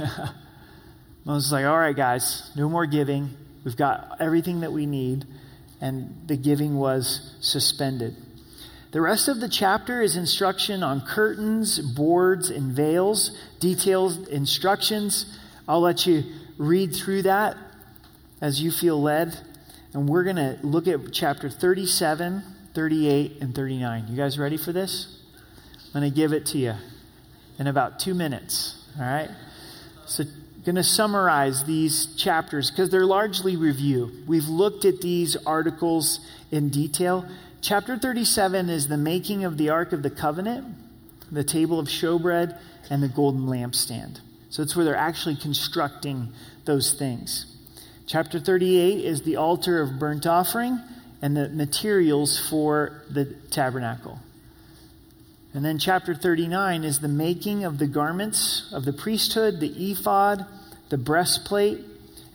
Moses 1.26 1.52
like, 1.52 1.66
all 1.66 1.78
right, 1.78 1.96
guys, 1.96 2.52
no 2.56 2.68
more 2.68 2.86
giving. 2.86 3.30
We've 3.64 3.78
got 3.78 4.18
everything 4.20 4.62
that 4.62 4.72
we 4.72 4.86
need. 4.86 5.26
And 5.80 6.24
the 6.28 6.36
giving 6.36 6.78
was 6.78 7.36
suspended. 7.42 8.16
The 8.92 9.02
rest 9.02 9.28
of 9.28 9.40
the 9.40 9.48
chapter 9.48 10.02
is 10.02 10.16
instruction 10.16 10.84
on 10.84 11.02
curtains, 11.02 11.80
boards, 11.80 12.50
and 12.50 12.74
veils, 12.74 13.32
detailed 13.60 14.28
instructions. 14.28 15.40
I'll 15.68 15.80
let 15.80 16.06
you 16.06 16.24
read 16.58 16.94
through 16.94 17.22
that 17.24 17.56
as 18.42 18.62
you 18.62 18.72
feel 18.72 19.02
led. 19.02 19.38
And 19.94 20.08
we're 20.08 20.24
going 20.24 20.38
to 20.38 20.58
look 20.64 20.88
at 20.88 21.12
chapter 21.12 21.50
37, 21.50 22.44
38, 22.74 23.38
and 23.42 23.54
39. 23.54 24.06
You 24.08 24.16
guys 24.16 24.40
ready 24.40 24.58
for 24.58 24.72
this? 24.72 25.20
I'm 25.94 26.02
going 26.02 26.12
to 26.12 26.16
give 26.16 26.32
it 26.32 26.46
to 26.48 26.58
you. 26.58 26.76
in 27.60 27.68
about 27.68 28.00
two 28.00 28.14
minutes. 28.14 28.88
All 28.98 29.04
right? 29.06 29.30
So, 30.06 30.24
going 30.64 30.76
to 30.76 30.84
summarize 30.84 31.66
these 31.66 32.16
chapters 32.16 32.72
because 32.72 32.90
they're 32.90 33.06
largely 33.06 33.56
review. 33.56 34.12
We've 34.28 34.48
looked 34.48 34.86
at 34.86 35.02
these 35.02 35.36
articles 35.46 36.20
in 36.52 36.70
detail. 36.70 37.26
Chapter 37.62 37.98
37 37.98 38.70
is 38.70 38.88
the 38.88 38.98
making 38.98 39.44
of 39.44 39.58
the 39.58 39.70
Ark 39.70 39.92
of 39.92 40.04
the 40.04 40.10
Covenant, 40.10 40.76
the 41.32 41.44
table 41.44 41.80
of 41.80 41.88
showbread, 41.88 42.58
and 42.90 43.04
the 43.04 43.08
golden 43.08 43.48
lampstand. 43.48 44.20
So 44.50 44.64
it's 44.64 44.76
where 44.76 44.86
they're 44.86 44.96
actually 44.96 45.36
constructing 45.36 46.32
those 46.66 46.94
things. 46.94 47.58
Chapter 48.08 48.40
38 48.40 49.06
is 49.06 49.22
the 49.22 49.38
altar 49.38 49.82
of 49.82 50.00
burnt 50.00 50.26
offering 50.26 50.80
and 51.22 51.38
the 51.38 51.50
materials 51.50 52.40
for 52.50 53.04
the 53.10 53.26
tabernacle. 53.26 54.20
And 55.54 55.64
then 55.64 55.78
chapter 55.78 56.16
39 56.16 56.84
is 56.84 57.00
the 57.00 57.08
making 57.08 57.66
of 57.66 57.78
the 57.78 57.88
garments 57.88 58.72
of 58.74 58.86
the 58.86 58.94
priesthood, 58.94 59.60
the 59.60 59.92
ephod, 59.92 60.46
the 60.90 60.98
breastplate, 60.98 61.80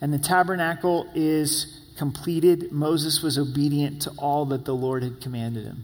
and 0.01 0.13
the 0.13 0.19
tabernacle 0.19 1.09
is 1.15 1.81
completed. 1.97 2.71
Moses 2.71 3.21
was 3.21 3.37
obedient 3.37 4.03
to 4.03 4.11
all 4.17 4.45
that 4.47 4.65
the 4.65 4.75
Lord 4.75 5.03
had 5.03 5.19
commanded 5.19 5.65
him. 5.65 5.83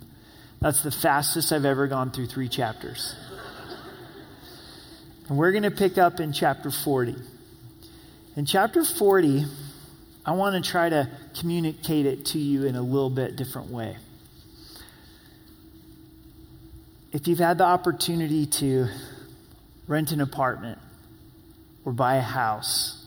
That's 0.62 0.84
the 0.84 0.92
fastest 0.92 1.52
I've 1.52 1.66
ever 1.66 1.88
gone 1.88 2.12
through 2.12 2.28
three 2.28 2.48
chapters. 2.48 3.16
and 5.28 5.38
we're 5.38 5.52
going 5.52 5.64
to 5.64 5.72
pick 5.72 5.98
up 5.98 6.20
in 6.20 6.32
chapter 6.32 6.70
40. 6.70 7.16
In 8.36 8.46
chapter 8.46 8.86
40, 8.86 9.46
I 10.26 10.32
want 10.32 10.64
to 10.64 10.72
try 10.72 10.88
to 10.88 11.10
communicate 11.38 12.06
it 12.06 12.26
to 12.28 12.40
you 12.40 12.66
in 12.66 12.76
a 12.76 12.82
little 12.82 13.10
bit 13.10 13.36
different 13.36 13.70
way. 13.70 13.98
If 17.12 17.28
you've 17.28 17.40
had 17.40 17.58
the 17.58 17.66
opportunity 17.66 18.46
to 18.46 18.88
rent 19.88 20.12
an 20.12 20.22
apartment 20.22 20.80
or 21.84 21.92
buy 21.92 22.16
a 22.16 22.22
house, 22.22 23.06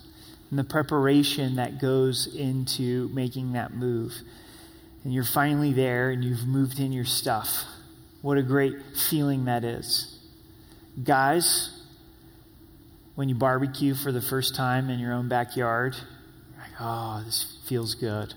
and 0.51 0.59
the 0.59 0.65
preparation 0.65 1.57
that 1.57 1.81
goes 1.81 2.33
into 2.37 3.09
making 3.09 3.55
that 3.55 3.75
move, 3.75 4.13
and 5.03 5.13
you're 5.13 5.25
finally 5.25 5.73
there 5.73 6.11
and 6.11 6.23
you've 6.23 6.47
moved 6.47 6.79
in 6.79 6.93
your 6.93 7.05
stuff, 7.05 7.65
what 8.23 8.37
a 8.37 8.43
great 8.43 8.75
feeling 9.09 9.47
that 9.47 9.65
is. 9.65 10.19
Guys, 11.03 11.83
when 13.15 13.29
you 13.29 13.35
barbecue 13.35 13.95
for 13.95 14.13
the 14.13 14.21
first 14.21 14.55
time 14.55 14.91
in 14.91 14.99
your 14.99 15.13
own 15.13 15.29
backyard, 15.29 15.97
oh, 16.81 17.23
this 17.25 17.59
feels 17.67 17.95
good. 17.95 18.35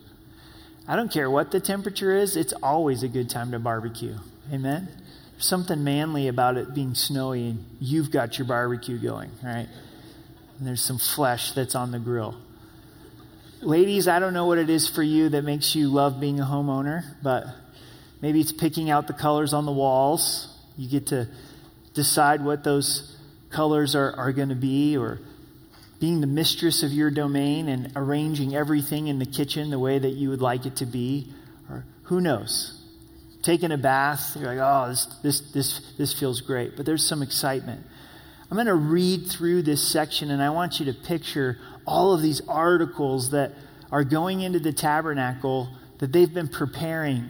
I 0.88 0.96
don't 0.96 1.12
care 1.12 1.30
what 1.30 1.52
the 1.52 1.60
temperature 1.60 2.16
is, 2.16 2.36
it's 2.36 2.54
always 2.64 3.04
a 3.04 3.08
good 3.08 3.30
time 3.30 3.52
to 3.52 3.60
barbecue. 3.60 4.16
Amen? 4.52 4.90
There's 5.34 5.46
something 5.46 5.84
manly 5.84 6.28
about 6.28 6.58
it 6.58 6.74
being 6.74 6.96
snowy 6.96 7.50
and 7.50 7.66
you've 7.80 8.12
got 8.12 8.38
your 8.38 8.48
barbecue 8.48 8.98
going, 8.98 9.30
right? 9.44 9.68
And 10.58 10.68
there's 10.68 10.82
some 10.82 10.98
flesh 10.98 11.52
that's 11.54 11.76
on 11.76 11.92
the 11.92 12.00
grill. 12.00 12.36
Ladies, 13.62 14.08
I 14.08 14.20
don't 14.20 14.34
know 14.34 14.46
what 14.46 14.58
it 14.58 14.70
is 14.70 14.90
for 14.90 15.04
you 15.04 15.30
that 15.30 15.44
makes 15.44 15.76
you 15.76 15.90
love 15.90 16.20
being 16.20 16.40
a 16.40 16.46
homeowner, 16.46 17.04
but 17.22 17.46
maybe 18.22 18.40
it's 18.42 18.52
picking 18.52 18.90
out 18.90 19.08
the 19.08 19.14
colors 19.14 19.54
on 19.54 19.66
the 19.66 19.72
walls. 19.72 20.58
You 20.78 20.90
get 20.90 21.08
to 21.08 21.28
decide 21.94 22.44
what 22.44 22.64
those 22.64 23.18
colors 23.50 23.96
are, 23.96 24.14
are 24.14 24.32
going 24.32 24.50
to 24.50 24.56
be, 24.56 24.98
or 24.98 25.20
being 26.00 26.22
the 26.22 26.28
mistress 26.28 26.84
of 26.84 26.92
your 26.92 27.12
domain 27.12 27.68
and 27.68 27.92
arranging 27.96 28.56
everything 28.56 29.08
in 29.08 29.20
the 29.20 29.26
kitchen 29.26 29.70
the 29.70 29.80
way 29.80 30.00
that 30.00 30.12
you 30.12 30.30
would 30.30 30.42
like 30.42 30.66
it 30.66 30.78
to 30.78 30.86
be, 30.86 31.34
or 31.70 31.86
who 32.04 32.22
knows? 32.22 32.80
taking 33.42 33.72
a 33.72 33.78
bath, 33.78 34.36
you're 34.36 34.54
like, 34.54 34.60
oh, 34.62 34.90
this, 34.90 35.06
this, 35.24 35.52
this, 35.52 35.94
this 35.98 36.14
feels 36.14 36.42
great. 36.42 36.76
But 36.76 36.86
there's 36.86 37.06
some 37.06 37.22
excitement. 37.22 37.86
I'm 38.50 38.56
going 38.56 38.68
to 38.68 38.76
read 38.76 39.28
through 39.28 39.62
this 39.64 39.86
section, 39.88 40.32
and 40.32 40.42
I 40.42 40.50
want 40.50 40.80
you 40.80 40.86
to 40.88 40.94
picture 40.94 41.58
all 41.86 42.14
of 42.14 42.22
these 42.22 42.42
articles 42.48 43.32
that 43.32 43.54
are 43.92 44.04
going 44.04 44.42
into 44.42 44.60
the 44.60 44.74
tabernacle 44.74 45.70
that 46.00 46.12
they've 46.12 46.34
been 46.34 46.48
preparing 46.48 47.26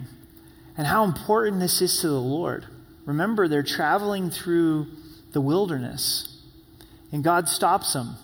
and 0.78 0.88
how 0.88 1.04
important 1.04 1.60
this 1.60 1.82
is 1.82 2.00
to 2.02 2.08
the 2.08 2.20
Lord. 2.20 2.66
Remember, 3.06 3.48
they're 3.48 3.64
traveling 3.64 4.30
through 4.30 4.88
the 5.34 5.42
wilderness, 5.42 6.42
and 7.12 7.24
God 7.24 7.50
stops 7.50 7.94
them. 7.94 8.16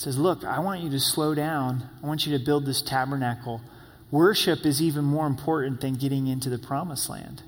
Says, 0.00 0.16
Look, 0.16 0.44
I 0.44 0.60
want 0.60 0.80
you 0.80 0.88
to 0.88 0.98
slow 0.98 1.34
down. 1.34 1.86
I 2.02 2.06
want 2.06 2.26
you 2.26 2.36
to 2.38 2.42
build 2.42 2.64
this 2.64 2.80
tabernacle 2.80 3.60
Worship 4.10 4.64
is 4.64 4.80
even 4.80 5.04
more 5.04 5.26
important 5.26 5.82
than 5.82 5.94
getting 5.94 6.26
into 6.26 6.48
the 6.48 6.58
promised 6.58 7.10
land. 7.10 7.42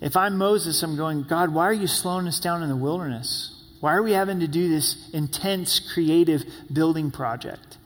If 0.00 0.16
I'm 0.16 0.36
Moses, 0.36 0.82
I'm 0.82 0.96
going, 0.96 1.22
God, 1.22 1.54
why 1.54 1.66
are 1.66 1.72
you 1.72 1.86
slowing 1.86 2.26
us 2.26 2.40
down 2.40 2.64
in 2.64 2.68
the 2.68 2.76
wilderness? 2.76 3.54
Why 3.80 3.94
are 3.94 4.02
we 4.02 4.10
having 4.12 4.40
to 4.40 4.48
do 4.48 4.68
this 4.68 5.08
intense 5.14 5.78
creative 5.78 6.44
building 6.70 7.12
project? 7.12 7.78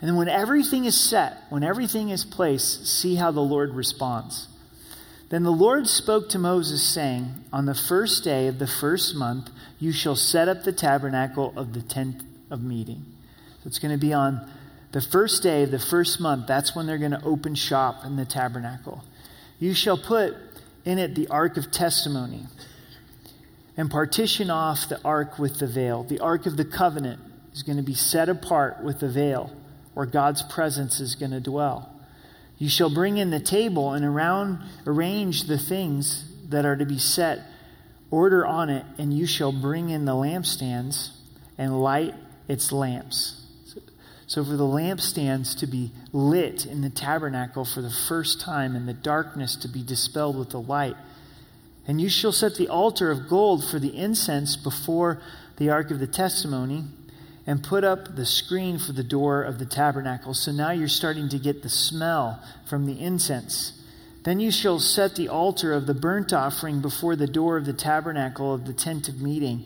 And 0.00 0.08
then 0.08 0.16
when 0.16 0.28
everything 0.28 0.86
is 0.86 1.00
set, 1.00 1.44
when 1.50 1.62
everything 1.62 2.10
is 2.10 2.24
placed, 2.24 2.86
see 2.86 3.14
how 3.14 3.30
the 3.30 3.40
Lord 3.40 3.74
responds. 3.74 4.48
Then 5.28 5.44
the 5.44 5.52
Lord 5.52 5.86
spoke 5.86 6.28
to 6.30 6.38
Moses, 6.38 6.82
saying, 6.82 7.44
On 7.52 7.66
the 7.66 7.74
first 7.74 8.24
day 8.24 8.48
of 8.48 8.58
the 8.58 8.66
first 8.66 9.14
month, 9.14 9.50
you 9.78 9.92
shall 9.92 10.16
set 10.16 10.48
up 10.48 10.64
the 10.64 10.72
tabernacle 10.72 11.52
of 11.56 11.72
the 11.72 11.80
tent 11.80 12.22
of 12.50 12.62
meeting. 12.62 13.04
So 13.62 13.68
it's 13.68 13.78
going 13.78 13.92
to 13.92 14.00
be 14.00 14.12
on 14.12 14.50
the 14.92 15.00
first 15.00 15.42
day 15.42 15.64
of 15.64 15.70
the 15.70 15.78
first 15.78 16.20
month, 16.20 16.46
that's 16.46 16.74
when 16.74 16.86
they're 16.86 16.98
going 16.98 17.10
to 17.10 17.22
open 17.24 17.54
shop 17.54 18.04
in 18.04 18.16
the 18.16 18.24
tabernacle. 18.24 19.04
You 19.58 19.74
shall 19.74 19.98
put 19.98 20.34
in 20.84 20.98
it 20.98 21.14
the 21.14 21.28
ark 21.28 21.56
of 21.56 21.70
testimony 21.70 22.44
and 23.76 23.90
partition 23.90 24.50
off 24.50 24.88
the 24.88 25.00
ark 25.02 25.38
with 25.38 25.58
the 25.58 25.66
veil. 25.66 26.04
The 26.04 26.20
ark 26.20 26.46
of 26.46 26.56
the 26.56 26.64
covenant 26.64 27.20
is 27.52 27.62
going 27.62 27.76
to 27.76 27.82
be 27.82 27.94
set 27.94 28.28
apart 28.28 28.82
with 28.82 29.00
the 29.00 29.08
veil 29.08 29.52
where 29.94 30.06
God's 30.06 30.42
presence 30.42 31.00
is 31.00 31.14
going 31.14 31.32
to 31.32 31.40
dwell. 31.40 31.92
You 32.58 32.68
shall 32.68 32.88
bring 32.88 33.18
in 33.18 33.30
the 33.30 33.40
table 33.40 33.92
and 33.92 34.04
around 34.04 34.60
arrange 34.86 35.44
the 35.44 35.58
things 35.58 36.24
that 36.48 36.64
are 36.64 36.76
to 36.76 36.86
be 36.86 36.98
set 36.98 37.40
order 38.10 38.46
on 38.46 38.70
it, 38.70 38.84
and 38.98 39.12
you 39.12 39.26
shall 39.26 39.52
bring 39.52 39.90
in 39.90 40.04
the 40.04 40.12
lampstands 40.12 41.10
and 41.58 41.82
light 41.82 42.14
its 42.48 42.72
lamps. 42.72 43.42
So, 44.28 44.44
for 44.44 44.56
the 44.56 44.64
lampstands 44.64 45.56
to 45.60 45.68
be 45.68 45.92
lit 46.12 46.66
in 46.66 46.80
the 46.80 46.90
tabernacle 46.90 47.64
for 47.64 47.80
the 47.80 47.90
first 47.90 48.40
time, 48.40 48.74
and 48.74 48.88
the 48.88 48.92
darkness 48.92 49.54
to 49.56 49.68
be 49.68 49.84
dispelled 49.84 50.36
with 50.36 50.50
the 50.50 50.60
light. 50.60 50.96
And 51.86 52.00
you 52.00 52.08
shall 52.08 52.32
set 52.32 52.56
the 52.56 52.68
altar 52.68 53.12
of 53.12 53.28
gold 53.28 53.64
for 53.64 53.78
the 53.78 53.96
incense 53.96 54.56
before 54.56 55.22
the 55.58 55.70
ark 55.70 55.92
of 55.92 56.00
the 56.00 56.08
testimony, 56.08 56.84
and 57.46 57.62
put 57.62 57.84
up 57.84 58.16
the 58.16 58.26
screen 58.26 58.80
for 58.80 58.90
the 58.92 59.04
door 59.04 59.44
of 59.44 59.60
the 59.60 59.66
tabernacle. 59.66 60.34
So 60.34 60.50
now 60.50 60.72
you're 60.72 60.88
starting 60.88 61.28
to 61.28 61.38
get 61.38 61.62
the 61.62 61.68
smell 61.68 62.42
from 62.68 62.86
the 62.86 63.00
incense. 63.00 63.80
Then 64.24 64.40
you 64.40 64.50
shall 64.50 64.80
set 64.80 65.14
the 65.14 65.28
altar 65.28 65.72
of 65.72 65.86
the 65.86 65.94
burnt 65.94 66.32
offering 66.32 66.80
before 66.80 67.14
the 67.14 67.28
door 67.28 67.56
of 67.56 67.64
the 67.64 67.72
tabernacle 67.72 68.52
of 68.52 68.66
the 68.66 68.72
tent 68.72 69.08
of 69.08 69.22
meeting 69.22 69.64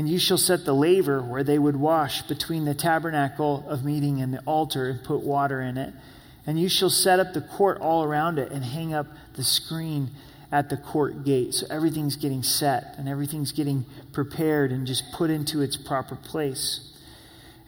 and 0.00 0.08
you 0.08 0.18
shall 0.18 0.38
set 0.38 0.64
the 0.64 0.72
laver 0.72 1.20
where 1.20 1.44
they 1.44 1.58
would 1.58 1.76
wash 1.76 2.22
between 2.22 2.64
the 2.64 2.72
tabernacle 2.72 3.66
of 3.68 3.84
meeting 3.84 4.22
and 4.22 4.32
the 4.32 4.40
altar 4.46 4.88
and 4.88 5.04
put 5.04 5.20
water 5.20 5.60
in 5.60 5.76
it. 5.76 5.92
And 6.46 6.58
you 6.58 6.70
shall 6.70 6.88
set 6.88 7.20
up 7.20 7.34
the 7.34 7.42
court 7.42 7.82
all 7.82 8.02
around 8.02 8.38
it 8.38 8.50
and 8.50 8.64
hang 8.64 8.94
up 8.94 9.08
the 9.34 9.44
screen 9.44 10.08
at 10.50 10.70
the 10.70 10.78
court 10.78 11.26
gate. 11.26 11.52
So 11.52 11.66
everything's 11.68 12.16
getting 12.16 12.42
set 12.42 12.94
and 12.96 13.10
everything's 13.10 13.52
getting 13.52 13.84
prepared 14.14 14.72
and 14.72 14.86
just 14.86 15.04
put 15.12 15.28
into 15.28 15.60
its 15.60 15.76
proper 15.76 16.16
place. 16.16 16.96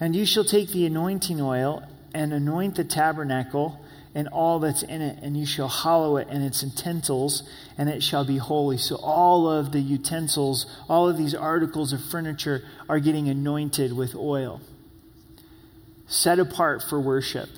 And 0.00 0.16
you 0.16 0.24
shall 0.24 0.42
take 0.42 0.70
the 0.70 0.86
anointing 0.86 1.38
oil 1.38 1.82
and 2.14 2.32
anoint 2.32 2.76
the 2.76 2.84
tabernacle 2.84 3.78
and 4.14 4.28
all 4.28 4.58
that's 4.58 4.82
in 4.82 5.00
it, 5.00 5.18
and 5.22 5.36
you 5.36 5.46
shall 5.46 5.68
hallow 5.68 6.16
it 6.18 6.28
and 6.30 6.44
its 6.44 6.62
utensils, 6.62 7.42
and 7.78 7.88
it 7.88 8.02
shall 8.02 8.24
be 8.24 8.36
holy. 8.36 8.76
So, 8.76 8.96
all 8.96 9.50
of 9.50 9.72
the 9.72 9.80
utensils, 9.80 10.66
all 10.88 11.08
of 11.08 11.16
these 11.16 11.34
articles 11.34 11.92
of 11.92 12.04
furniture 12.04 12.62
are 12.88 12.98
getting 12.98 13.28
anointed 13.28 13.96
with 13.96 14.14
oil, 14.14 14.60
set 16.06 16.38
apart 16.38 16.82
for 16.82 17.00
worship. 17.00 17.48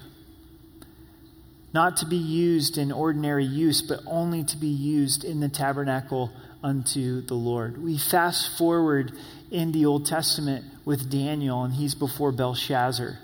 Not 1.73 1.97
to 1.99 2.07
be 2.07 2.17
used 2.17 2.79
in 2.79 2.93
ordinary 2.93 3.45
use, 3.45 3.83
but 3.83 3.99
only 4.07 4.45
to 4.45 4.57
be 4.57 4.69
used 4.69 5.25
in 5.25 5.41
the 5.41 5.49
tabernacle 5.49 6.31
unto 6.63 7.21
the 7.21 7.35
Lord. 7.35 7.83
We 7.83 7.99
fast 7.99 8.57
forward 8.57 9.13
in 9.51 9.73
the 9.73 9.85
Old 9.87 10.07
Testament 10.07 10.65
with 10.85 11.11
Daniel, 11.11 11.65
and 11.65 11.75
he's 11.75 11.97
before 11.97 12.31
Belshazzar. 12.31 13.19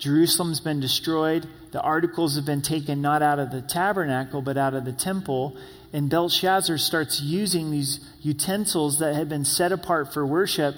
Jerusalem's 0.00 0.60
been 0.60 0.80
destroyed. 0.80 1.46
The 1.72 1.80
articles 1.80 2.34
have 2.34 2.46
been 2.46 2.62
taken 2.62 3.02
not 3.02 3.22
out 3.22 3.38
of 3.38 3.52
the 3.52 3.60
tabernacle, 3.60 4.40
but 4.40 4.56
out 4.56 4.74
of 4.74 4.86
the 4.86 4.92
temple. 4.92 5.56
And 5.92 6.08
Belshazzar 6.08 6.78
starts 6.78 7.20
using 7.20 7.70
these 7.70 8.00
utensils 8.22 8.98
that 8.98 9.14
had 9.14 9.28
been 9.28 9.44
set 9.44 9.72
apart 9.72 10.12
for 10.12 10.26
worship 10.26 10.74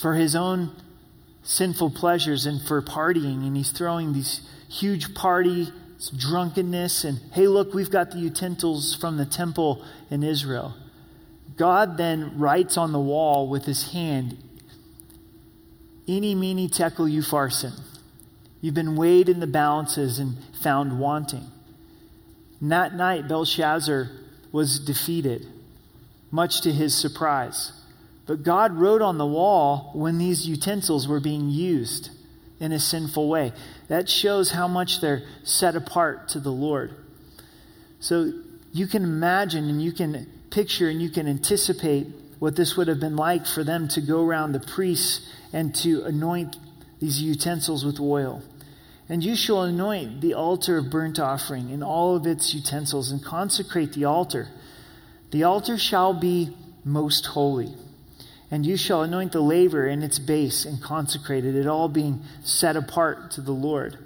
for 0.00 0.14
his 0.14 0.34
own 0.34 0.72
sinful 1.42 1.90
pleasures 1.90 2.46
and 2.46 2.60
for 2.62 2.80
partying. 2.80 3.46
And 3.46 3.54
he's 3.54 3.70
throwing 3.70 4.14
these 4.14 4.40
huge 4.68 5.14
party, 5.14 5.68
drunkenness, 6.16 7.04
and 7.04 7.20
hey, 7.32 7.46
look, 7.46 7.74
we've 7.74 7.90
got 7.90 8.12
the 8.12 8.18
utensils 8.18 8.94
from 8.94 9.18
the 9.18 9.26
temple 9.26 9.84
in 10.10 10.22
Israel. 10.22 10.74
God 11.58 11.98
then 11.98 12.38
writes 12.38 12.78
on 12.78 12.92
the 12.92 12.98
wall 12.98 13.46
with 13.46 13.66
his 13.66 13.92
hand, 13.92 14.38
Mene, 16.08 16.38
mene, 16.38 16.68
tekel, 16.68 17.06
upharsin. 17.06 17.78
You've 18.64 18.72
been 18.72 18.96
weighed 18.96 19.28
in 19.28 19.40
the 19.40 19.46
balances 19.46 20.18
and 20.18 20.38
found 20.62 20.98
wanting. 20.98 21.44
And 22.62 22.72
that 22.72 22.94
night, 22.94 23.28
Belshazzar 23.28 24.10
was 24.52 24.80
defeated, 24.80 25.46
much 26.30 26.62
to 26.62 26.72
his 26.72 26.96
surprise. 26.96 27.72
But 28.24 28.42
God 28.42 28.72
wrote 28.72 29.02
on 29.02 29.18
the 29.18 29.26
wall 29.26 29.90
when 29.92 30.16
these 30.16 30.48
utensils 30.48 31.06
were 31.06 31.20
being 31.20 31.50
used 31.50 32.08
in 32.58 32.72
a 32.72 32.78
sinful 32.80 33.28
way. 33.28 33.52
That 33.88 34.08
shows 34.08 34.52
how 34.52 34.66
much 34.66 35.02
they're 35.02 35.24
set 35.42 35.76
apart 35.76 36.28
to 36.28 36.40
the 36.40 36.50
Lord. 36.50 36.94
So 38.00 38.32
you 38.72 38.86
can 38.86 39.04
imagine 39.04 39.68
and 39.68 39.82
you 39.82 39.92
can 39.92 40.26
picture 40.48 40.88
and 40.88 41.02
you 41.02 41.10
can 41.10 41.28
anticipate 41.28 42.06
what 42.38 42.56
this 42.56 42.78
would 42.78 42.88
have 42.88 42.98
been 42.98 43.16
like 43.16 43.46
for 43.46 43.62
them 43.62 43.88
to 43.88 44.00
go 44.00 44.24
around 44.24 44.52
the 44.52 44.60
priests 44.60 45.30
and 45.52 45.74
to 45.74 46.02
anoint 46.04 46.56
these 46.98 47.20
utensils 47.20 47.84
with 47.84 48.00
oil. 48.00 48.42
And 49.08 49.22
you 49.22 49.36
shall 49.36 49.62
anoint 49.62 50.20
the 50.20 50.34
altar 50.34 50.78
of 50.78 50.90
burnt 50.90 51.18
offering 51.18 51.70
and 51.70 51.84
all 51.84 52.16
of 52.16 52.26
its 52.26 52.54
utensils 52.54 53.10
and 53.10 53.22
consecrate 53.22 53.92
the 53.92 54.06
altar. 54.06 54.48
The 55.30 55.44
altar 55.44 55.76
shall 55.76 56.14
be 56.14 56.56
most 56.84 57.26
holy. 57.26 57.74
And 58.50 58.64
you 58.64 58.76
shall 58.76 59.02
anoint 59.02 59.32
the 59.32 59.40
laver 59.40 59.86
and 59.86 60.02
its 60.02 60.18
base 60.18 60.64
and 60.64 60.80
consecrate 60.82 61.44
it, 61.44 61.56
it 61.56 61.66
all 61.66 61.88
being 61.88 62.22
set 62.42 62.76
apart 62.76 63.30
to 63.32 63.40
the 63.40 63.52
Lord. 63.52 63.98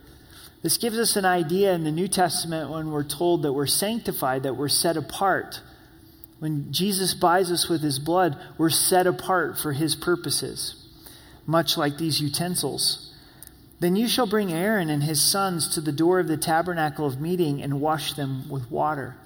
This 0.63 0.79
gives 0.79 0.99
us 0.99 1.17
an 1.17 1.25
idea 1.25 1.73
in 1.75 1.85
the 1.85 1.93
New 1.93 2.09
Testament 2.09 2.71
when 2.71 2.91
we're 2.91 3.05
told 3.05 3.43
that 3.43 3.53
we're 3.53 3.67
sanctified, 3.67 4.43
that 4.43 4.57
we're 4.57 4.69
set 4.69 4.97
apart. 4.97 5.61
When 6.41 6.73
Jesus 6.73 7.15
buys 7.15 7.51
us 7.51 7.69
with 7.69 7.83
his 7.83 7.99
blood, 7.99 8.37
we're 8.57 8.71
set 8.71 9.07
apart 9.07 9.59
for 9.59 9.73
his 9.73 9.95
purposes, 9.95 10.85
much 11.47 11.77
like 11.77 11.99
these 11.99 12.21
utensils. 12.21 13.08
Then 13.81 13.95
you 13.95 14.09
shall 14.09 14.27
bring 14.27 14.53
Aaron 14.53 14.91
and 14.91 15.03
his 15.03 15.21
sons 15.21 15.69
to 15.75 15.81
the 15.81 15.93
door 15.93 16.19
of 16.19 16.29
the 16.29 16.37
tabernacle 16.37 17.07
of 17.07 17.21
meeting 17.21 17.63
and 17.63 17.81
wash 17.81 18.15
them 18.15 18.49
with 18.49 18.71
water. 18.71 19.17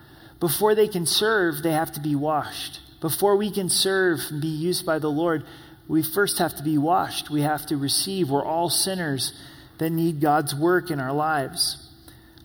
Before 0.41 0.75
they 0.75 0.89
can 0.89 1.07
serve, 1.07 1.63
they 1.63 1.73
have 1.73 1.93
to 1.93 2.01
be 2.01 2.15
washed. 2.15 2.81
Before 3.01 3.37
we 3.37 3.51
can 3.51 3.69
serve 3.69 4.21
and 4.31 4.43
be 4.43 4.49
used 4.49 4.85
by 4.85 4.99
the 4.99 5.11
Lord, 5.11 5.45
we 5.89 6.03
first 6.03 6.39
have 6.39 6.57
to 6.57 6.63
be 6.63 6.77
washed. 6.77 7.31
We 7.31 7.43
have 7.43 7.65
to 7.67 7.77
receive. 7.77 8.31
We're 8.31 8.45
all 8.45 8.69
sinners 8.69 9.33
that 9.79 9.91
need 9.91 10.21
God's 10.21 10.55
work 10.55 10.91
in 10.91 11.01
our 11.01 11.13
lives. 11.13 11.89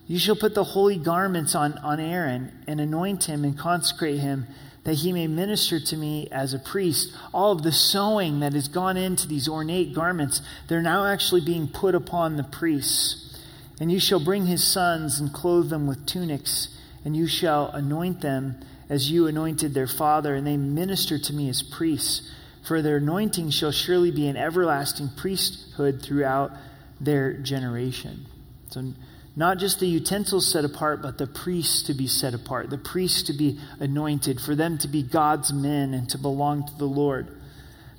You 0.06 0.18
shall 0.18 0.36
put 0.36 0.54
the 0.54 0.64
holy 0.64 0.96
garments 0.96 1.54
on, 1.54 1.74
on 1.78 2.00
Aaron 2.00 2.52
and 2.66 2.80
anoint 2.80 3.24
him 3.24 3.44
and 3.44 3.58
consecrate 3.58 4.20
him 4.20 4.46
that 4.88 4.94
he 4.94 5.12
may 5.12 5.26
minister 5.26 5.78
to 5.78 5.98
me 5.98 6.26
as 6.32 6.54
a 6.54 6.58
priest. 6.58 7.14
All 7.34 7.52
of 7.52 7.62
the 7.62 7.70
sewing 7.70 8.40
that 8.40 8.54
has 8.54 8.68
gone 8.68 8.96
into 8.96 9.28
these 9.28 9.46
ornate 9.46 9.92
garments, 9.92 10.40
they're 10.66 10.80
now 10.80 11.04
actually 11.04 11.42
being 11.42 11.68
put 11.68 11.94
upon 11.94 12.36
the 12.38 12.42
priests. 12.42 13.38
And 13.78 13.92
you 13.92 14.00
shall 14.00 14.18
bring 14.18 14.46
his 14.46 14.66
sons 14.66 15.20
and 15.20 15.30
clothe 15.30 15.68
them 15.68 15.86
with 15.86 16.06
tunics, 16.06 16.68
and 17.04 17.14
you 17.14 17.26
shall 17.26 17.68
anoint 17.72 18.22
them 18.22 18.60
as 18.88 19.10
you 19.10 19.26
anointed 19.26 19.74
their 19.74 19.86
father, 19.86 20.34
and 20.34 20.46
they 20.46 20.56
minister 20.56 21.18
to 21.18 21.34
me 21.34 21.50
as 21.50 21.62
priests. 21.62 22.26
For 22.66 22.80
their 22.80 22.96
anointing 22.96 23.50
shall 23.50 23.72
surely 23.72 24.10
be 24.10 24.26
an 24.26 24.38
everlasting 24.38 25.10
priesthood 25.18 26.00
throughout 26.00 26.52
their 26.98 27.34
generation. 27.34 28.24
So 28.70 28.94
not 29.38 29.58
just 29.58 29.78
the 29.78 29.86
utensils 29.86 30.50
set 30.50 30.64
apart, 30.64 31.00
but 31.00 31.16
the 31.16 31.26
priests 31.28 31.84
to 31.84 31.94
be 31.94 32.08
set 32.08 32.34
apart, 32.34 32.70
the 32.70 32.76
priests 32.76 33.22
to 33.22 33.32
be 33.32 33.56
anointed, 33.78 34.40
for 34.40 34.56
them 34.56 34.76
to 34.78 34.88
be 34.88 35.00
God's 35.00 35.52
men 35.52 35.94
and 35.94 36.10
to 36.10 36.18
belong 36.18 36.66
to 36.66 36.76
the 36.76 36.86
Lord. 36.86 37.28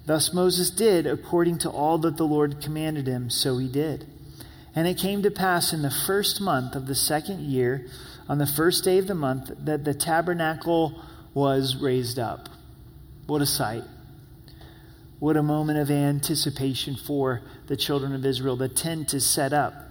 Thus 0.05 0.33
Moses 0.33 0.69
did 0.69 1.07
according 1.07 1.59
to 1.59 1.69
all 1.69 1.97
that 1.99 2.17
the 2.17 2.25
Lord 2.25 2.61
commanded 2.61 3.07
him, 3.07 3.29
so 3.29 3.57
he 3.57 3.69
did. 3.69 4.05
And 4.75 4.85
it 4.85 4.97
came 4.97 5.23
to 5.23 5.31
pass 5.31 5.71
in 5.71 5.81
the 5.81 5.89
first 5.89 6.41
month 6.41 6.75
of 6.75 6.87
the 6.87 6.95
second 6.95 7.39
year, 7.39 7.87
on 8.27 8.37
the 8.37 8.45
first 8.45 8.83
day 8.83 8.97
of 8.97 9.07
the 9.07 9.15
month, 9.15 9.49
that 9.63 9.85
the 9.85 9.93
tabernacle 9.93 11.01
was 11.33 11.77
raised 11.77 12.19
up. 12.19 12.49
What 13.27 13.41
a 13.41 13.45
sight! 13.45 13.85
What 15.19 15.37
a 15.37 15.43
moment 15.43 15.79
of 15.79 15.89
anticipation 15.89 16.97
for 16.97 17.43
the 17.67 17.77
children 17.77 18.13
of 18.13 18.25
Israel. 18.25 18.57
The 18.57 18.67
tent 18.67 19.13
is 19.13 19.25
set 19.25 19.53
up. 19.53 19.88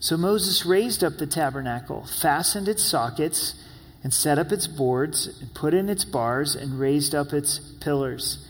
So 0.00 0.16
Moses 0.16 0.64
raised 0.64 1.04
up 1.04 1.18
the 1.18 1.26
tabernacle, 1.26 2.06
fastened 2.06 2.68
its 2.68 2.82
sockets, 2.82 3.54
and 4.02 4.14
set 4.14 4.38
up 4.38 4.50
its 4.50 4.66
boards, 4.66 5.38
and 5.40 5.52
put 5.52 5.74
in 5.74 5.90
its 5.90 6.06
bars, 6.06 6.54
and 6.54 6.80
raised 6.80 7.14
up 7.14 7.34
its 7.34 7.58
pillars. 7.58 8.46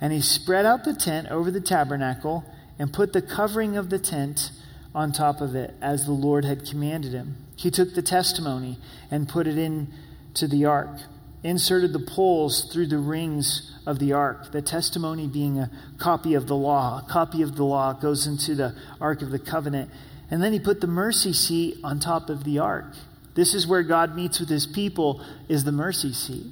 And 0.00 0.10
he 0.10 0.22
spread 0.22 0.64
out 0.64 0.84
the 0.84 0.94
tent 0.94 1.28
over 1.28 1.50
the 1.50 1.60
tabernacle, 1.60 2.44
and 2.78 2.94
put 2.94 3.12
the 3.12 3.20
covering 3.20 3.76
of 3.76 3.90
the 3.90 3.98
tent 3.98 4.50
on 4.94 5.12
top 5.12 5.42
of 5.42 5.54
it, 5.54 5.74
as 5.82 6.06
the 6.06 6.12
Lord 6.12 6.46
had 6.46 6.66
commanded 6.66 7.12
him. 7.12 7.36
He 7.56 7.70
took 7.70 7.94
the 7.94 8.00
testimony 8.02 8.78
and 9.10 9.28
put 9.28 9.46
it 9.46 9.58
into 9.58 10.48
the 10.48 10.64
ark, 10.64 10.98
inserted 11.42 11.92
the 11.92 11.98
poles 11.98 12.72
through 12.72 12.86
the 12.86 12.98
rings 12.98 13.70
of 13.84 13.98
the 13.98 14.14
ark, 14.14 14.50
the 14.50 14.62
testimony 14.62 15.26
being 15.26 15.58
a 15.58 15.70
copy 15.98 16.32
of 16.32 16.46
the 16.46 16.56
law. 16.56 17.02
A 17.04 17.10
copy 17.10 17.42
of 17.42 17.56
the 17.56 17.64
law 17.64 17.92
goes 17.92 18.26
into 18.26 18.54
the 18.54 18.74
ark 18.98 19.20
of 19.20 19.30
the 19.30 19.38
covenant 19.38 19.90
and 20.30 20.42
then 20.42 20.52
he 20.52 20.58
put 20.58 20.80
the 20.80 20.86
mercy 20.86 21.32
seat 21.32 21.78
on 21.84 22.00
top 22.00 22.28
of 22.28 22.44
the 22.44 22.58
ark. 22.58 22.86
This 23.34 23.54
is 23.54 23.66
where 23.66 23.82
God 23.82 24.16
meets 24.16 24.40
with 24.40 24.48
his 24.48 24.66
people 24.66 25.22
is 25.48 25.64
the 25.64 25.72
mercy 25.72 26.12
seat. 26.12 26.46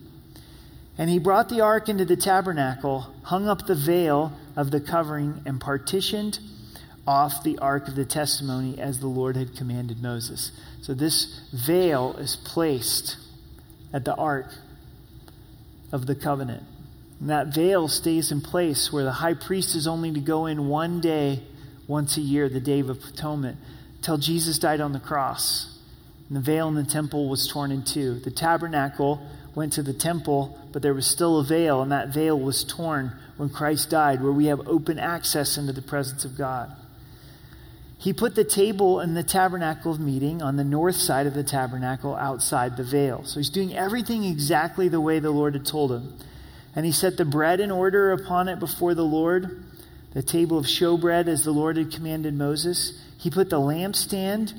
And 0.97 1.11
he 1.11 1.19
brought 1.19 1.49
the 1.49 1.61
ark 1.61 1.89
into 1.89 2.05
the 2.05 2.17
tabernacle, 2.17 3.13
hung 3.25 3.49
up 3.49 3.67
the 3.67 3.75
veil 3.75 4.33
of 4.55 4.71
the 4.71 4.81
covering 4.81 5.43
and 5.45 5.61
partitioned 5.61 6.39
off 7.07 7.43
the 7.43 7.59
ark 7.59 7.89
of 7.89 7.97
the 7.97 8.05
testimony 8.05 8.79
as 8.79 9.01
the 9.01 9.09
Lord 9.09 9.37
had 9.37 9.57
commanded 9.57 10.03
Moses. 10.03 10.53
So 10.83 10.95
this 10.95 11.41
veil 11.53 12.15
is 12.19 12.37
placed 12.37 13.17
at 13.93 14.05
the 14.05 14.15
ark 14.15 14.47
of 15.91 16.07
the 16.07 16.15
covenant. 16.15 16.63
And 17.21 17.31
that 17.31 17.55
veil 17.55 17.89
stays 17.89 18.31
in 18.31 18.41
place 18.41 18.93
where 18.93 19.05
the 19.05 19.13
high 19.13 19.35
priest 19.35 19.75
is 19.75 19.87
only 19.87 20.13
to 20.13 20.21
go 20.21 20.47
in 20.47 20.69
one 20.69 21.01
day 21.01 21.43
once 21.87 22.17
a 22.17 22.21
year, 22.21 22.49
the 22.49 22.61
Day 22.61 22.81
of 22.81 22.91
Atonement, 22.91 23.59
till 24.03 24.19
Jesus 24.19 24.59
died 24.59 24.81
on 24.81 24.93
the 24.93 25.01
cross. 25.01 25.79
And 26.29 26.37
the 26.37 26.41
veil 26.41 26.69
in 26.69 26.75
the 26.75 26.85
temple 26.85 27.29
was 27.29 27.47
torn 27.47 27.71
in 27.71 27.85
two. 27.85 28.19
The 28.21 28.31
tabernacle 28.31 29.27
went 29.55 29.73
to 29.75 29.83
the 29.83 29.93
temple, 29.93 30.59
but 30.73 30.83
there 30.83 30.95
was 30.95 31.07
still 31.07 31.39
a 31.39 31.45
veil, 31.45 31.83
and 31.83 31.93
that 31.93 32.09
veil 32.09 32.39
was 32.39 32.65
torn 32.65 33.13
when 33.37 33.49
Christ 33.49 33.91
died, 33.91 34.23
where 34.23 34.33
we 34.33 34.47
have 34.47 34.67
open 34.67 34.99
access 34.99 35.57
into 35.59 35.73
the 35.73 35.83
presence 35.83 36.25
of 36.25 36.37
God. 36.37 36.73
He 37.99 38.13
put 38.13 38.35
the 38.35 38.45
table 38.45 39.01
in 39.01 39.15
the 39.15 39.23
tabernacle 39.23 39.93
of 39.93 40.01
meeting 40.01 40.43
on 40.43 40.57
the 40.57 40.65
north 40.65 40.97
side 40.97 41.27
of 41.27 41.35
the 41.35 41.45
tabernacle 41.45 42.15
outside 42.15 42.77
the 42.77 42.85
veil. 42.85 43.25
So 43.25 43.41
he's 43.41 43.49
doing 43.49 43.75
everything 43.75 44.25
exactly 44.25 44.89
the 44.89 45.01
way 45.01 45.21
the 45.21 45.31
Lord 45.31 45.55
had 45.55 45.65
told 45.65 45.91
him. 45.91 46.15
And 46.77 46.85
he 46.85 46.93
set 46.93 47.17
the 47.17 47.25
bread 47.25 47.61
in 47.61 47.71
order 47.71 48.13
upon 48.13 48.49
it 48.49 48.59
before 48.59 48.95
the 48.95 49.05
Lord 49.05 49.65
the 50.15 50.23
table 50.23 50.57
of 50.57 50.65
showbread 50.65 51.27
as 51.27 51.45
the 51.45 51.53
Lord 51.53 51.77
had 51.77 51.93
commanded 51.93 52.35
Moses. 52.35 52.99
He 53.19 53.31
put 53.31 53.51
the 53.51 53.61
lampstand 53.61 54.55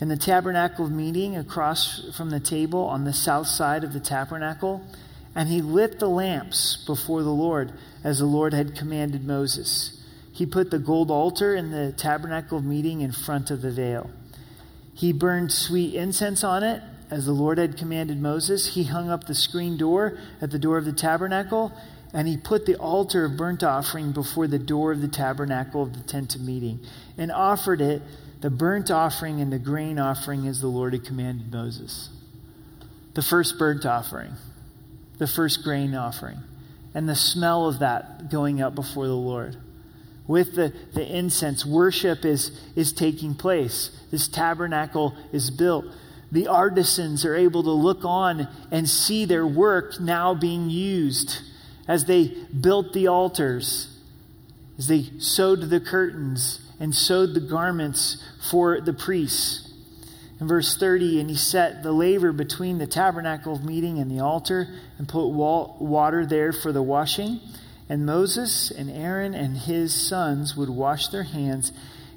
and 0.00 0.10
the 0.10 0.16
tabernacle 0.16 0.86
of 0.86 0.92
meeting 0.92 1.36
across 1.36 2.16
from 2.16 2.30
the 2.30 2.40
table 2.40 2.84
on 2.84 3.04
the 3.04 3.12
south 3.12 3.48
side 3.48 3.84
of 3.84 3.92
the 3.92 4.00
tabernacle. 4.00 4.84
And 5.34 5.48
he 5.48 5.60
lit 5.60 5.98
the 5.98 6.08
lamps 6.08 6.84
before 6.86 7.22
the 7.22 7.30
Lord 7.30 7.72
as 8.04 8.18
the 8.18 8.26
Lord 8.26 8.52
had 8.52 8.76
commanded 8.76 9.26
Moses. 9.26 10.02
He 10.32 10.46
put 10.46 10.70
the 10.70 10.78
gold 10.78 11.10
altar 11.10 11.54
in 11.54 11.70
the 11.70 11.92
tabernacle 11.92 12.58
of 12.58 12.64
meeting 12.64 13.00
in 13.00 13.12
front 13.12 13.50
of 13.50 13.60
the 13.60 13.70
veil. 13.70 14.10
He 14.94 15.12
burned 15.12 15.52
sweet 15.52 15.94
incense 15.94 16.44
on 16.44 16.62
it 16.62 16.82
as 17.10 17.26
the 17.26 17.32
Lord 17.32 17.58
had 17.58 17.76
commanded 17.76 18.20
Moses. 18.20 18.74
He 18.74 18.84
hung 18.84 19.10
up 19.10 19.24
the 19.24 19.34
screen 19.34 19.76
door 19.76 20.16
at 20.40 20.50
the 20.50 20.58
door 20.58 20.78
of 20.78 20.84
the 20.84 20.92
tabernacle 20.92 21.72
and 22.12 22.28
he 22.28 22.36
put 22.36 22.66
the 22.66 22.76
altar 22.76 23.24
of 23.24 23.36
burnt 23.36 23.62
offering 23.62 24.12
before 24.12 24.46
the 24.46 24.58
door 24.58 24.92
of 24.92 25.00
the 25.00 25.08
tabernacle 25.08 25.82
of 25.82 25.94
the 25.94 26.02
tent 26.02 26.34
of 26.34 26.42
meeting 26.42 26.80
and 27.16 27.32
offered 27.32 27.80
it, 27.80 28.02
the 28.40 28.50
burnt 28.50 28.90
offering 28.90 29.40
and 29.40 29.52
the 29.52 29.58
grain 29.58 29.98
offering, 29.98 30.46
as 30.46 30.60
the 30.60 30.66
Lord 30.66 30.92
had 30.92 31.04
commanded 31.04 31.52
Moses. 31.52 32.10
The 33.14 33.22
first 33.22 33.58
burnt 33.58 33.86
offering, 33.86 34.32
the 35.18 35.26
first 35.26 35.62
grain 35.62 35.94
offering, 35.94 36.38
and 36.94 37.08
the 37.08 37.14
smell 37.14 37.68
of 37.68 37.78
that 37.78 38.30
going 38.30 38.60
up 38.60 38.74
before 38.74 39.06
the 39.06 39.14
Lord. 39.14 39.56
With 40.26 40.54
the, 40.54 40.72
the 40.94 41.06
incense, 41.06 41.64
worship 41.64 42.24
is, 42.24 42.58
is 42.76 42.92
taking 42.92 43.34
place. 43.34 43.90
This 44.10 44.28
tabernacle 44.28 45.14
is 45.32 45.50
built 45.50 45.86
the 46.32 46.46
artisans 46.46 47.26
are 47.26 47.36
able 47.36 47.62
to 47.62 47.70
look 47.70 48.06
on 48.06 48.48
and 48.70 48.88
see 48.88 49.26
their 49.26 49.46
work 49.46 50.00
now 50.00 50.32
being 50.32 50.70
used 50.70 51.42
as 51.92 52.06
they 52.06 52.32
built 52.58 52.94
the 52.94 53.06
altars, 53.06 53.98
as 54.78 54.86
they 54.88 55.02
sewed 55.18 55.68
the 55.68 55.78
curtains 55.78 56.58
and 56.80 56.94
sewed 56.94 57.34
the 57.34 57.40
garments 57.40 58.16
for 58.50 58.80
the 58.80 58.94
priests. 58.94 59.70
In 60.40 60.48
verse 60.48 60.74
30, 60.74 61.20
and 61.20 61.28
he 61.28 61.36
set 61.36 61.82
the 61.82 61.92
laver 61.92 62.32
between 62.32 62.78
the 62.78 62.86
tabernacle 62.86 63.52
of 63.52 63.62
meeting 63.62 63.98
and 63.98 64.10
the 64.10 64.20
altar 64.20 64.68
and 64.96 65.06
put 65.06 65.28
water 65.28 66.24
there 66.24 66.54
for 66.54 66.72
the 66.72 66.80
washing. 66.82 67.40
And 67.90 68.06
Moses 68.06 68.70
and 68.70 68.90
Aaron 68.90 69.34
and 69.34 69.54
his 69.54 69.94
sons 69.94 70.56
would 70.56 70.70
wash 70.70 71.08
their 71.08 71.24
hands 71.24 71.72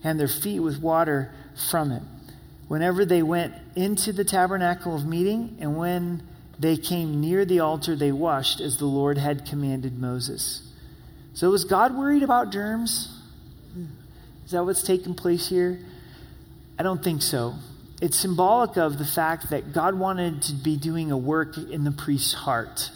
and 0.06 0.18
their 0.18 0.30
feet 0.30 0.62
with 0.62 0.82
water 0.82 1.34
from 1.70 1.92
it. 1.92 2.02
Whenever 2.70 3.04
they 3.04 3.22
went 3.22 3.54
into 3.76 4.14
the 4.14 4.24
tabernacle 4.24 4.96
of 4.96 5.06
meeting 5.06 5.58
and 5.60 5.76
when 5.76 6.24
they 6.60 6.78
came 6.78 7.20
near 7.20 7.46
the 7.46 7.60
altar, 7.60 7.96
they 7.96 8.12
washed 8.12 8.62
as 8.62 8.78
the 8.78 8.86
Lord 8.86 9.18
had 9.18 9.46
commanded 9.46 10.00
Moses. 10.00 10.62
So, 11.34 11.50
was 11.50 11.66
God 11.66 11.98
worried 11.98 12.24
about 12.24 12.52
germs? 12.52 13.12
Is 14.46 14.52
that 14.52 14.64
what's 14.64 14.84
taking 14.84 15.16
place 15.16 15.50
here? 15.50 15.80
I 16.78 16.84
don't 16.84 17.04
think 17.04 17.22
so. 17.22 17.56
It's 18.02 18.18
symbolic 18.18 18.78
of 18.78 18.98
the 18.98 19.06
fact 19.06 19.50
that 19.50 19.74
God 19.74 19.96
wanted 19.96 20.42
to 20.44 20.54
be 20.54 20.78
doing 20.78 21.12
a 21.12 21.18
work 21.18 21.58
in 21.58 21.84
the 21.84 21.92
priest's 21.92 22.34
heart, 22.34 22.92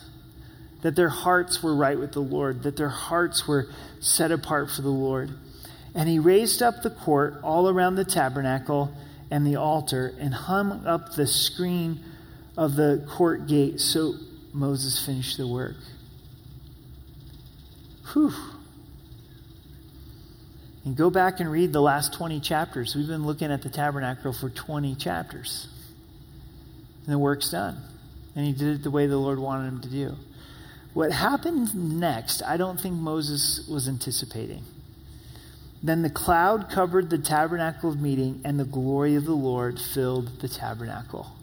that 0.82 0.95
their 0.95 1.10
hearts 1.10 1.63
were 1.63 1.76
right 1.76 1.98
with 1.98 2.12
the 2.13 2.19
Lord, 2.22 2.63
that 2.63 2.78
their 2.78 2.89
hearts 2.89 3.48
were 3.48 3.67
set 4.00 4.32
apart 4.32 4.69
for 4.69 4.82
the 4.82 4.89
Lord. 4.89 5.32
And 5.95 6.08
he 6.08 6.19
raised 6.19 6.62
up 6.62 6.84
the 6.84 6.89
court 6.89 7.39
all 7.43 7.67
around 7.67 7.95
the 7.95 8.06
tabernacle 8.06 8.93
and 9.32 9.45
the 9.45 9.56
altar 9.56 10.13
and 10.19 10.34
hung 10.34 10.86
up 10.86 11.13
the 11.13 11.28
screen 11.28 12.00
of 12.60 12.76
the 12.76 13.08
court 13.10 13.48
gate. 13.48 13.80
So 13.80 14.15
Moses 14.52 15.04
finished 15.06 15.38
the 15.38 15.48
work. 15.48 15.78
Whew. 18.12 18.34
And 20.84 20.98
go 20.98 21.10
back 21.10 21.39
and 21.39 21.50
read 21.50 21.72
the 21.72 21.82
last 21.82 22.13
20 22.13 22.41
chapters. 22.41 22.95
We've 22.95 23.08
been 23.08 23.26
looking 23.26 23.50
at 23.50 23.62
the 23.62 23.69
tabernacle 23.69 24.34
for 24.34 24.50
20 24.50 24.95
chapters. 24.95 25.69
And 27.06 27.13
the 27.13 27.17
work's 27.17 27.50
done. 27.50 27.78
And 28.36 28.45
he 28.45 28.52
did 28.52 28.76
it 28.76 28.84
the 28.84 28.91
way 28.91 29.08
the 29.08 29.17
Lord 29.17 29.39
wanted 29.39 29.69
him 29.69 29.82
to 29.82 29.89
do. 29.89 30.15
What 30.93 31.13
happened 31.13 31.74
next, 31.98 32.43
I 32.43 32.58
don't 32.58 32.78
think 32.80 32.95
Moses 32.95 33.65
was 33.72 33.88
anticipating. 33.88 34.63
Then 35.82 36.02
the 36.02 36.10
cloud 36.10 36.69
covered 36.69 37.10
the 37.10 37.19
tabernacle 37.19 37.89
of 37.89 38.02
meeting, 38.02 38.41
and 38.43 38.60
the 38.60 38.65
glory 38.65 39.15
of 39.15 39.24
the 39.24 39.32
Lord 39.32 39.80
filled 39.80 40.41
the 40.41 40.50
tabernacle. 40.50 41.38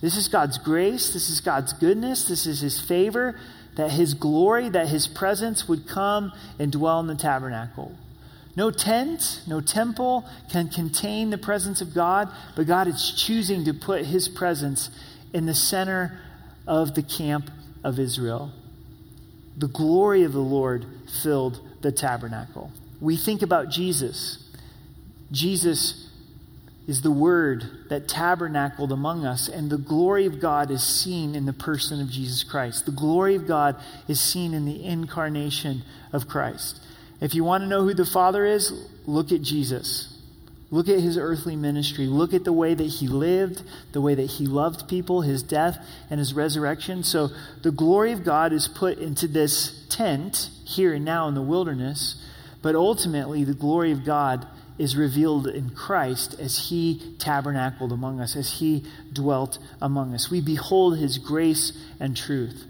This 0.00 0.16
is 0.16 0.28
God's 0.28 0.58
grace. 0.58 1.12
This 1.12 1.28
is 1.28 1.40
God's 1.40 1.72
goodness. 1.72 2.24
This 2.24 2.46
is 2.46 2.60
his 2.60 2.80
favor 2.80 3.38
that 3.76 3.92
his 3.92 4.14
glory, 4.14 4.68
that 4.68 4.88
his 4.88 5.06
presence 5.06 5.68
would 5.68 5.86
come 5.86 6.32
and 6.58 6.72
dwell 6.72 7.00
in 7.00 7.06
the 7.06 7.14
tabernacle. 7.14 7.96
No 8.56 8.70
tent, 8.70 9.42
no 9.46 9.60
temple 9.60 10.28
can 10.50 10.68
contain 10.68 11.30
the 11.30 11.38
presence 11.38 11.80
of 11.80 11.94
God, 11.94 12.28
but 12.56 12.66
God 12.66 12.88
is 12.88 13.14
choosing 13.16 13.64
to 13.64 13.72
put 13.72 14.04
his 14.06 14.28
presence 14.28 14.90
in 15.32 15.46
the 15.46 15.54
center 15.54 16.18
of 16.66 16.94
the 16.94 17.02
camp 17.02 17.50
of 17.84 17.98
Israel. 17.98 18.50
The 19.56 19.68
glory 19.68 20.24
of 20.24 20.32
the 20.32 20.40
Lord 20.40 20.84
filled 21.22 21.60
the 21.80 21.92
tabernacle. 21.92 22.72
We 23.00 23.16
think 23.16 23.42
about 23.42 23.70
Jesus. 23.70 24.44
Jesus 25.30 26.09
is 26.90 27.02
the 27.02 27.10
Word 27.12 27.64
that 27.88 28.08
tabernacled 28.08 28.90
among 28.90 29.24
us, 29.24 29.48
and 29.48 29.70
the 29.70 29.78
glory 29.78 30.26
of 30.26 30.40
God 30.40 30.72
is 30.72 30.82
seen 30.82 31.36
in 31.36 31.46
the 31.46 31.52
person 31.52 32.00
of 32.00 32.10
Jesus 32.10 32.42
Christ. 32.42 32.84
The 32.84 32.90
glory 32.90 33.36
of 33.36 33.46
God 33.46 33.76
is 34.08 34.18
seen 34.20 34.52
in 34.52 34.64
the 34.64 34.84
incarnation 34.84 35.84
of 36.12 36.26
Christ. 36.26 36.80
If 37.20 37.32
you 37.32 37.44
want 37.44 37.62
to 37.62 37.68
know 37.68 37.84
who 37.84 37.94
the 37.94 38.04
Father 38.04 38.44
is, 38.44 38.72
look 39.06 39.30
at 39.30 39.40
Jesus. 39.40 40.20
Look 40.72 40.88
at 40.88 40.98
his 40.98 41.16
earthly 41.16 41.54
ministry. 41.54 42.06
Look 42.06 42.34
at 42.34 42.42
the 42.42 42.52
way 42.52 42.74
that 42.74 42.82
he 42.82 43.06
lived, 43.06 43.62
the 43.92 44.00
way 44.00 44.16
that 44.16 44.26
he 44.26 44.46
loved 44.46 44.88
people, 44.88 45.20
his 45.20 45.44
death, 45.44 45.78
and 46.10 46.18
his 46.18 46.34
resurrection. 46.34 47.04
So 47.04 47.28
the 47.62 47.70
glory 47.70 48.10
of 48.10 48.24
God 48.24 48.52
is 48.52 48.66
put 48.66 48.98
into 48.98 49.28
this 49.28 49.86
tent 49.88 50.50
here 50.64 50.92
and 50.92 51.04
now 51.04 51.28
in 51.28 51.36
the 51.36 51.40
wilderness, 51.40 52.20
but 52.62 52.74
ultimately 52.74 53.44
the 53.44 53.54
glory 53.54 53.92
of 53.92 54.04
God 54.04 54.44
is 54.80 54.96
revealed 54.96 55.46
in 55.46 55.68
Christ 55.68 56.34
as 56.40 56.70
he 56.70 57.14
tabernacled 57.18 57.92
among 57.92 58.18
us, 58.18 58.34
as 58.34 58.60
he 58.60 58.82
dwelt 59.12 59.58
among 59.82 60.14
us. 60.14 60.30
We 60.30 60.40
behold 60.40 60.96
his 60.96 61.18
grace 61.18 61.72
and 62.00 62.16
truth. 62.16 62.64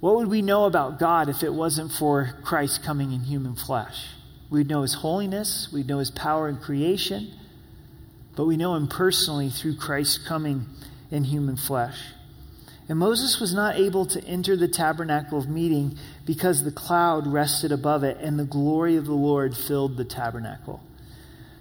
What 0.00 0.16
would 0.16 0.28
we 0.28 0.42
know 0.42 0.66
about 0.66 0.98
God 0.98 1.30
if 1.30 1.42
it 1.42 1.54
wasn't 1.54 1.90
for 1.90 2.34
Christ 2.44 2.82
coming 2.82 3.12
in 3.12 3.20
human 3.20 3.54
flesh? 3.54 4.08
We'd 4.50 4.68
know 4.68 4.82
his 4.82 4.92
holiness, 4.92 5.70
we'd 5.72 5.88
know 5.88 6.00
his 6.00 6.10
power 6.10 6.50
in 6.50 6.58
creation, 6.58 7.32
but 8.36 8.44
we 8.44 8.58
know 8.58 8.74
him 8.74 8.86
personally 8.86 9.48
through 9.48 9.76
Christ 9.76 10.26
coming 10.26 10.66
in 11.10 11.24
human 11.24 11.56
flesh. 11.56 11.98
And 12.88 12.98
Moses 12.98 13.40
was 13.40 13.54
not 13.54 13.76
able 13.76 14.04
to 14.06 14.22
enter 14.24 14.56
the 14.56 14.68
tabernacle 14.68 15.38
of 15.38 15.48
meeting 15.48 15.96
because 16.26 16.64
the 16.64 16.70
cloud 16.70 17.26
rested 17.26 17.72
above 17.72 18.04
it 18.04 18.18
and 18.20 18.38
the 18.38 18.44
glory 18.44 18.96
of 18.96 19.06
the 19.06 19.14
Lord 19.14 19.56
filled 19.56 19.96
the 19.96 20.04
tabernacle. 20.04 20.82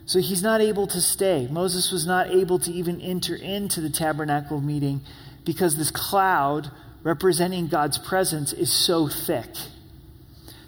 So 0.06 0.20
he's 0.20 0.44
not 0.44 0.60
able 0.60 0.86
to 0.88 1.00
stay. 1.00 1.48
Moses 1.50 1.92
was 1.92 2.06
not 2.06 2.30
able 2.30 2.60
to 2.60 2.72
even 2.72 3.00
enter 3.00 3.36
into 3.36 3.80
the 3.80 3.90
tabernacle 3.90 4.58
of 4.58 4.64
meeting 4.64 5.00
because 5.46 5.78
this 5.78 5.92
cloud 5.92 6.72
representing 7.04 7.68
God's 7.68 7.98
presence 7.98 8.52
is 8.52 8.72
so 8.72 9.08
thick. 9.08 9.50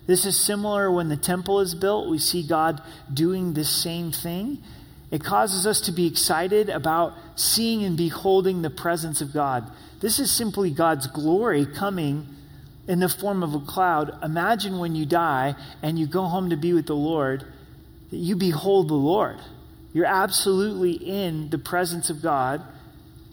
This 0.08 0.26
is 0.26 0.40
similar 0.40 0.92
when 0.92 1.10
the 1.10 1.18
temple 1.18 1.60
is 1.60 1.76
built. 1.76 2.10
We 2.10 2.20
see 2.20 2.48
God 2.48 2.82
doing 3.12 3.54
this 3.54 3.70
same 3.70 4.12
thing. 4.12 4.62
It 5.16 5.24
causes 5.24 5.66
us 5.66 5.80
to 5.80 5.94
be 5.94 6.08
excited 6.08 6.68
about 6.68 7.14
seeing 7.38 7.86
and 7.86 7.96
beholding 7.96 8.62
the 8.62 8.70
presence 8.70 9.22
of 9.22 9.32
God. 9.32 9.72
This 10.02 10.20
is 10.20 10.30
simply 10.30 10.72
God's 10.72 11.08
glory 11.08 11.66
coming 11.66 12.28
in 12.86 13.00
the 13.00 13.08
form 13.08 13.42
of 13.42 13.54
a 13.54 13.62
cloud. 13.62 14.22
Imagine 14.22 14.78
when 14.78 14.94
you 14.94 15.06
die 15.06 15.56
and 15.82 15.98
you 15.98 16.06
go 16.06 16.24
home 16.24 16.50
to 16.50 16.58
be 16.58 16.74
with 16.74 16.88
the 16.88 16.98
Lord, 16.98 17.46
that 18.10 18.18
you 18.18 18.36
behold 18.36 18.90
the 18.90 18.96
Lord. 18.96 19.38
You're 19.94 20.06
absolutely 20.06 20.92
in 20.92 21.50
the 21.50 21.60
presence 21.60 22.10
of 22.10 22.22
God 22.22 22.62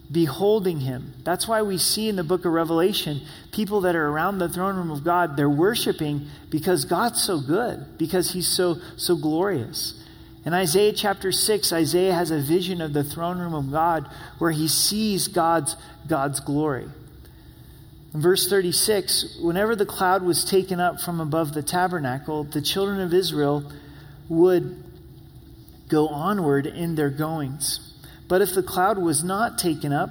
beholding 0.08 0.78
him. 0.78 1.14
That's 1.24 1.48
why 1.48 1.62
we 1.62 1.78
see 1.78 2.08
in 2.08 2.14
the 2.14 2.22
book 2.22 2.44
of 2.44 2.52
Revelation 2.52 3.22
people 3.50 3.80
that 3.80 3.96
are 3.96 4.06
around 4.06 4.38
the 4.38 4.48
throne 4.48 4.76
room 4.76 4.92
of 4.92 5.02
God, 5.02 5.36
they're 5.36 5.50
worshiping 5.50 6.28
because 6.48 6.84
God's 6.84 7.20
so 7.20 7.40
good, 7.40 7.98
because 7.98 8.30
he's 8.34 8.46
so 8.46 8.76
so 8.96 9.16
glorious. 9.16 9.98
In 10.44 10.54
Isaiah 10.54 10.92
chapter 10.92 11.30
6, 11.30 11.72
Isaiah 11.72 12.14
has 12.14 12.30
a 12.32 12.40
vision 12.40 12.80
of 12.80 12.92
the 12.92 13.04
throne 13.04 13.38
room 13.38 13.54
of 13.54 13.70
God 13.70 14.08
where 14.38 14.50
he 14.50 14.66
sees 14.66 15.28
God's 15.28 15.76
God's 16.08 16.40
glory. 16.40 16.88
In 18.12 18.20
verse 18.20 18.48
36, 18.48 19.38
whenever 19.40 19.76
the 19.76 19.86
cloud 19.86 20.22
was 20.22 20.44
taken 20.44 20.80
up 20.80 21.00
from 21.00 21.20
above 21.20 21.54
the 21.54 21.62
tabernacle, 21.62 22.44
the 22.44 22.60
children 22.60 23.00
of 23.00 23.14
Israel 23.14 23.70
would 24.28 24.82
go 25.88 26.08
onward 26.08 26.66
in 26.66 26.96
their 26.96 27.10
goings. 27.10 27.94
But 28.28 28.42
if 28.42 28.54
the 28.54 28.62
cloud 28.62 28.98
was 28.98 29.22
not 29.22 29.58
taken 29.58 29.92
up, 29.92 30.10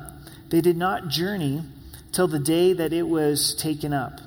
they 0.50 0.62
did 0.62 0.78
not 0.78 1.10
journey 1.10 1.64
till 2.12 2.28
the 2.28 2.40
day 2.40 2.74
that 2.74 2.94
it 2.94 3.08
was 3.08 3.54
taken 3.56 3.94
up. 3.94 4.20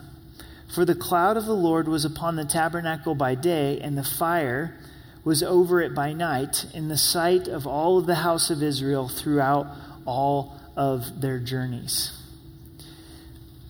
For 0.74 0.84
the 0.84 0.94
cloud 0.94 1.36
of 1.36 1.46
the 1.46 1.54
Lord 1.54 1.88
was 1.88 2.04
upon 2.04 2.36
the 2.36 2.44
tabernacle 2.44 3.14
by 3.14 3.34
day, 3.34 3.80
and 3.80 3.96
the 3.96 4.04
fire 4.04 4.76
was 5.24 5.42
over 5.42 5.80
it 5.80 5.94
by 5.94 6.12
night, 6.12 6.66
in 6.74 6.88
the 6.88 6.98
sight 6.98 7.48
of 7.48 7.66
all 7.66 7.98
of 7.98 8.06
the 8.06 8.16
house 8.16 8.50
of 8.50 8.62
Israel 8.62 9.08
throughout 9.08 9.66
all 10.04 10.60
of 10.76 11.20
their 11.20 11.38
journeys. 11.38 12.12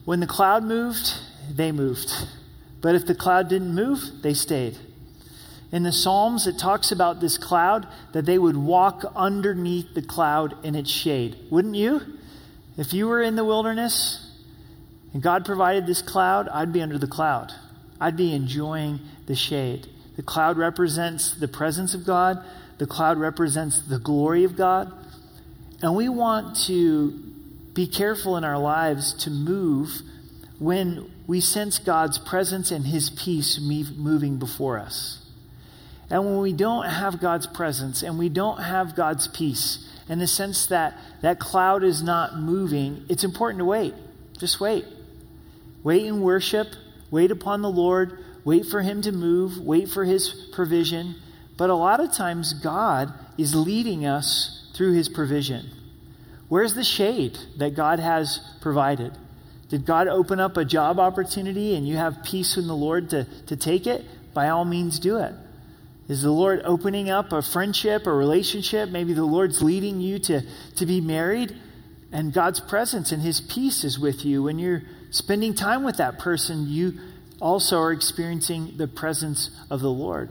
When 0.05 0.21
the 0.21 0.27
cloud 0.27 0.65
moved, 0.65 1.15
they 1.51 1.73
moved. 1.73 2.11
But 2.81 2.95
if 2.95 3.07
the 3.07 3.15
cloud 3.15 3.49
didn't 3.49 3.75
move, 3.75 4.01
they 4.23 4.35
stayed. 4.35 4.77
In 5.73 5.83
the 5.83 5.93
Psalms, 5.93 6.47
it 6.47 6.59
talks 6.59 6.93
about 6.93 7.21
this 7.21 7.39
cloud 7.39 7.87
that 8.13 8.27
they 8.27 8.39
would 8.39 8.57
walk 8.57 9.05
underneath 9.17 9.95
the 9.95 10.03
cloud 10.03 10.55
in 10.65 10.75
its 10.75 10.91
shade. 10.91 11.37
Wouldn't 11.51 11.75
you? 11.75 12.01
If 12.77 12.93
you 12.93 13.09
were 13.09 13.23
in 13.23 13.37
the 13.37 13.45
wilderness 13.45 14.31
and 15.13 15.23
God 15.23 15.45
provided 15.45 15.87
this 15.87 16.03
cloud, 16.03 16.49
I'd 16.49 16.73
be 16.73 16.83
under 16.83 16.99
the 16.99 17.07
cloud. 17.07 17.53
I'd 18.01 18.17
be 18.17 18.35
enjoying 18.35 19.01
the 19.27 19.35
shade. 19.35 19.89
The 20.17 20.23
cloud 20.23 20.57
represents 20.57 21.35
the 21.35 21.49
presence 21.49 21.95
of 21.95 22.07
God, 22.07 22.45
the 22.79 22.87
cloud 22.87 23.19
represents 23.19 23.81
the 23.81 23.99
glory 23.99 24.45
of 24.45 24.57
God. 24.57 24.93
And 25.83 25.97
we 25.97 26.09
want 26.09 26.57
to 26.67 27.11
be 27.75 27.87
careful 27.87 28.37
in 28.37 28.45
our 28.45 28.59
lives 28.59 29.13
to 29.25 29.31
move 29.31 30.01
when 30.59 31.11
we 31.27 31.41
sense 31.41 31.79
God's 31.79 32.19
presence 32.19 32.71
and 32.71 32.87
His 32.87 33.11
peace 33.11 33.59
moving 33.61 34.39
before 34.39 34.79
us. 34.79 35.21
And 36.11 36.25
when 36.25 36.39
we 36.39 36.53
don't 36.53 36.87
have 36.89 37.21
God's 37.21 37.47
presence 37.47 38.03
and 38.03 38.19
we 38.19 38.29
don't 38.29 38.61
have 38.63 38.95
God's 38.95 39.27
peace, 39.29 39.89
in 40.09 40.19
the 40.19 40.27
sense 40.27 40.67
that 40.67 40.99
that 41.23 41.39
cloud 41.39 41.83
is 41.83 42.03
not 42.03 42.37
moving, 42.39 43.05
it's 43.09 43.25
important 43.25 43.59
to 43.59 43.65
wait. 43.65 43.95
Just 44.39 44.61
wait. 44.61 44.85
Wait 45.83 46.05
in 46.05 46.21
worship, 46.21 46.69
wait 47.11 47.31
upon 47.31 47.63
the 47.63 47.71
Lord, 47.71 48.19
wait 48.45 48.67
for 48.67 48.83
Him 48.83 49.03
to 49.03 49.13
move, 49.13 49.59
wait 49.59 49.89
for 49.89 50.05
His 50.05 50.49
provision. 50.53 51.17
But 51.57 51.71
a 51.71 51.75
lot 51.75 52.01
of 52.01 52.13
times, 52.13 52.53
God 52.53 53.13
is 53.39 53.55
leading 53.55 54.07
us 54.07 54.65
through 54.75 54.95
his 54.95 55.09
provision. 55.09 55.71
Where's 56.49 56.75
the 56.75 56.85
shade 56.85 57.39
that 57.57 57.75
God 57.75 57.99
has 57.99 58.41
provided? 58.61 59.17
Did 59.69 59.87
God 59.87 60.09
open 60.09 60.41
up 60.41 60.57
a 60.57 60.65
job 60.65 60.99
opportunity 60.99 61.75
and 61.75 61.89
you 61.89 61.97
have 61.97 62.23
peace 62.25 62.57
in 62.57 62.67
the 62.67 62.77
Lord 62.77 63.11
to, 63.11 63.27
to 63.47 63.57
take 63.57 63.87
it? 63.87 64.05
By 64.35 64.49
all 64.49 64.65
means, 64.65 64.99
do 64.99 65.19
it. 65.19 65.33
Is 66.07 66.23
the 66.23 66.31
Lord 66.31 66.61
opening 66.65 67.09
up 67.09 67.33
a 67.33 67.41
friendship, 67.41 68.07
a 68.07 68.13
relationship? 68.13 68.91
Maybe 68.91 69.15
the 69.15 69.25
Lord's 69.25 69.63
leading 69.63 70.01
you 70.01 70.19
to, 70.19 70.43
to 70.77 70.87
be 70.87 71.01
married, 71.01 71.57
and 72.13 72.33
God's 72.33 72.61
presence 72.61 73.11
and 73.11 73.23
His 73.23 73.41
peace 73.41 73.85
is 73.85 73.99
with 73.99 74.25
you. 74.25 74.43
When 74.43 74.59
you're 74.59 74.83
spending 75.11 75.55
time 75.55 75.83
with 75.83 75.97
that 75.97 76.19
person, 76.19 76.67
you 76.69 76.99
also 77.45 77.79
are 77.79 77.93
experiencing 77.93 78.73
the 78.79 78.89
presence 78.89 79.51
of 79.71 79.81
the 79.81 79.91
Lord. 79.91 80.31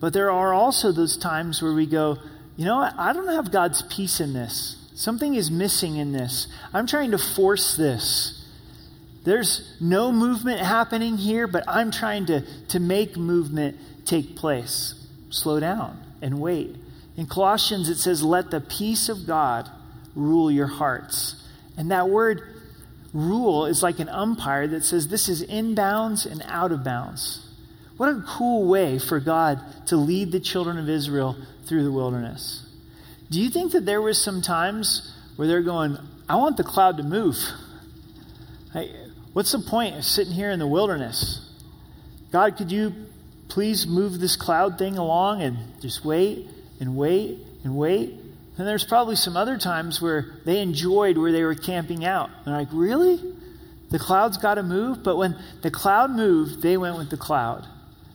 But 0.00 0.12
there 0.12 0.30
are 0.30 0.52
also 0.52 0.90
those 0.90 1.16
times 1.16 1.62
where 1.62 1.72
we 1.72 1.86
go, 1.86 2.18
you 2.56 2.64
know? 2.64 2.76
I 2.76 3.12
don't 3.12 3.28
have 3.28 3.52
God's 3.52 3.82
peace 3.82 4.20
in 4.20 4.32
this. 4.32 4.76
Something 4.94 5.36
is 5.36 5.52
missing 5.52 5.96
in 5.96 6.10
this. 6.10 6.48
I'm 6.74 6.88
trying 6.88 7.12
to 7.12 7.18
force 7.18 7.76
this. 7.76 8.44
There's 9.24 9.76
no 9.80 10.10
movement 10.10 10.60
happening 10.60 11.16
here, 11.16 11.46
but 11.46 11.62
I'm 11.68 11.92
trying 11.92 12.26
to, 12.26 12.40
to 12.68 12.80
make 12.80 13.16
movement 13.16 13.78
take 14.04 14.34
place 14.34 15.06
slow 15.30 15.60
down 15.60 16.02
and 16.20 16.40
wait. 16.40 16.74
In 17.16 17.26
Colossians, 17.26 17.88
it 17.88 17.98
says, 17.98 18.24
Let 18.24 18.50
the 18.50 18.60
peace 18.60 19.08
of 19.08 19.26
God 19.26 19.70
rule 20.16 20.50
your 20.50 20.66
hearts. 20.66 21.46
And 21.76 21.92
that 21.92 22.08
word 22.08 22.42
rule 23.18 23.66
is 23.66 23.82
like 23.82 23.98
an 23.98 24.08
umpire 24.08 24.66
that 24.68 24.84
says 24.84 25.08
this 25.08 25.28
is 25.28 25.42
in 25.42 25.74
bounds 25.74 26.24
and 26.24 26.42
out 26.46 26.72
of 26.72 26.84
bounds. 26.84 27.44
What 27.96 28.10
a 28.10 28.24
cool 28.26 28.68
way 28.68 28.98
for 28.98 29.18
God 29.18 29.60
to 29.86 29.96
lead 29.96 30.30
the 30.30 30.40
children 30.40 30.78
of 30.78 30.88
Israel 30.88 31.36
through 31.66 31.84
the 31.84 31.92
wilderness. 31.92 32.64
Do 33.30 33.40
you 33.40 33.50
think 33.50 33.72
that 33.72 33.84
there 33.84 34.00
was 34.00 34.22
some 34.22 34.40
times 34.40 35.14
where 35.36 35.48
they're 35.48 35.62
going, 35.62 35.98
I 36.28 36.36
want 36.36 36.56
the 36.56 36.64
cloud 36.64 36.96
to 36.98 37.02
move? 37.02 37.36
What's 39.32 39.52
the 39.52 39.58
point 39.58 39.96
of 39.96 40.04
sitting 40.04 40.32
here 40.32 40.50
in 40.50 40.58
the 40.58 40.66
wilderness? 40.66 41.44
God, 42.30 42.56
could 42.56 42.70
you 42.70 42.94
please 43.48 43.86
move 43.86 44.20
this 44.20 44.36
cloud 44.36 44.78
thing 44.78 44.96
along 44.96 45.42
and 45.42 45.58
just 45.80 46.04
wait 46.04 46.48
and 46.80 46.96
wait 46.96 47.38
and 47.64 47.76
wait. 47.76 48.14
And 48.58 48.66
there's 48.66 48.84
probably 48.84 49.14
some 49.14 49.36
other 49.36 49.56
times 49.56 50.02
where 50.02 50.40
they 50.44 50.60
enjoyed 50.60 51.16
where 51.16 51.30
they 51.30 51.44
were 51.44 51.54
camping 51.54 52.04
out. 52.04 52.28
They're 52.44 52.54
like, 52.54 52.68
really? 52.72 53.22
The 53.90 54.00
cloud's 54.00 54.36
got 54.36 54.54
to 54.54 54.64
move? 54.64 55.04
But 55.04 55.16
when 55.16 55.38
the 55.62 55.70
cloud 55.70 56.10
moved, 56.10 56.60
they 56.60 56.76
went 56.76 56.98
with 56.98 57.08
the 57.08 57.16
cloud. 57.16 57.66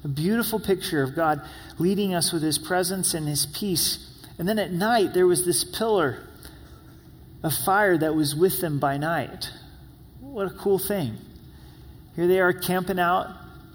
A 0.03 0.09
beautiful 0.09 0.59
picture 0.59 1.01
of 1.01 1.15
God 1.15 1.41
leading 1.79 2.13
us 2.13 2.33
with 2.33 2.43
his 2.43 2.57
presence 2.57 3.13
and 3.13 3.25
his 3.25 3.45
peace. 3.45 4.21
And 4.37 4.47
then 4.47 4.59
at 4.59 4.71
night, 4.71 5.13
there 5.13 5.25
was 5.25 5.45
this 5.45 5.63
pillar 5.63 6.27
of 7.41 7.53
fire 7.53 7.97
that 7.97 8.13
was 8.13 8.35
with 8.35 8.59
them 8.59 8.79
by 8.79 8.97
night. 8.97 9.49
What 10.19 10.47
a 10.47 10.55
cool 10.55 10.77
thing. 10.77 11.17
Here 12.17 12.27
they 12.27 12.41
are 12.41 12.51
camping 12.51 12.99
out 12.99 13.27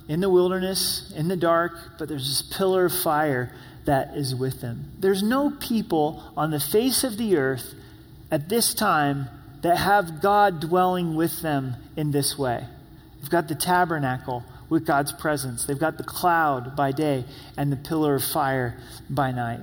in 0.06 0.20
the 0.20 0.28
wilderness, 0.28 1.12
in 1.16 1.28
the 1.28 1.36
dark, 1.36 1.72
but 1.98 2.08
there's 2.08 2.28
this 2.28 2.56
pillar 2.56 2.84
of 2.84 2.92
fire 2.92 3.54
that 3.88 4.14
is 4.14 4.34
with 4.34 4.60
them. 4.60 4.92
There's 4.98 5.22
no 5.22 5.50
people 5.50 6.22
on 6.36 6.50
the 6.50 6.60
face 6.60 7.04
of 7.04 7.16
the 7.16 7.38
earth 7.38 7.72
at 8.30 8.50
this 8.50 8.74
time 8.74 9.28
that 9.62 9.78
have 9.78 10.20
God 10.20 10.60
dwelling 10.60 11.16
with 11.16 11.40
them 11.40 11.74
in 11.96 12.10
this 12.10 12.36
way. 12.38 12.66
They've 13.18 13.30
got 13.30 13.48
the 13.48 13.54
tabernacle 13.54 14.44
with 14.68 14.84
God's 14.84 15.12
presence, 15.12 15.64
they've 15.64 15.78
got 15.78 15.96
the 15.96 16.04
cloud 16.04 16.76
by 16.76 16.92
day 16.92 17.24
and 17.56 17.72
the 17.72 17.76
pillar 17.76 18.16
of 18.16 18.22
fire 18.22 18.78
by 19.08 19.32
night. 19.32 19.60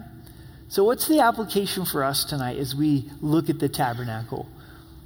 So, 0.70 0.84
what's 0.84 1.08
the 1.08 1.20
application 1.20 1.86
for 1.86 2.04
us 2.04 2.26
tonight 2.26 2.58
as 2.58 2.74
we 2.74 3.08
look 3.22 3.52
at 3.52 3.60
the 3.60 3.70
tabernacle? 3.70 4.48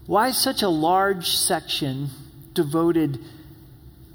Why 0.05 0.31
such 0.31 0.61
a 0.61 0.69
large 0.69 1.27
section 1.27 2.07
devoted 2.53 3.19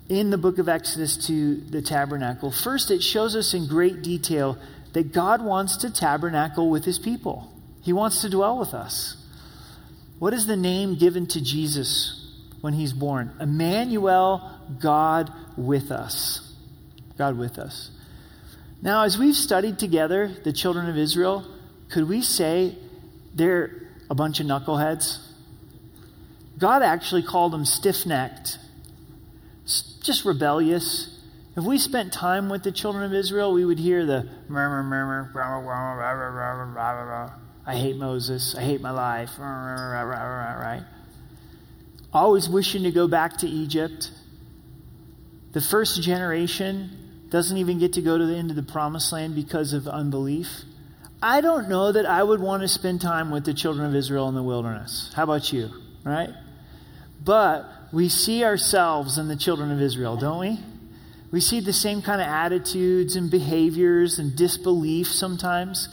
in 0.08 0.30
the 0.30 0.38
book 0.38 0.58
of 0.58 0.68
Exodus 0.68 1.26
to 1.26 1.56
the 1.56 1.80
tabernacle. 1.80 2.50
First, 2.50 2.90
it 2.90 3.02
shows 3.02 3.34
us 3.34 3.54
in 3.54 3.66
great 3.66 4.02
detail 4.02 4.58
that 4.94 5.12
God 5.12 5.44
wants 5.44 5.76
to 5.78 5.92
tabernacle 5.92 6.70
with 6.70 6.84
his 6.84 6.98
people, 6.98 7.52
he 7.82 7.92
wants 7.92 8.22
to 8.22 8.30
dwell 8.30 8.58
with 8.58 8.74
us. 8.74 9.16
What 10.18 10.32
is 10.32 10.46
the 10.46 10.56
name 10.56 10.96
given 10.96 11.26
to 11.28 11.40
Jesus 11.42 12.34
when 12.62 12.72
he's 12.72 12.92
born? 12.92 13.32
Emmanuel, 13.40 14.50
God 14.80 15.30
with 15.56 15.90
us. 15.90 16.54
God 17.18 17.36
with 17.36 17.58
us. 17.58 17.90
Now, 18.80 19.04
as 19.04 19.18
we've 19.18 19.36
studied 19.36 19.78
together 19.78 20.32
the 20.44 20.52
children 20.52 20.88
of 20.88 20.96
Israel, 20.96 21.46
could 21.90 22.08
we 22.08 22.22
say 22.22 22.74
they're 23.34 23.70
a 24.08 24.14
bunch 24.14 24.40
of 24.40 24.46
knuckleheads? 24.46 25.18
God 26.58 26.82
actually 26.82 27.22
called 27.22 27.52
them 27.52 27.64
stiff 27.64 28.06
necked 28.06 28.58
just 30.04 30.24
rebellious. 30.24 31.13
If 31.56 31.62
we 31.62 31.78
spent 31.78 32.12
time 32.12 32.48
with 32.48 32.64
the 32.64 32.72
children 32.72 33.04
of 33.04 33.14
Israel, 33.14 33.52
we 33.52 33.64
would 33.64 33.78
hear 33.78 34.04
the 34.04 34.28
murmur, 34.48 34.82
murmur, 34.82 35.30
I 37.66 37.76
hate 37.76 37.96
Moses. 37.96 38.56
I 38.56 38.62
hate 38.62 38.80
my 38.80 38.90
life. 38.90 39.30
Right? 39.38 40.82
Always 42.12 42.48
wishing 42.48 42.82
to 42.82 42.90
go 42.90 43.06
back 43.06 43.38
to 43.38 43.48
Egypt. 43.48 44.10
The 45.52 45.60
first 45.60 46.02
generation 46.02 47.26
doesn't 47.30 47.56
even 47.56 47.78
get 47.78 47.92
to 47.94 48.02
go 48.02 48.18
to 48.18 48.26
the 48.26 48.34
end 48.36 48.50
of 48.50 48.56
the 48.56 48.62
promised 48.62 49.12
land 49.12 49.36
because 49.36 49.72
of 49.72 49.86
unbelief. 49.86 50.48
I 51.22 51.40
don't 51.40 51.68
know 51.68 51.92
that 51.92 52.04
I 52.04 52.22
would 52.22 52.40
want 52.40 52.62
to 52.62 52.68
spend 52.68 53.00
time 53.00 53.30
with 53.30 53.44
the 53.44 53.54
children 53.54 53.86
of 53.86 53.94
Israel 53.94 54.28
in 54.28 54.34
the 54.34 54.42
wilderness. 54.42 55.12
How 55.14 55.22
about 55.22 55.52
you? 55.52 55.70
Right? 56.04 56.30
But 57.24 57.64
we 57.92 58.08
see 58.08 58.44
ourselves 58.44 59.18
in 59.18 59.28
the 59.28 59.36
children 59.36 59.70
of 59.70 59.80
Israel, 59.80 60.16
don't 60.16 60.40
we? 60.40 60.58
We 61.34 61.40
see 61.40 61.58
the 61.58 61.72
same 61.72 62.00
kind 62.00 62.20
of 62.20 62.28
attitudes 62.28 63.16
and 63.16 63.28
behaviors 63.28 64.20
and 64.20 64.36
disbelief 64.36 65.08
sometimes. 65.08 65.88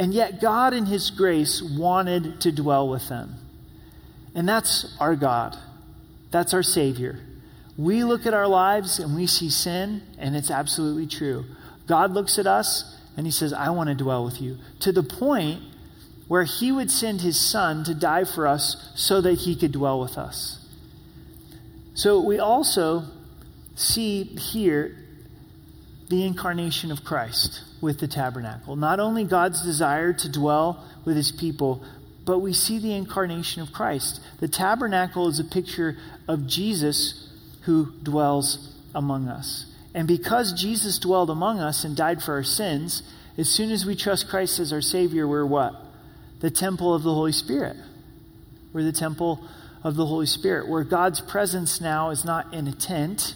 And 0.00 0.12
yet, 0.12 0.40
God, 0.40 0.74
in 0.74 0.86
His 0.86 1.08
grace, 1.08 1.62
wanted 1.62 2.40
to 2.40 2.50
dwell 2.50 2.88
with 2.88 3.08
them. 3.08 3.36
And 4.34 4.48
that's 4.48 4.96
our 4.98 5.14
God. 5.14 5.56
That's 6.32 6.52
our 6.52 6.64
Savior. 6.64 7.20
We 7.78 8.02
look 8.02 8.26
at 8.26 8.34
our 8.34 8.48
lives 8.48 8.98
and 8.98 9.14
we 9.14 9.28
see 9.28 9.50
sin, 9.50 10.02
and 10.18 10.34
it's 10.34 10.50
absolutely 10.50 11.06
true. 11.06 11.44
God 11.86 12.10
looks 12.10 12.36
at 12.36 12.48
us 12.48 12.98
and 13.16 13.24
He 13.24 13.30
says, 13.30 13.52
I 13.52 13.70
want 13.70 13.88
to 13.88 13.94
dwell 13.94 14.24
with 14.24 14.40
you. 14.42 14.58
To 14.80 14.90
the 14.90 15.04
point 15.04 15.62
where 16.26 16.42
He 16.42 16.72
would 16.72 16.90
send 16.90 17.20
His 17.20 17.38
Son 17.38 17.84
to 17.84 17.94
die 17.94 18.24
for 18.24 18.48
us 18.48 18.90
so 18.96 19.20
that 19.20 19.34
He 19.34 19.54
could 19.54 19.70
dwell 19.70 20.00
with 20.00 20.18
us. 20.18 20.58
So 21.94 22.20
we 22.20 22.40
also 22.40 23.04
see 23.74 24.24
here 24.24 24.96
the 26.08 26.24
incarnation 26.24 26.90
of 26.90 27.04
Christ 27.04 27.62
with 27.80 27.98
the 28.00 28.08
tabernacle. 28.08 28.76
Not 28.76 29.00
only 29.00 29.24
God's 29.24 29.62
desire 29.62 30.12
to 30.12 30.28
dwell 30.30 30.84
with 31.04 31.16
his 31.16 31.32
people, 31.32 31.82
but 32.24 32.38
we 32.38 32.52
see 32.52 32.78
the 32.78 32.94
incarnation 32.94 33.62
of 33.62 33.72
Christ. 33.72 34.20
The 34.40 34.48
tabernacle 34.48 35.28
is 35.28 35.40
a 35.40 35.44
picture 35.44 35.96
of 36.28 36.46
Jesus 36.46 37.28
who 37.62 37.92
dwells 38.02 38.74
among 38.94 39.28
us. 39.28 39.66
And 39.94 40.06
because 40.08 40.52
Jesus 40.52 40.98
dwelled 40.98 41.30
among 41.30 41.60
us 41.60 41.84
and 41.84 41.96
died 41.96 42.22
for 42.22 42.34
our 42.34 42.44
sins, 42.44 43.02
as 43.36 43.48
soon 43.48 43.70
as 43.70 43.84
we 43.84 43.96
trust 43.96 44.28
Christ 44.28 44.58
as 44.58 44.72
our 44.72 44.80
Savior, 44.80 45.26
we're 45.26 45.46
what? 45.46 45.74
The 46.40 46.50
temple 46.50 46.94
of 46.94 47.02
the 47.02 47.14
Holy 47.14 47.32
Spirit. 47.32 47.76
We're 48.72 48.84
the 48.84 48.92
temple 48.92 49.42
of 49.82 49.96
the 49.96 50.06
Holy 50.06 50.26
Spirit, 50.26 50.68
where 50.68 50.84
God's 50.84 51.20
presence 51.20 51.80
now 51.80 52.10
is 52.10 52.24
not 52.24 52.54
in 52.54 52.68
a 52.68 52.72
tent, 52.72 53.34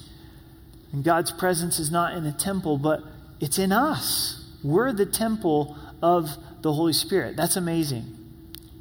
and 0.97 1.05
God's 1.05 1.31
presence 1.31 1.79
is 1.79 1.91
not 1.91 2.15
in 2.15 2.25
a 2.25 2.33
temple, 2.33 2.79
but 2.79 3.03
it's 3.39 3.59
in 3.59 3.71
us. 3.71 4.43
We're 4.65 4.95
the 4.95 5.05
temple 5.05 5.77
of 6.01 6.31
the 6.63 6.73
Holy 6.73 6.95
Spirit. 6.95 7.37
That's 7.37 7.55
amazing. 7.55 8.17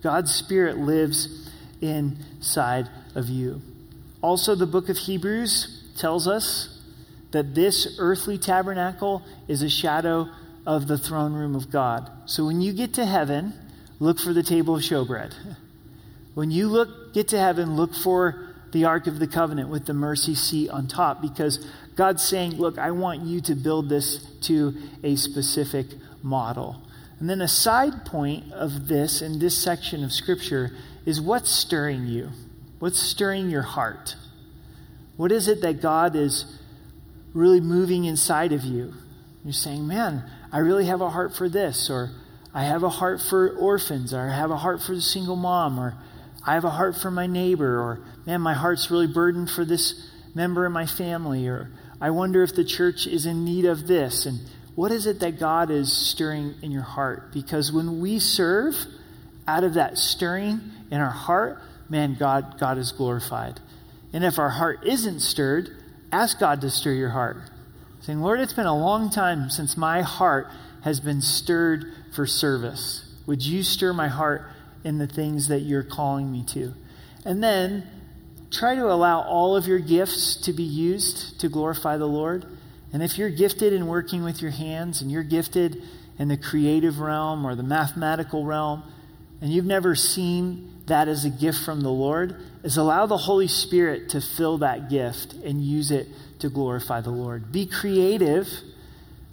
God's 0.01 0.34
Spirit 0.34 0.78
lives 0.78 1.51
inside 1.82 2.88
of 3.16 3.28
you. 3.28 3.61
Also, 4.22 4.55
the 4.55 4.66
book 4.66 4.88
of 4.88 4.95
Hebrews 4.95 5.91
tells 5.97 6.26
us 6.26 6.82
that 7.32 7.53
this 7.53 7.97
earthly 7.99 8.38
tabernacle 8.38 9.22
is 9.49 9.61
a 9.61 9.70
shadow 9.70 10.30
of 10.66 10.88
the 10.88 10.97
throne 10.97 11.34
room 11.34 11.53
of 11.53 11.70
God. 11.70 12.09
So 12.28 12.45
when 12.45 12.61
you 12.61 12.72
get 12.72 12.93
to 12.93 13.05
heaven, 13.05 13.51
look 13.99 14.20
for 14.20 14.32
the 14.32 14.41
table 14.41 14.78
of 14.78 14.84
showbread. 14.84 15.34
When 16.34 16.49
you 16.49 16.70
look, 16.70 17.13
get 17.13 17.28
to 17.30 17.38
heaven, 17.38 17.76
look 17.76 17.93
for 17.93 18.55
the 18.72 18.84
Ark 18.84 19.07
of 19.07 19.20
the 19.20 19.28
Covenant 19.28 19.70
with 19.70 19.86
the 19.86 19.93
mercy 19.93 20.36
seat 20.36 20.70
on 20.70 20.88
top 20.88 21.22
because 21.22 21.66
God's 21.96 22.24
saying, 22.24 22.54
Look, 22.54 22.78
I 22.78 22.91
want 22.91 23.22
you 23.22 23.41
to 23.41 23.56
build 23.56 23.89
this 23.89 24.24
to 24.41 24.74
a 25.04 25.16
specific 25.16 25.88
model. 26.22 26.82
And 27.20 27.30
then 27.30 27.41
a 27.41 27.48
side 27.48 28.06
point 28.06 28.52
of 28.52 28.88
this 28.88 29.22
in 29.22 29.39
this 29.39 29.58
section 29.58 30.04
of 30.04 30.12
Scripture 30.12 30.72
is 31.06 31.22
what's 31.22 31.50
stirring 31.50 32.08
you? 32.08 32.32
What's 32.80 33.00
stirring 33.00 33.50
your 33.50 33.62
heart? 33.62 34.16
What 35.16 35.32
is 35.32 35.48
it 35.48 35.62
that 35.62 35.82
God 35.82 36.16
is 36.16 36.60
really 37.34 37.62
moving 37.62 38.06
inside 38.06 38.52
of 38.52 38.64
you? 38.64 38.93
You're 39.43 39.54
saying, 39.54 39.88
Man, 39.88 40.30
I 40.52 40.60
really 40.60 40.86
have 40.88 41.02
a 41.02 41.10
heart 41.10 41.36
for 41.36 41.48
this, 41.48 41.89
or 41.89 42.12
I 42.54 42.64
have 42.64 42.84
a 42.84 42.89
heart 42.89 43.22
for 43.22 43.50
orphans, 43.50 44.14
or 44.14 44.20
I 44.22 44.36
have 44.36 44.52
a 44.52 44.58
heart 44.58 44.82
for 44.82 44.93
the 44.93 45.02
single 45.02 45.36
mom, 45.36 45.80
or 45.80 45.96
I 46.46 46.54
have 46.54 46.66
a 46.66 46.70
heart 46.70 46.98
for 46.98 47.12
my 47.12 47.28
neighbor, 47.28 47.80
or 47.80 48.02
man, 48.26 48.41
my 48.41 48.54
heart's 48.54 48.91
really 48.91 49.08
burdened 49.08 49.50
for 49.50 49.64
this 49.64 50.10
member 50.34 50.66
of 50.66 50.72
my 50.72 50.86
family, 50.86 51.48
or 51.48 51.72
I 52.02 52.10
wonder 52.10 52.43
if 52.43 52.56
the 52.56 52.66
church 52.66 53.08
is 53.08 53.26
in 53.26 53.46
need 53.46 53.66
of 53.66 53.88
this. 53.88 54.26
And 54.26 54.39
what 54.76 54.91
is 54.91 55.06
it 55.06 55.20
that 55.22 55.39
God 55.39 55.72
is 55.72 55.91
stirring 55.91 56.56
in 56.62 56.72
your 56.72 56.84
heart? 56.84 57.32
Because 57.32 57.72
when 57.72 58.02
we 58.02 58.20
serve 58.20 58.76
out 59.48 59.64
of 59.64 59.76
that 59.76 59.98
stirring 59.98 60.60
in 60.91 61.00
our 61.00 61.10
heart, 61.10 61.62
man, 61.89 62.16
God, 62.20 62.60
God 62.60 62.78
is 62.78 62.91
glorified. 62.91 63.60
And 64.12 64.24
if 64.24 64.39
our 64.39 64.50
heart 64.50 64.86
isn't 64.86 65.22
stirred, 65.22 65.70
ask 66.12 66.39
God 66.39 66.62
to 66.62 66.70
stir 66.70 66.93
your 66.93 67.10
heart. 67.10 67.38
Saying, 68.02 68.22
Lord, 68.22 68.39
it's 68.39 68.54
been 68.54 68.66
a 68.66 68.78
long 68.78 69.10
time 69.10 69.50
since 69.50 69.78
my 69.78 70.02
heart 70.02 70.48
has 70.84 71.00
been 71.00 71.22
stirred 71.22 71.86
for 72.14 72.26
service. 72.26 73.04
Would 73.26 73.43
you 73.43 73.64
stir 73.64 73.93
my 73.93 74.08
heart 74.08 74.48
in 74.84 75.00
the 75.00 75.08
things 75.08 75.48
that 75.48 75.62
you're 75.62 75.84
calling 75.84 76.32
me 76.32 76.43
to? 76.50 76.74
And 77.26 77.43
then 77.43 77.89
try 78.58 78.76
to 78.76 78.91
allow 78.91 79.22
all 79.22 79.56
of 79.56 79.68
your 79.68 79.80
gifts 79.80 80.36
to 80.38 80.53
be 80.53 80.64
used 80.64 81.39
to 81.39 81.49
glorify 81.49 81.97
the 81.97 82.08
Lord. 82.08 82.45
And 82.93 83.03
if 83.03 83.18
you're 83.18 83.30
gifted 83.30 83.74
in 83.74 83.88
working 83.88 84.24
with 84.24 84.41
your 84.41 84.51
hands 84.51 85.01
and 85.01 85.12
you're 85.12 85.24
gifted 85.24 85.84
in 86.18 86.30
the 86.30 86.38
creative 86.38 86.99
realm 86.99 87.45
or 87.45 87.56
the 87.56 87.64
mathematical 87.64 88.45
realm, 88.45 88.84
and 89.41 89.51
you've 89.51 89.66
never 89.66 89.95
seen 89.95 90.72
that 90.86 91.08
as 91.08 91.26
a 91.26 91.30
gift 91.30 91.60
from 91.66 91.82
the 91.82 91.89
Lord, 91.89 92.38
is 92.64 92.78
allow 92.78 93.06
the 93.06 93.18
Holy 93.18 93.47
Spirit 93.47 94.10
to 94.10 94.22
fill 94.22 94.60
that 94.60 94.89
gift 94.89 95.34
and 95.34 95.62
use 95.62 95.91
it 95.91 96.08
to 96.39 96.49
glorify 96.49 97.01
the 97.01 97.10
Lord. 97.10 97.51
Be 97.51 97.66
creative 97.66 98.47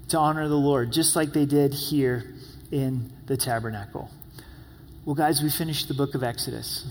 to 0.08 0.18
honor 0.18 0.48
the 0.48 0.56
Lord, 0.56 0.92
just 0.92 1.14
like 1.14 1.32
they 1.32 1.46
did 1.46 1.72
here 1.72 2.34
in 2.70 3.10
the 3.26 3.36
tabernacle. 3.36 4.10
Well, 5.04 5.14
guys, 5.14 5.42
we 5.42 5.50
finished 5.50 5.88
the 5.88 5.94
book 5.94 6.14
of 6.14 6.22
Exodus. 6.22 6.86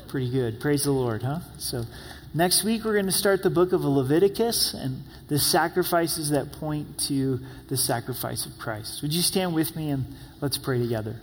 Pretty 0.00 0.30
good. 0.30 0.60
Praise 0.60 0.84
the 0.84 0.92
Lord, 0.92 1.22
huh? 1.22 1.40
So, 1.58 1.84
next 2.34 2.64
week 2.64 2.84
we're 2.84 2.94
going 2.94 3.06
to 3.06 3.12
start 3.12 3.42
the 3.42 3.50
book 3.50 3.72
of 3.72 3.84
Leviticus 3.84 4.74
and 4.74 5.02
the 5.28 5.38
sacrifices 5.38 6.30
that 6.30 6.52
point 6.52 6.98
to 7.08 7.40
the 7.68 7.76
sacrifice 7.76 8.46
of 8.46 8.58
Christ. 8.58 9.02
Would 9.02 9.12
you 9.12 9.22
stand 9.22 9.54
with 9.54 9.74
me 9.76 9.90
and 9.90 10.06
let's 10.40 10.58
pray 10.58 10.78
together? 10.78 11.16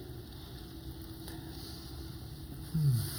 Hmm. 2.74 3.13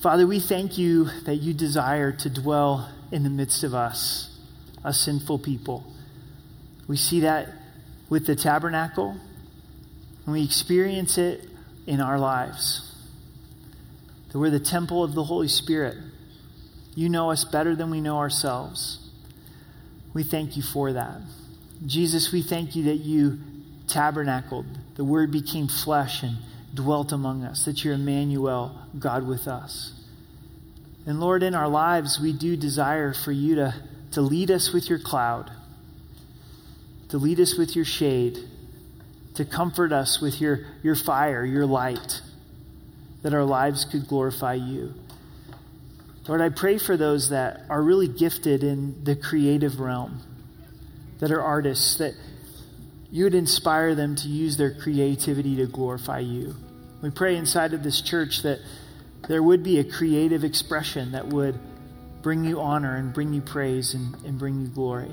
Father, 0.00 0.26
we 0.26 0.38
thank 0.38 0.78
you 0.78 1.06
that 1.24 1.36
you 1.36 1.52
desire 1.52 2.12
to 2.12 2.30
dwell 2.30 2.88
in 3.10 3.24
the 3.24 3.30
midst 3.30 3.64
of 3.64 3.74
us, 3.74 4.38
a 4.84 4.92
sinful 4.92 5.40
people. 5.40 5.84
We 6.86 6.96
see 6.96 7.20
that 7.20 7.48
with 8.08 8.26
the 8.26 8.36
tabernacle, 8.36 9.16
and 10.28 10.34
we 10.34 10.44
experience 10.44 11.16
it 11.16 11.48
in 11.86 12.02
our 12.02 12.18
lives. 12.18 12.94
That 14.30 14.38
we're 14.38 14.50
the 14.50 14.60
temple 14.60 15.02
of 15.02 15.14
the 15.14 15.24
Holy 15.24 15.48
Spirit. 15.48 15.96
You 16.94 17.08
know 17.08 17.30
us 17.30 17.46
better 17.46 17.74
than 17.74 17.88
we 17.88 18.02
know 18.02 18.18
ourselves. 18.18 18.98
We 20.12 20.22
thank 20.22 20.54
you 20.54 20.62
for 20.62 20.92
that. 20.92 21.22
Jesus, 21.86 22.30
we 22.30 22.42
thank 22.42 22.76
you 22.76 22.82
that 22.82 22.96
you 22.96 23.38
tabernacled. 23.86 24.66
The 24.96 25.04
Word 25.04 25.32
became 25.32 25.66
flesh 25.66 26.22
and 26.22 26.36
dwelt 26.74 27.10
among 27.10 27.42
us, 27.42 27.64
that 27.64 27.82
you're 27.82 27.94
Emmanuel, 27.94 28.78
God 28.98 29.26
with 29.26 29.48
us. 29.48 29.94
And 31.06 31.20
Lord, 31.20 31.42
in 31.42 31.54
our 31.54 31.68
lives, 31.68 32.20
we 32.20 32.34
do 32.34 32.54
desire 32.54 33.14
for 33.14 33.32
you 33.32 33.54
to, 33.54 33.74
to 34.12 34.20
lead 34.20 34.50
us 34.50 34.74
with 34.74 34.90
your 34.90 34.98
cloud, 34.98 35.50
to 37.08 37.16
lead 37.16 37.40
us 37.40 37.56
with 37.56 37.74
your 37.74 37.86
shade, 37.86 38.36
to 39.38 39.44
comfort 39.44 39.92
us 39.92 40.20
with 40.20 40.40
your, 40.40 40.66
your 40.82 40.96
fire, 40.96 41.44
your 41.44 41.64
light, 41.64 42.22
that 43.22 43.32
our 43.32 43.44
lives 43.44 43.84
could 43.84 44.08
glorify 44.08 44.54
you. 44.54 44.92
Lord, 46.26 46.40
I 46.40 46.48
pray 46.48 46.76
for 46.76 46.96
those 46.96 47.30
that 47.30 47.60
are 47.70 47.80
really 47.80 48.08
gifted 48.08 48.64
in 48.64 49.04
the 49.04 49.14
creative 49.14 49.78
realm, 49.78 50.20
that 51.20 51.30
are 51.30 51.40
artists, 51.40 51.98
that 51.98 52.14
you 53.12 53.22
would 53.24 53.34
inspire 53.36 53.94
them 53.94 54.16
to 54.16 54.28
use 54.28 54.56
their 54.56 54.74
creativity 54.74 55.54
to 55.58 55.66
glorify 55.66 56.18
you. 56.18 56.56
We 57.00 57.10
pray 57.10 57.36
inside 57.36 57.74
of 57.74 57.84
this 57.84 58.02
church 58.02 58.42
that 58.42 58.58
there 59.28 59.42
would 59.42 59.62
be 59.62 59.78
a 59.78 59.84
creative 59.84 60.42
expression 60.42 61.12
that 61.12 61.28
would 61.28 61.56
bring 62.22 62.44
you 62.44 62.60
honor 62.60 62.96
and 62.96 63.14
bring 63.14 63.32
you 63.32 63.40
praise 63.40 63.94
and, 63.94 64.16
and 64.24 64.36
bring 64.36 64.62
you 64.62 64.66
glory. 64.66 65.12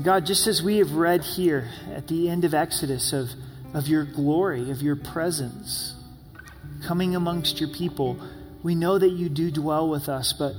God, 0.00 0.24
just 0.24 0.46
as 0.46 0.62
we 0.62 0.78
have 0.78 0.92
read 0.92 1.22
here 1.22 1.68
at 1.92 2.08
the 2.08 2.30
end 2.30 2.44
of 2.44 2.54
Exodus 2.54 3.12
of, 3.12 3.28
of 3.74 3.88
your 3.88 4.04
glory, 4.04 4.70
of 4.70 4.80
your 4.80 4.96
presence 4.96 5.94
coming 6.86 7.14
amongst 7.14 7.60
your 7.60 7.68
people, 7.68 8.18
we 8.62 8.74
know 8.74 8.98
that 8.98 9.10
you 9.10 9.28
do 9.28 9.50
dwell 9.50 9.88
with 9.88 10.08
us, 10.08 10.32
but 10.32 10.54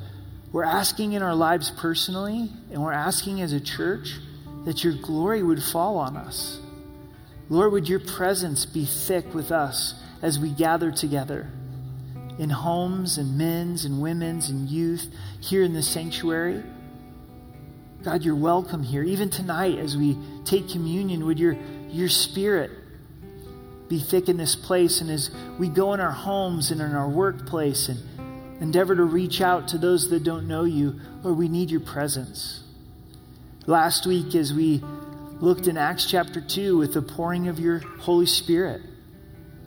we're 0.51 0.63
asking 0.63 1.13
in 1.13 1.23
our 1.23 1.33
lives 1.33 1.71
personally, 1.71 2.51
and 2.71 2.83
we're 2.83 2.93
asking 2.93 3.41
as 3.41 3.53
a 3.53 3.59
church 3.59 4.19
that 4.65 4.83
your 4.83 4.93
glory 4.93 5.41
would 5.41 5.63
fall 5.63 5.97
on 5.97 6.15
us. 6.15 6.59
Lord, 7.49 7.71
would 7.71 7.89
your 7.89 7.99
presence 7.99 8.65
be 8.65 8.85
thick 8.85 9.33
with 9.33 9.51
us 9.51 9.95
as 10.21 10.37
we 10.37 10.51
gather 10.51 10.91
together 10.91 11.49
in 12.37 12.49
homes 12.49 13.17
and 13.17 13.37
men's 13.37 13.85
and 13.85 14.01
women's 14.01 14.49
and 14.49 14.69
youth 14.69 15.07
here 15.39 15.63
in 15.63 15.73
the 15.73 15.83
sanctuary. 15.83 16.63
God, 18.03 18.23
you're 18.23 18.35
welcome 18.35 18.83
here. 18.83 19.01
Even 19.01 19.29
tonight, 19.29 19.79
as 19.79 19.95
we 19.95 20.17
take 20.43 20.67
communion, 20.67 21.25
would 21.25 21.39
your, 21.39 21.55
your 21.89 22.09
spirit 22.09 22.69
be 23.87 23.97
thick 23.97 24.27
in 24.27 24.35
this 24.35 24.57
place? 24.57 24.99
And 24.99 25.09
as 25.09 25.31
we 25.57 25.69
go 25.69 25.93
in 25.93 26.01
our 26.01 26.11
homes 26.11 26.69
and 26.69 26.81
in 26.81 26.93
our 26.93 27.07
workplace 27.07 27.87
and 27.87 28.61
endeavor 28.61 28.93
to 28.93 29.05
reach 29.05 29.39
out 29.39 29.69
to 29.69 29.77
those 29.77 30.09
that 30.09 30.25
don't 30.25 30.49
know 30.49 30.65
you, 30.65 30.99
Lord, 31.21 31.37
we 31.37 31.47
need 31.47 31.71
your 31.71 31.79
presence. 31.79 32.63
Last 33.67 34.05
week, 34.05 34.35
as 34.35 34.53
we 34.53 34.83
looked 35.39 35.67
in 35.67 35.77
Acts 35.77 36.05
chapter 36.09 36.41
2 36.41 36.77
with 36.77 36.93
the 36.93 37.01
pouring 37.01 37.47
of 37.47 37.57
your 37.57 37.79
Holy 37.79 38.25
Spirit 38.25 38.81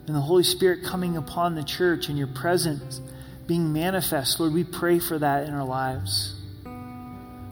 and 0.05 0.15
the 0.15 0.21
Holy 0.21 0.43
Spirit 0.43 0.83
coming 0.83 1.17
upon 1.17 1.55
the 1.55 1.63
church 1.63 2.07
and 2.07 2.19
your 2.19 2.27
presence 2.27 3.01
being 3.47 3.73
manifest, 3.73 4.39
Lord, 4.39 4.53
we 4.53 4.63
pray 4.63 4.99
for 4.99 5.17
that 5.17 5.47
in 5.47 5.55
our 5.55 5.65
lives. 5.65 6.36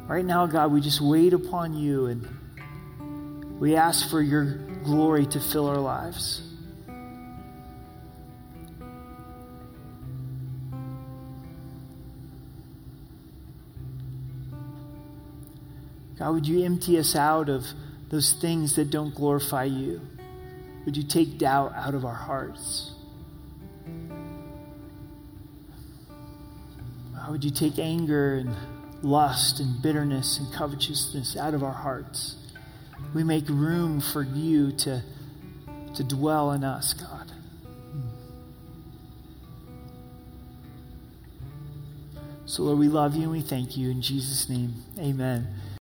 Right 0.07 0.23
now, 0.23 0.45
God, 0.45 0.71
we 0.71 0.81
just 0.81 1.01
wait 1.01 1.33
upon 1.33 1.73
you 1.73 2.05
and 2.05 3.59
we 3.59 3.75
ask 3.75 4.07
for 4.07 4.21
your 4.21 4.45
glory 4.83 5.25
to 5.25 5.39
fill 5.39 5.67
our 5.67 5.77
lives. 5.79 6.43
God, 16.19 16.33
would 16.33 16.47
you 16.47 16.63
empty 16.63 16.99
us 16.99 17.15
out 17.15 17.49
of 17.49 17.65
those 18.09 18.33
things 18.33 18.75
that 18.75 18.91
don't 18.91 19.13
glorify 19.13 19.63
you? 19.63 20.01
Would 20.85 20.95
you 20.95 21.03
take 21.03 21.39
doubt 21.39 21.73
out 21.73 21.95
of 21.95 22.05
our 22.05 22.13
hearts? 22.13 22.91
How 27.19 27.31
would 27.31 27.43
you 27.43 27.49
take 27.49 27.79
anger 27.79 28.35
and 28.35 28.55
lust 29.01 29.59
and 29.59 29.81
bitterness 29.81 30.39
and 30.39 30.53
covetousness 30.53 31.37
out 31.37 31.53
of 31.53 31.63
our 31.63 31.73
hearts? 31.73 32.35
We 33.13 33.23
make 33.23 33.47
room 33.49 34.01
for 34.01 34.23
you 34.23 34.71
to, 34.73 35.03
to 35.95 36.03
dwell 36.03 36.51
in 36.51 36.63
us, 36.63 36.93
God. 36.93 37.31
So, 42.47 42.63
Lord, 42.63 42.77
we 42.77 42.87
love 42.87 43.15
you 43.15 43.23
and 43.23 43.31
we 43.31 43.41
thank 43.41 43.75
you. 43.75 43.89
In 43.89 44.01
Jesus' 44.01 44.47
name, 44.49 44.75
amen. 44.99 45.47